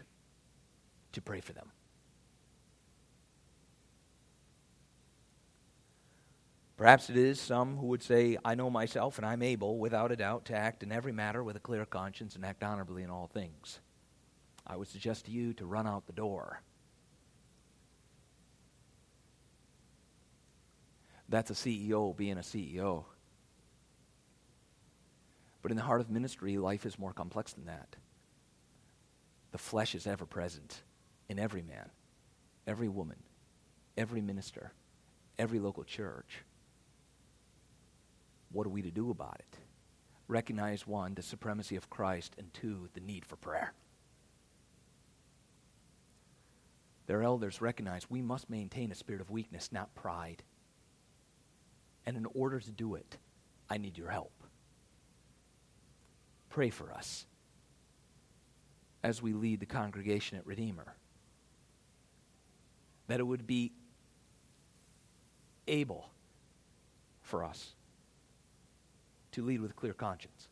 to 1.14 1.22
pray 1.22 1.42
for 1.42 1.54
them. 1.54 1.72
Perhaps 6.78 7.12
it 7.12 7.18
is 7.18 7.40
some 7.40 7.78
who 7.78 7.88
would 7.88 8.02
say, 8.02 8.38
I 8.44 8.56
know 8.56 8.72
myself 8.72 9.20
and 9.20 9.26
I'm 9.26 9.44
able, 9.44 9.78
without 9.78 10.12
a 10.12 10.16
doubt, 10.16 10.46
to 10.46 10.56
act 10.56 10.82
in 10.82 10.92
every 10.92 11.12
matter 11.12 11.44
with 11.44 11.56
a 11.56 11.60
clear 11.60 11.86
conscience 11.86 12.36
and 12.36 12.44
act 12.44 12.64
honorably 12.64 13.04
in 13.04 13.12
all 13.12 13.28
things. 13.28 13.80
I 14.66 14.78
would 14.78 14.88
suggest 14.88 15.26
to 15.26 15.32
you 15.32 15.54
to 15.54 15.66
run 15.68 15.86
out 15.86 16.08
the 16.08 16.14
door. 16.14 16.64
That's 21.30 21.52
a 21.52 21.54
CEO 21.54 22.18
being 22.18 22.38
a 22.38 22.42
CEO. 22.42 23.06
But 25.62 25.70
in 25.70 25.78
the 25.78 25.84
heart 25.84 26.02
of 26.02 26.10
ministry, 26.10 26.58
life 26.58 26.88
is 26.88 26.98
more 26.98 27.14
complex 27.14 27.54
than 27.54 27.66
that. 27.66 27.96
The 29.52 29.58
flesh 29.58 29.96
is 29.96 30.08
ever 30.08 30.26
present 30.26 30.82
in 31.30 31.38
every 31.38 31.62
man, 31.62 31.90
every 32.66 32.88
woman, 32.88 33.18
every 33.98 34.22
minister, 34.22 34.72
every 35.38 35.60
local 35.60 35.84
church. 35.84 36.44
What 38.52 38.66
are 38.66 38.72
we 38.72 38.82
to 38.82 38.92
do 38.92 39.12
about 39.12 39.38
it? 39.40 39.58
Recognize 40.28 40.88
one, 40.88 41.14
the 41.14 41.22
supremacy 41.22 41.76
of 41.76 41.90
Christ, 41.90 42.36
and 42.38 42.54
two, 42.54 42.90
the 42.94 43.02
need 43.02 43.26
for 43.26 43.36
prayer. 43.36 43.74
Their 47.08 47.24
elders 47.24 47.62
recognize 47.62 48.10
we 48.10 48.22
must 48.22 48.50
maintain 48.50 48.92
a 48.92 48.96
spirit 48.96 49.20
of 49.20 49.30
weakness, 49.30 49.70
not 49.72 49.94
pride. 49.96 50.44
And 52.06 52.16
in 52.16 52.26
order 52.34 52.60
to 52.62 52.72
do 52.72 52.96
it, 52.96 53.18
I 53.70 53.78
need 53.78 53.98
your 53.98 54.10
help. 54.10 54.32
Pray 56.50 56.70
for 56.70 56.92
us 56.94 57.26
as 59.04 59.22
we 59.22 59.34
lead 59.34 59.60
the 59.60 59.66
congregation 59.66 60.38
at 60.38 60.46
Redeemer. 60.46 60.96
That 63.08 63.20
it 63.20 63.24
would 63.24 63.48
be 63.48 63.72
able 65.68 66.10
for 67.22 67.44
us 67.44 67.74
to 69.32 69.44
lead 69.44 69.62
with 69.62 69.76
clear 69.76 69.94
conscience. 69.94 70.48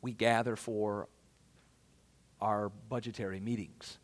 We 0.00 0.12
gather 0.12 0.56
for 0.56 1.08
our 2.40 2.68
budgetary 2.68 3.40
meetings. 3.40 3.98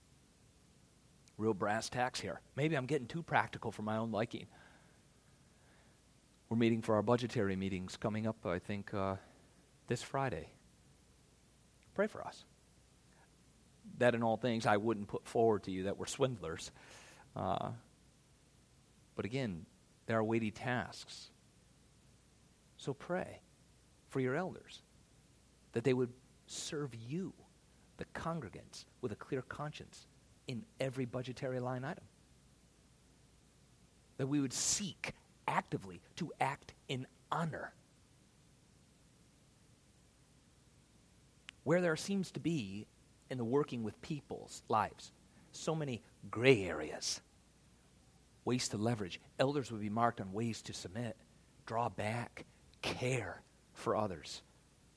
Real 1.36 1.54
brass 1.54 1.88
tacks 1.88 2.20
here. 2.20 2.40
Maybe 2.56 2.76
I'm 2.76 2.86
getting 2.86 3.06
too 3.06 3.22
practical 3.22 3.70
for 3.70 3.82
my 3.82 3.96
own 3.96 4.10
liking. 4.10 4.46
We're 6.48 6.56
meeting 6.56 6.82
for 6.82 6.94
our 6.94 7.02
budgetary 7.02 7.56
meetings 7.56 7.96
coming 7.96 8.26
up, 8.26 8.44
I 8.46 8.58
think, 8.58 8.92
uh, 8.94 9.16
this 9.88 10.02
Friday. 10.02 10.50
Pray 11.94 12.06
for 12.06 12.24
us. 12.24 12.44
That 13.98 14.14
in 14.14 14.22
all 14.22 14.36
things 14.36 14.66
I 14.66 14.76
wouldn't 14.76 15.08
put 15.08 15.26
forward 15.26 15.64
to 15.64 15.70
you 15.70 15.84
that 15.84 15.96
we're 15.96 16.06
swindlers. 16.06 16.70
Uh, 17.36 17.70
but 19.14 19.24
again, 19.24 19.66
there 20.06 20.18
are 20.18 20.24
weighty 20.24 20.50
tasks. 20.50 21.30
So 22.76 22.92
pray 22.92 23.40
for 24.10 24.20
your 24.20 24.34
elders 24.34 24.82
that 25.72 25.84
they 25.84 25.94
would 25.94 26.12
serve 26.46 26.94
you, 26.94 27.32
the 27.96 28.04
congregants, 28.06 28.84
with 29.00 29.12
a 29.12 29.16
clear 29.16 29.42
conscience 29.42 30.06
in 30.46 30.64
every 30.80 31.04
budgetary 31.04 31.60
line 31.60 31.84
item. 31.84 32.04
That 34.18 34.26
we 34.26 34.40
would 34.40 34.52
seek 34.52 35.14
actively 35.48 36.00
to 36.16 36.32
act 36.40 36.74
in 36.88 37.06
honor. 37.32 37.72
Where 41.64 41.80
there 41.80 41.96
seems 41.96 42.30
to 42.32 42.40
be, 42.40 42.86
in 43.30 43.38
the 43.38 43.44
working 43.44 43.82
with 43.82 44.00
people's 44.02 44.62
lives, 44.68 45.12
so 45.52 45.74
many 45.74 46.02
gray 46.30 46.64
areas, 46.64 47.20
ways 48.44 48.68
to 48.68 48.76
leverage, 48.76 49.20
elders 49.38 49.70
would 49.70 49.80
be 49.80 49.90
marked 49.90 50.20
on 50.20 50.32
ways 50.32 50.62
to 50.62 50.72
submit, 50.72 51.16
draw 51.66 51.88
back, 51.88 52.44
care 52.82 53.40
for 53.72 53.96
others 53.96 54.42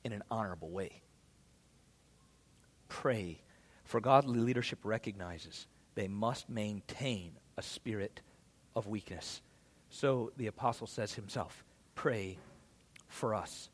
in 0.03 0.11
an 0.11 0.23
honorable 0.29 0.69
way. 0.69 1.01
Pray, 2.89 3.41
for 3.83 3.99
godly 3.99 4.39
leadership 4.39 4.79
recognizes 4.83 5.67
they 5.95 6.07
must 6.07 6.49
maintain 6.49 7.31
a 7.57 7.61
spirit 7.61 8.21
of 8.75 8.87
weakness. 8.87 9.41
So 9.89 10.31
the 10.37 10.47
apostle 10.47 10.87
says 10.87 11.13
himself, 11.13 11.63
Pray 11.95 12.37
for 13.07 13.33
us. 13.33 13.69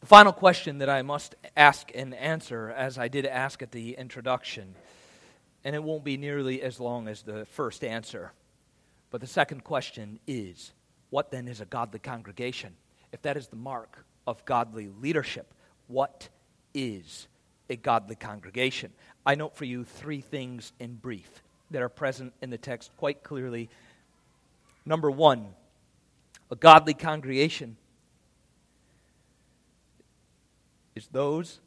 The 0.00 0.06
final 0.06 0.32
question 0.32 0.78
that 0.78 0.88
I 0.88 1.02
must 1.02 1.34
ask 1.56 1.90
and 1.94 2.14
answer, 2.14 2.70
as 2.70 2.96
I 2.96 3.08
did 3.08 3.26
ask 3.26 3.60
at 3.60 3.70
the 3.70 3.92
introduction, 3.92 4.74
and 5.62 5.76
it 5.76 5.82
won't 5.82 6.04
be 6.04 6.16
nearly 6.16 6.62
as 6.62 6.80
long 6.80 7.06
as 7.06 7.20
the 7.22 7.44
first 7.44 7.84
answer. 7.84 8.32
But 9.10 9.20
the 9.20 9.26
second 9.26 9.62
question 9.62 10.18
is 10.26 10.72
what 11.10 11.30
then 11.30 11.46
is 11.46 11.60
a 11.60 11.66
godly 11.66 11.98
congregation? 11.98 12.72
If 13.12 13.20
that 13.22 13.36
is 13.36 13.48
the 13.48 13.56
mark 13.56 14.04
of 14.26 14.42
godly 14.46 14.88
leadership, 15.02 15.52
what 15.86 16.30
is 16.72 17.28
a 17.68 17.76
godly 17.76 18.16
congregation? 18.16 18.92
I 19.26 19.34
note 19.34 19.54
for 19.54 19.66
you 19.66 19.84
three 19.84 20.22
things 20.22 20.72
in 20.80 20.94
brief 20.94 21.42
that 21.72 21.82
are 21.82 21.90
present 21.90 22.32
in 22.40 22.48
the 22.48 22.58
text 22.58 22.90
quite 22.96 23.22
clearly. 23.22 23.68
Number 24.86 25.10
one, 25.10 25.48
a 26.50 26.56
godly 26.56 26.94
congregation 26.94 27.76
is 31.00 31.06
those 31.06 31.60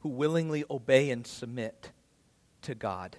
who 0.00 0.08
willingly 0.08 0.64
obey 0.70 1.10
and 1.10 1.26
submit 1.26 1.90
to 2.62 2.74
God. 2.74 3.18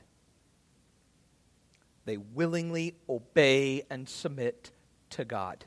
They 2.05 2.17
willingly 2.17 2.95
obey 3.07 3.83
and 3.91 4.09
submit 4.09 4.71
to 5.11 5.23
God. 5.23 5.65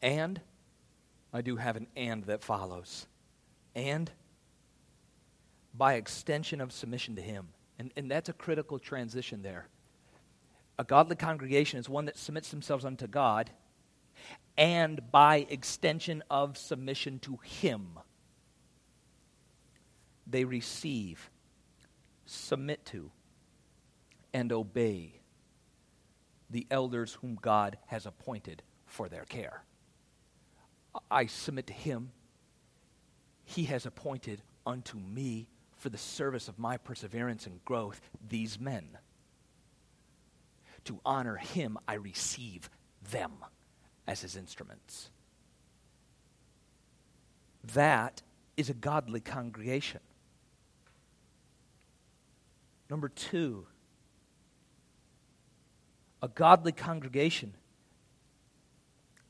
And 0.00 0.40
I 1.34 1.42
do 1.42 1.56
have 1.56 1.76
an 1.76 1.88
and 1.94 2.24
that 2.24 2.42
follows. 2.42 3.06
And 3.74 4.10
by 5.74 5.94
extension 5.94 6.62
of 6.62 6.72
submission 6.72 7.16
to 7.16 7.22
Him. 7.22 7.48
And, 7.78 7.92
and 7.98 8.10
that's 8.10 8.30
a 8.30 8.32
critical 8.32 8.78
transition 8.78 9.42
there. 9.42 9.68
A 10.78 10.84
godly 10.84 11.16
congregation 11.16 11.78
is 11.78 11.88
one 11.88 12.04
that 12.04 12.16
submits 12.16 12.50
themselves 12.50 12.84
unto 12.84 13.06
God 13.06 13.50
and 14.56 15.00
by 15.10 15.46
extension 15.50 16.22
of 16.30 16.56
submission 16.56 17.18
to 17.20 17.38
Him. 17.42 17.98
They 20.26 20.44
receive, 20.44 21.30
submit 22.26 22.84
to, 22.86 23.10
and 24.32 24.52
obey 24.52 25.20
the 26.50 26.66
elders 26.70 27.14
whom 27.14 27.38
God 27.40 27.78
has 27.86 28.06
appointed 28.06 28.62
for 28.86 29.08
their 29.08 29.24
care. 29.24 29.62
I 31.10 31.26
submit 31.26 31.66
to 31.68 31.72
him. 31.72 32.10
He 33.44 33.64
has 33.64 33.86
appointed 33.86 34.42
unto 34.66 34.98
me 34.98 35.48
for 35.76 35.88
the 35.88 35.98
service 35.98 36.48
of 36.48 36.58
my 36.58 36.76
perseverance 36.76 37.46
and 37.46 37.64
growth 37.64 38.00
these 38.28 38.58
men. 38.58 38.98
To 40.88 40.98
honor 41.04 41.36
him, 41.36 41.76
I 41.86 41.94
receive 41.94 42.70
them 43.10 43.32
as 44.06 44.22
his 44.22 44.36
instruments. 44.36 45.10
That 47.74 48.22
is 48.56 48.70
a 48.70 48.74
godly 48.74 49.20
congregation. 49.20 50.00
Number 52.88 53.10
two, 53.10 53.66
a 56.22 56.28
godly 56.28 56.72
congregation 56.72 57.52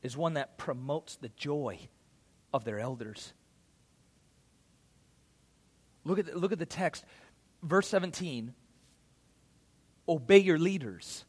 is 0.05 0.17
one 0.17 0.35
that 0.35 0.59
promotes 0.59 1.17
the 1.17 1.31
joy 1.31 1.81
of 2.55 2.65
their 2.65 2.79
elders. 2.79 3.33
Look 6.05 6.21
at 6.21 6.27
the, 6.27 6.39
look 6.39 6.53
at 6.53 6.61
the 6.61 6.67
text, 6.67 7.05
verse 7.65 7.89
17. 7.89 8.55
Obey 10.09 10.39
your 10.39 10.57
leaders. 10.57 11.25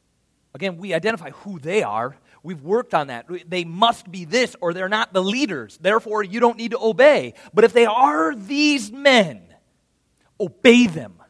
Again, 0.54 0.78
we 0.78 0.94
identify 0.94 1.30
who 1.32 1.60
they 1.60 1.84
are. 1.84 2.16
We've 2.42 2.62
worked 2.62 2.94
on 2.94 3.08
that. 3.08 3.28
They 3.48 3.66
must 3.66 4.10
be 4.12 4.26
this 4.26 4.56
or 4.62 4.74
they're 4.74 4.90
not 4.90 5.14
the 5.14 5.22
leaders. 5.22 5.78
Therefore, 5.80 6.24
you 6.24 6.40
don't 6.40 6.58
need 6.58 6.72
to 6.72 6.80
obey. 6.80 7.34
But 7.54 7.66
if 7.66 7.74
they 7.74 7.86
are 7.86 8.34
these 8.36 8.92
men, 8.92 9.44
obey 10.40 10.88
them 10.88 11.22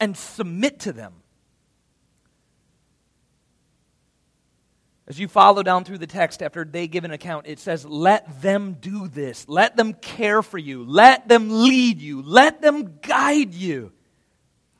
and 0.00 0.16
submit 0.16 0.80
to 0.80 0.92
them. 0.92 1.12
As 5.08 5.20
you 5.20 5.28
follow 5.28 5.62
down 5.62 5.84
through 5.84 5.98
the 5.98 6.08
text 6.08 6.42
after 6.42 6.64
they 6.64 6.88
give 6.88 7.04
an 7.04 7.12
account, 7.12 7.46
it 7.46 7.60
says, 7.60 7.84
Let 7.84 8.42
them 8.42 8.76
do 8.80 9.06
this. 9.06 9.48
Let 9.48 9.76
them 9.76 9.94
care 9.94 10.42
for 10.42 10.58
you. 10.58 10.84
Let 10.84 11.28
them 11.28 11.62
lead 11.62 12.00
you. 12.00 12.22
Let 12.22 12.60
them 12.60 12.98
guide 13.02 13.54
you 13.54 13.92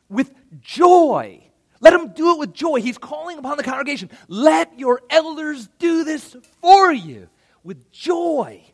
with 0.09 0.34
joy. 0.61 1.45
Let 1.81 1.91
them 1.91 2.12
do 2.14 2.33
it 2.33 2.39
with 2.39 2.53
joy. 2.53 2.81
He's 2.81 2.99
calling 2.99 3.39
upon 3.39 3.57
the 3.57 3.62
congregation. 3.62 4.11
Let 4.29 4.79
your 4.79 5.01
elders 5.11 5.68
do 5.79 6.05
this 6.05 6.37
for 6.61 6.93
you 6.93 7.29
with 7.62 7.91
joy. 7.91 8.64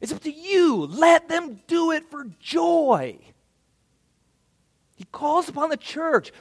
It's 0.00 0.12
up 0.12 0.22
to 0.22 0.32
you. 0.32 0.86
Let 0.86 1.28
them 1.28 1.60
do 1.66 1.90
it 1.90 2.10
for 2.10 2.24
joy. 2.40 3.18
He 4.96 5.04
calls 5.04 5.48
upon 5.48 5.70
the 5.70 5.76
church. 5.76 6.32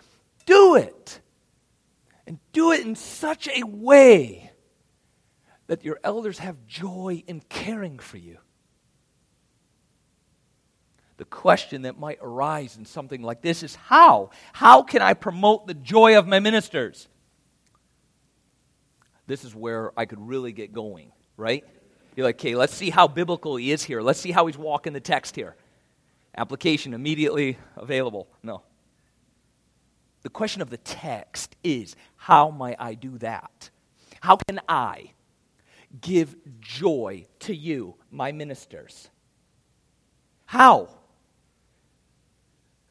Do 0.45 0.76
it 0.76 1.20
and 2.26 2.39
do 2.54 2.72
it 2.72 2.86
in 2.86 2.95
such 2.95 3.47
a 3.47 3.64
way 3.64 4.52
that 5.68 5.84
your 5.84 6.00
elders 6.04 6.39
have 6.39 6.66
joy 6.66 7.24
in 7.28 7.41
caring 7.41 8.00
for 8.00 8.18
you. 8.18 8.38
The 11.20 11.26
question 11.26 11.82
that 11.82 11.99
might 11.99 12.17
arise 12.22 12.78
in 12.78 12.86
something 12.86 13.22
like 13.22 13.41
this 13.41 13.61
is 13.61 13.76
how? 13.76 14.30
How 14.53 14.84
can 14.84 15.01
I 15.01 15.13
promote 15.13 15.67
the 15.67 15.74
joy 15.74 16.17
of 16.17 16.30
my 16.30 16.39
ministers? 16.39 17.09
This 19.28 19.43
is 19.43 19.53
where 19.53 19.91
I 19.99 20.05
could 20.05 20.26
really 20.26 20.53
get 20.53 20.72
going, 20.72 21.11
right? 21.36 21.65
You're 22.15 22.26
like, 22.26 22.36
okay, 22.36 22.55
let's 22.55 22.74
see 22.74 22.89
how 22.89 23.09
biblical 23.09 23.57
he 23.57 23.74
is 23.74 23.84
here. 23.84 24.01
Let's 24.01 24.22
see 24.22 24.32
how 24.32 24.45
he's 24.45 24.57
walking 24.57 24.93
the 24.93 25.01
text 25.01 25.36
here. 25.36 25.57
Application 26.38 26.93
immediately 26.93 27.57
available. 27.76 28.30
No. 28.41 28.63
The 30.22 30.30
question 30.30 30.61
of 30.61 30.70
the 30.70 30.78
text 30.78 31.57
is 31.65 31.97
how 32.15 32.49
might 32.49 32.78
I 32.80 32.93
do 32.93 33.17
that? 33.17 33.70
How 34.22 34.38
can 34.38 34.61
I 34.70 35.11
give 35.99 36.38
joy 36.61 37.26
to 37.39 37.53
you, 37.53 37.95
my 38.09 38.32
ministers? 38.32 39.09
How? 40.45 40.88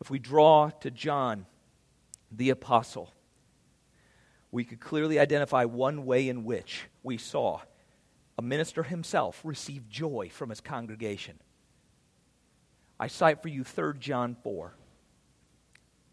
If 0.00 0.10
we 0.10 0.18
draw 0.18 0.70
to 0.80 0.90
John, 0.90 1.46
the 2.30 2.50
apostle, 2.50 3.12
we 4.50 4.64
could 4.64 4.80
clearly 4.80 5.18
identify 5.18 5.64
one 5.64 6.06
way 6.06 6.28
in 6.28 6.44
which 6.44 6.86
we 7.02 7.18
saw 7.18 7.60
a 8.38 8.42
minister 8.42 8.84
himself 8.84 9.40
receive 9.44 9.88
joy 9.88 10.30
from 10.32 10.50
his 10.50 10.60
congregation. 10.60 11.38
I 13.00 13.08
cite 13.08 13.42
for 13.42 13.48
you 13.48 13.64
3 13.64 13.94
John 13.98 14.36
4. 14.42 14.72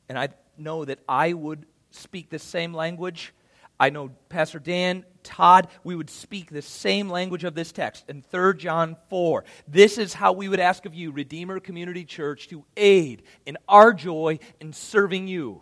And 0.10 0.20
I 0.20 0.30
know 0.58 0.86
that 0.86 1.00
I 1.08 1.34
would 1.34 1.66
speak 1.92 2.30
the 2.30 2.40
same 2.40 2.74
language. 2.74 3.34
I 3.80 3.90
know 3.90 4.10
Pastor 4.30 4.60
Dan, 4.60 5.04
Todd, 5.24 5.68
we 5.84 5.96
would 5.96 6.10
speak 6.10 6.50
the 6.50 6.62
same 6.62 7.10
language 7.10 7.44
of 7.44 7.56
this 7.56 7.72
text 7.72 8.06
in 8.10 8.22
3 8.22 8.56
John 8.56 8.96
4. 9.10 9.44
This 9.68 9.98
is 9.98 10.14
how 10.14 10.32
we 10.32 10.48
would 10.48 10.60
ask 10.60 10.86
of 10.86 10.94
you, 10.94 11.12
Redeemer 11.12 11.60
Community 11.60 12.06
Church, 12.06 12.48
to 12.50 12.64
aid 12.78 13.24
in 13.46 13.58
our 13.68 13.92
joy 13.92 14.40
in 14.62 14.72
serving 14.72 15.28
you. 15.28 15.62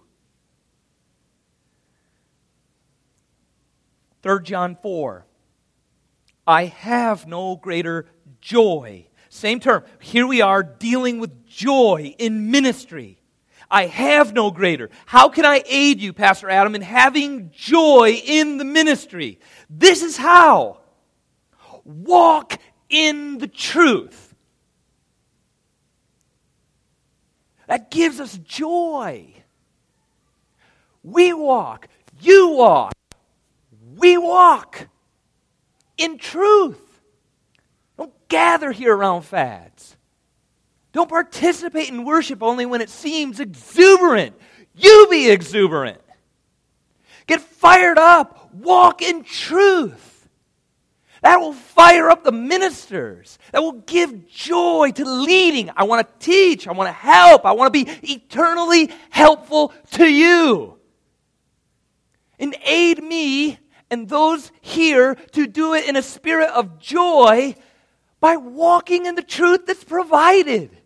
3 4.21 4.43
John 4.43 4.77
4. 4.81 5.25
I 6.45 6.65
have 6.65 7.25
no 7.25 7.55
greater 7.55 8.05
joy. 8.41 9.07
Same 9.29 9.59
term. 9.59 9.83
Here 9.99 10.27
we 10.27 10.41
are 10.41 10.61
dealing 10.61 11.19
with 11.19 11.47
joy 11.47 12.15
in 12.19 12.51
ministry. 12.51 13.22
I 13.69 13.87
have 13.87 14.33
no 14.33 14.51
greater. 14.51 14.89
How 15.05 15.29
can 15.29 15.45
I 15.45 15.63
aid 15.67 15.99
you, 15.99 16.13
Pastor 16.13 16.49
Adam, 16.49 16.75
in 16.75 16.81
having 16.81 17.51
joy 17.51 18.21
in 18.25 18.57
the 18.57 18.65
ministry? 18.65 19.39
This 19.69 20.03
is 20.03 20.17
how. 20.17 20.79
Walk 21.83 22.59
in 22.89 23.37
the 23.39 23.47
truth. 23.47 24.33
That 27.67 27.89
gives 27.89 28.19
us 28.19 28.37
joy. 28.37 29.33
We 31.03 31.33
walk, 31.33 31.87
you 32.21 32.49
walk, 32.49 32.93
we 33.97 34.17
walk 34.17 34.87
in 35.97 36.17
truth. 36.17 37.01
Don't 37.97 38.13
gather 38.29 38.71
here 38.71 38.95
around 38.95 39.23
fads. 39.23 39.97
Don't 40.93 41.09
participate 41.09 41.89
in 41.89 42.05
worship 42.05 42.41
only 42.41 42.65
when 42.65 42.79
it 42.79 42.89
seems 42.89 43.39
exuberant. 43.39 44.35
You 44.75 45.07
be 45.09 45.29
exuberant. 45.29 45.99
Get 47.25 47.41
fired 47.41 47.97
up. 47.97 48.53
Walk 48.53 49.01
in 49.01 49.23
truth. 49.23 50.29
That 51.23 51.39
will 51.39 51.53
fire 51.53 52.09
up 52.09 52.23
the 52.23 52.31
ministers. 52.31 53.39
That 53.53 53.63
will 53.63 53.71
give 53.73 54.27
joy 54.27 54.91
to 54.95 55.05
leading. 55.05 55.71
I 55.75 55.83
want 55.83 56.07
to 56.07 56.25
teach. 56.25 56.67
I 56.67 56.73
want 56.73 56.89
to 56.89 56.93
help. 56.93 57.45
I 57.45 57.53
want 57.53 57.73
to 57.73 57.85
be 57.85 57.91
eternally 58.03 58.91
helpful 59.09 59.73
to 59.91 60.05
you. 60.05 60.77
And 62.37 62.55
aid 62.65 63.01
me 63.01 63.57
and 63.89 64.07
those 64.07 64.51
here 64.61 65.15
to 65.31 65.47
do 65.47 65.73
it 65.73 65.87
in 65.87 65.95
a 65.95 66.01
spirit 66.01 66.49
of 66.49 66.77
joy 66.77 67.55
by 68.19 68.35
walking 68.35 69.05
in 69.05 69.15
the 69.15 69.23
truth 69.23 69.65
that's 69.65 69.83
provided. 69.83 70.77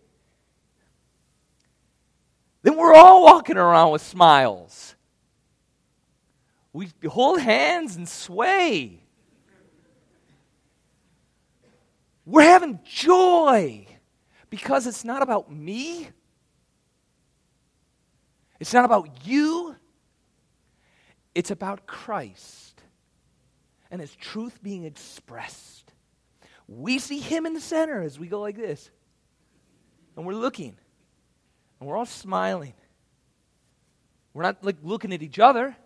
Then 2.62 2.76
we're 2.76 2.94
all 2.94 3.24
walking 3.24 3.56
around 3.56 3.92
with 3.92 4.02
smiles. 4.02 4.94
We 6.72 6.90
hold 7.06 7.40
hands 7.40 7.96
and 7.96 8.08
sway. 8.08 9.00
We're 12.26 12.42
having 12.42 12.80
joy 12.84 13.86
because 14.50 14.86
it's 14.86 15.04
not 15.04 15.22
about 15.22 15.50
me. 15.50 16.08
It's 18.60 18.74
not 18.74 18.84
about 18.84 19.26
you. 19.26 19.76
It's 21.34 21.50
about 21.50 21.86
Christ 21.86 22.82
and 23.90 24.00
His 24.00 24.14
truth 24.14 24.62
being 24.62 24.84
expressed. 24.84 25.92
We 26.66 26.98
see 26.98 27.18
Him 27.18 27.46
in 27.46 27.54
the 27.54 27.60
center 27.60 28.02
as 28.02 28.18
we 28.18 28.26
go 28.26 28.40
like 28.40 28.56
this. 28.56 28.90
And 30.16 30.26
we're 30.26 30.34
looking. 30.34 30.76
And 31.80 31.88
we're 31.88 31.96
all 31.96 32.06
smiling. 32.06 32.74
We're 34.34 34.42
not 34.42 34.64
like 34.64 34.76
looking 34.82 35.12
at 35.12 35.22
each 35.22 35.38
other. 35.38 35.76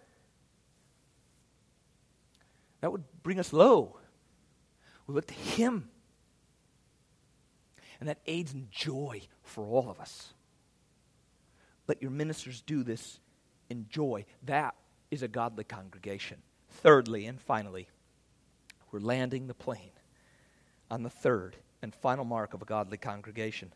That 2.80 2.92
would 2.92 3.04
bring 3.22 3.38
us 3.38 3.52
low. 3.52 3.96
We 5.06 5.14
look 5.14 5.26
to 5.26 5.34
Him. 5.34 5.88
And 8.00 8.08
that 8.08 8.18
aids 8.26 8.52
in 8.52 8.68
joy 8.70 9.22
for 9.42 9.64
all 9.64 9.88
of 9.88 10.00
us. 10.00 10.32
Let 11.86 12.02
your 12.02 12.10
ministers 12.10 12.60
do 12.62 12.82
this 12.82 13.20
in 13.68 13.86
joy. 13.88 14.24
That 14.44 14.74
is 15.10 15.22
a 15.22 15.28
godly 15.28 15.64
congregation. 15.64 16.38
Thirdly 16.68 17.26
and 17.26 17.40
finally, 17.40 17.88
we're 18.90 19.00
landing 19.00 19.46
the 19.46 19.54
plane 19.54 19.92
on 20.90 21.02
the 21.02 21.10
third 21.10 21.56
and 21.80 21.94
final 21.94 22.24
mark 22.24 22.54
of 22.54 22.62
a 22.62 22.64
godly 22.64 22.98
congregation. 22.98 23.72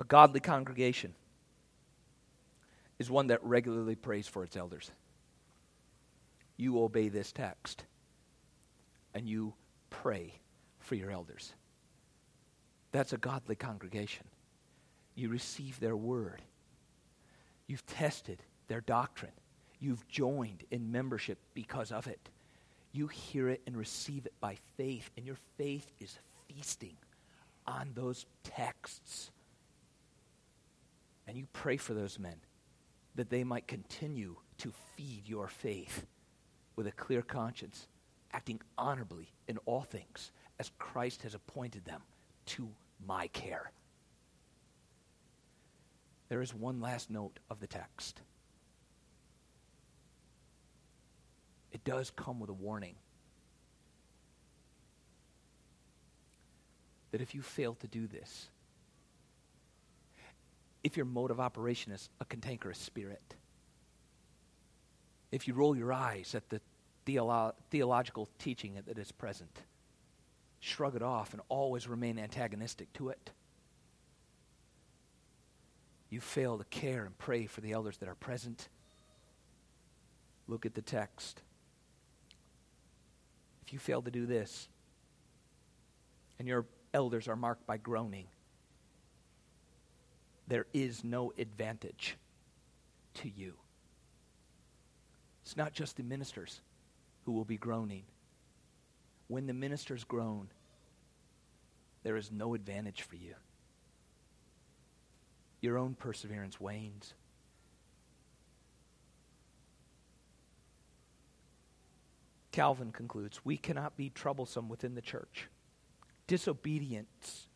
A 0.00 0.04
godly 0.04 0.40
congregation 0.40 1.14
is 2.98 3.10
one 3.10 3.28
that 3.28 3.44
regularly 3.44 3.94
prays 3.94 4.26
for 4.26 4.42
its 4.42 4.56
elders. 4.56 4.90
You 6.56 6.82
obey 6.82 7.08
this 7.08 7.32
text 7.32 7.84
and 9.14 9.28
you 9.28 9.54
pray 9.90 10.34
for 10.78 10.94
your 10.94 11.10
elders. 11.10 11.52
That's 12.92 13.12
a 13.12 13.18
godly 13.18 13.56
congregation. 13.56 14.26
You 15.14 15.28
receive 15.28 15.78
their 15.80 15.96
word. 15.96 16.42
You've 17.66 17.86
tested 17.86 18.42
their 18.68 18.80
doctrine. 18.80 19.32
You've 19.80 20.06
joined 20.08 20.64
in 20.70 20.92
membership 20.92 21.38
because 21.54 21.92
of 21.92 22.06
it. 22.06 22.30
You 22.92 23.06
hear 23.06 23.48
it 23.48 23.62
and 23.66 23.76
receive 23.76 24.26
it 24.26 24.32
by 24.40 24.56
faith, 24.76 25.10
and 25.16 25.24
your 25.24 25.38
faith 25.56 25.90
is 26.00 26.18
feasting 26.48 26.96
on 27.66 27.92
those 27.94 28.26
texts. 28.42 29.30
And 31.30 31.38
you 31.38 31.46
pray 31.52 31.76
for 31.76 31.94
those 31.94 32.18
men 32.18 32.34
that 33.14 33.30
they 33.30 33.44
might 33.44 33.68
continue 33.68 34.34
to 34.58 34.72
feed 34.96 35.28
your 35.28 35.46
faith 35.46 36.04
with 36.74 36.88
a 36.88 36.90
clear 36.90 37.22
conscience, 37.22 37.86
acting 38.32 38.60
honorably 38.76 39.30
in 39.46 39.56
all 39.58 39.82
things 39.82 40.32
as 40.58 40.72
Christ 40.80 41.22
has 41.22 41.36
appointed 41.36 41.84
them 41.84 42.02
to 42.46 42.68
my 43.06 43.28
care. 43.28 43.70
There 46.30 46.42
is 46.42 46.52
one 46.52 46.80
last 46.80 47.10
note 47.10 47.38
of 47.48 47.60
the 47.60 47.68
text. 47.68 48.22
It 51.70 51.84
does 51.84 52.10
come 52.10 52.40
with 52.40 52.50
a 52.50 52.54
warning 52.54 52.96
that 57.12 57.20
if 57.20 57.36
you 57.36 57.42
fail 57.42 57.74
to 57.74 57.86
do 57.86 58.08
this, 58.08 58.50
if 60.82 60.96
your 60.96 61.06
mode 61.06 61.30
of 61.30 61.40
operation 61.40 61.92
is 61.92 62.08
a 62.20 62.24
cantankerous 62.24 62.78
spirit, 62.78 63.34
if 65.30 65.46
you 65.46 65.54
roll 65.54 65.76
your 65.76 65.92
eyes 65.92 66.34
at 66.34 66.48
the 66.48 66.60
theolo- 67.06 67.54
theological 67.70 68.28
teaching 68.38 68.80
that 68.86 68.98
is 68.98 69.12
present, 69.12 69.62
shrug 70.60 70.96
it 70.96 71.02
off 71.02 71.32
and 71.32 71.42
always 71.48 71.88
remain 71.88 72.18
antagonistic 72.18 72.92
to 72.94 73.10
it. 73.10 73.30
You 76.08 76.20
fail 76.20 76.58
to 76.58 76.64
care 76.64 77.04
and 77.04 77.16
pray 77.18 77.46
for 77.46 77.60
the 77.60 77.72
elders 77.72 77.98
that 77.98 78.08
are 78.08 78.16
present. 78.16 78.68
Look 80.48 80.66
at 80.66 80.74
the 80.74 80.82
text. 80.82 81.40
If 83.64 83.72
you 83.72 83.78
fail 83.78 84.02
to 84.02 84.10
do 84.10 84.26
this, 84.26 84.68
and 86.38 86.48
your 86.48 86.66
elders 86.92 87.28
are 87.28 87.36
marked 87.36 87.66
by 87.66 87.76
groaning, 87.76 88.26
there 90.50 90.66
is 90.74 91.04
no 91.04 91.32
advantage 91.38 92.16
to 93.14 93.30
you. 93.30 93.54
It's 95.42 95.56
not 95.56 95.72
just 95.72 95.96
the 95.96 96.02
ministers 96.02 96.60
who 97.24 97.32
will 97.32 97.44
be 97.44 97.56
groaning 97.56 98.02
when 99.28 99.46
the 99.46 99.54
ministers 99.54 100.02
groan, 100.02 100.48
there 102.02 102.16
is 102.16 102.32
no 102.32 102.54
advantage 102.54 103.02
for 103.02 103.14
you. 103.14 103.34
Your 105.60 105.78
own 105.78 105.94
perseverance 105.94 106.60
wanes. 106.60 107.14
Calvin 112.50 112.90
concludes 112.90 113.44
we 113.44 113.56
cannot 113.56 113.96
be 113.96 114.10
troublesome 114.10 114.68
within 114.68 114.96
the 114.96 115.00
church, 115.00 115.46
disobedience 116.26 117.46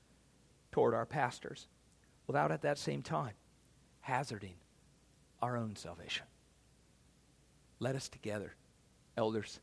toward 0.70 0.94
our 0.94 1.06
pastors, 1.06 1.66
without 2.26 2.50
at 2.50 2.62
that 2.62 2.78
same 2.78 3.02
time 3.02 3.34
hazarding 4.00 4.54
our 5.42 5.56
own 5.56 5.76
salvation. 5.76 6.26
Let 7.78 7.96
us 7.96 8.08
together, 8.08 8.54
elders, 9.16 9.60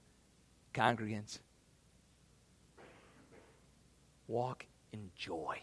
congregants, 0.74 1.40
walk 4.28 4.66
in 4.94 5.12
joy 5.16 5.58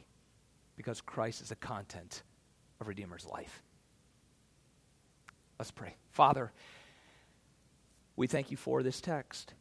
because 0.77 1.01
Christ 1.01 1.43
is 1.43 1.49
the 1.49 1.57
content 1.57 2.23
of 2.81 2.89
Redeemer's 2.89 3.27
life. 3.27 3.63
Let's 5.59 5.71
pray. 5.71 5.95
Father, 6.11 6.53
we 8.17 8.27
thank 8.27 8.51
you 8.51 8.57
for 8.57 8.83
this 8.83 9.01
text. 9.01 9.55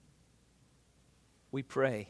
We 1.52 1.64
pray 1.64 2.10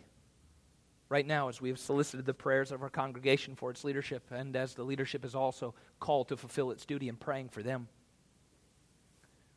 right 1.10 1.26
now 1.26 1.50
as 1.50 1.62
we 1.62 1.70
have 1.70 1.80
solicited 1.80 2.26
the 2.26 2.34
prayers 2.34 2.72
of 2.72 2.82
our 2.82 2.90
congregation 2.90 3.56
for 3.56 3.72
its 3.72 3.84
leadership, 3.84 4.24
and 4.32 4.56
as 4.56 4.74
the 4.74 4.84
leadership 4.84 5.24
is 5.24 5.36
also 5.36 5.74
called 6.00 6.30
to 6.30 6.38
fulfill 6.38 6.72
its 6.72 6.86
duty 6.86 7.10
in 7.10 7.16
praying 7.16 7.50
for 7.50 7.64
them. 7.64 7.88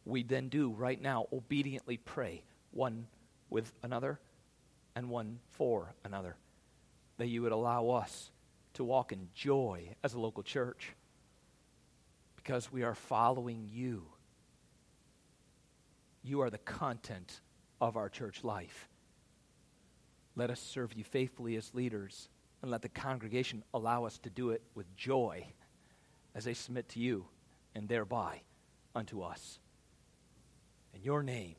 We 0.04 0.22
then 0.22 0.48
do 0.48 0.70
right 0.70 1.00
now 1.00 1.26
obediently 1.32 1.96
pray 1.96 2.42
one 2.70 3.06
with 3.48 3.72
another 3.82 4.20
and 4.94 5.08
one 5.08 5.40
for 5.50 5.94
another 6.04 6.36
that 7.18 7.26
you 7.26 7.42
would 7.42 7.52
allow 7.52 7.90
us 7.90 8.30
to 8.74 8.84
walk 8.84 9.12
in 9.12 9.28
joy 9.34 9.94
as 10.02 10.14
a 10.14 10.20
local 10.20 10.42
church 10.42 10.92
because 12.36 12.72
we 12.72 12.82
are 12.82 12.94
following 12.94 13.68
you. 13.70 14.04
You 16.22 16.40
are 16.42 16.50
the 16.50 16.58
content 16.58 17.40
of 17.80 17.96
our 17.96 18.08
church 18.08 18.44
life. 18.44 18.89
Let 20.36 20.50
us 20.50 20.60
serve 20.60 20.94
you 20.94 21.04
faithfully 21.04 21.56
as 21.56 21.74
leaders, 21.74 22.28
and 22.62 22.70
let 22.70 22.82
the 22.82 22.88
congregation 22.88 23.64
allow 23.74 24.04
us 24.04 24.18
to 24.18 24.30
do 24.30 24.50
it 24.50 24.62
with 24.74 24.94
joy 24.96 25.46
as 26.34 26.44
they 26.44 26.54
submit 26.54 26.88
to 26.90 27.00
you 27.00 27.26
and 27.74 27.88
thereby 27.88 28.42
unto 28.94 29.22
us. 29.22 29.58
In 30.94 31.02
your 31.02 31.22
name, 31.22 31.56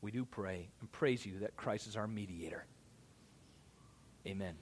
we 0.00 0.10
do 0.10 0.24
pray 0.24 0.68
and 0.80 0.90
praise 0.92 1.26
you 1.26 1.40
that 1.40 1.56
Christ 1.56 1.86
is 1.86 1.96
our 1.96 2.06
mediator. 2.06 2.64
Amen. 4.26 4.54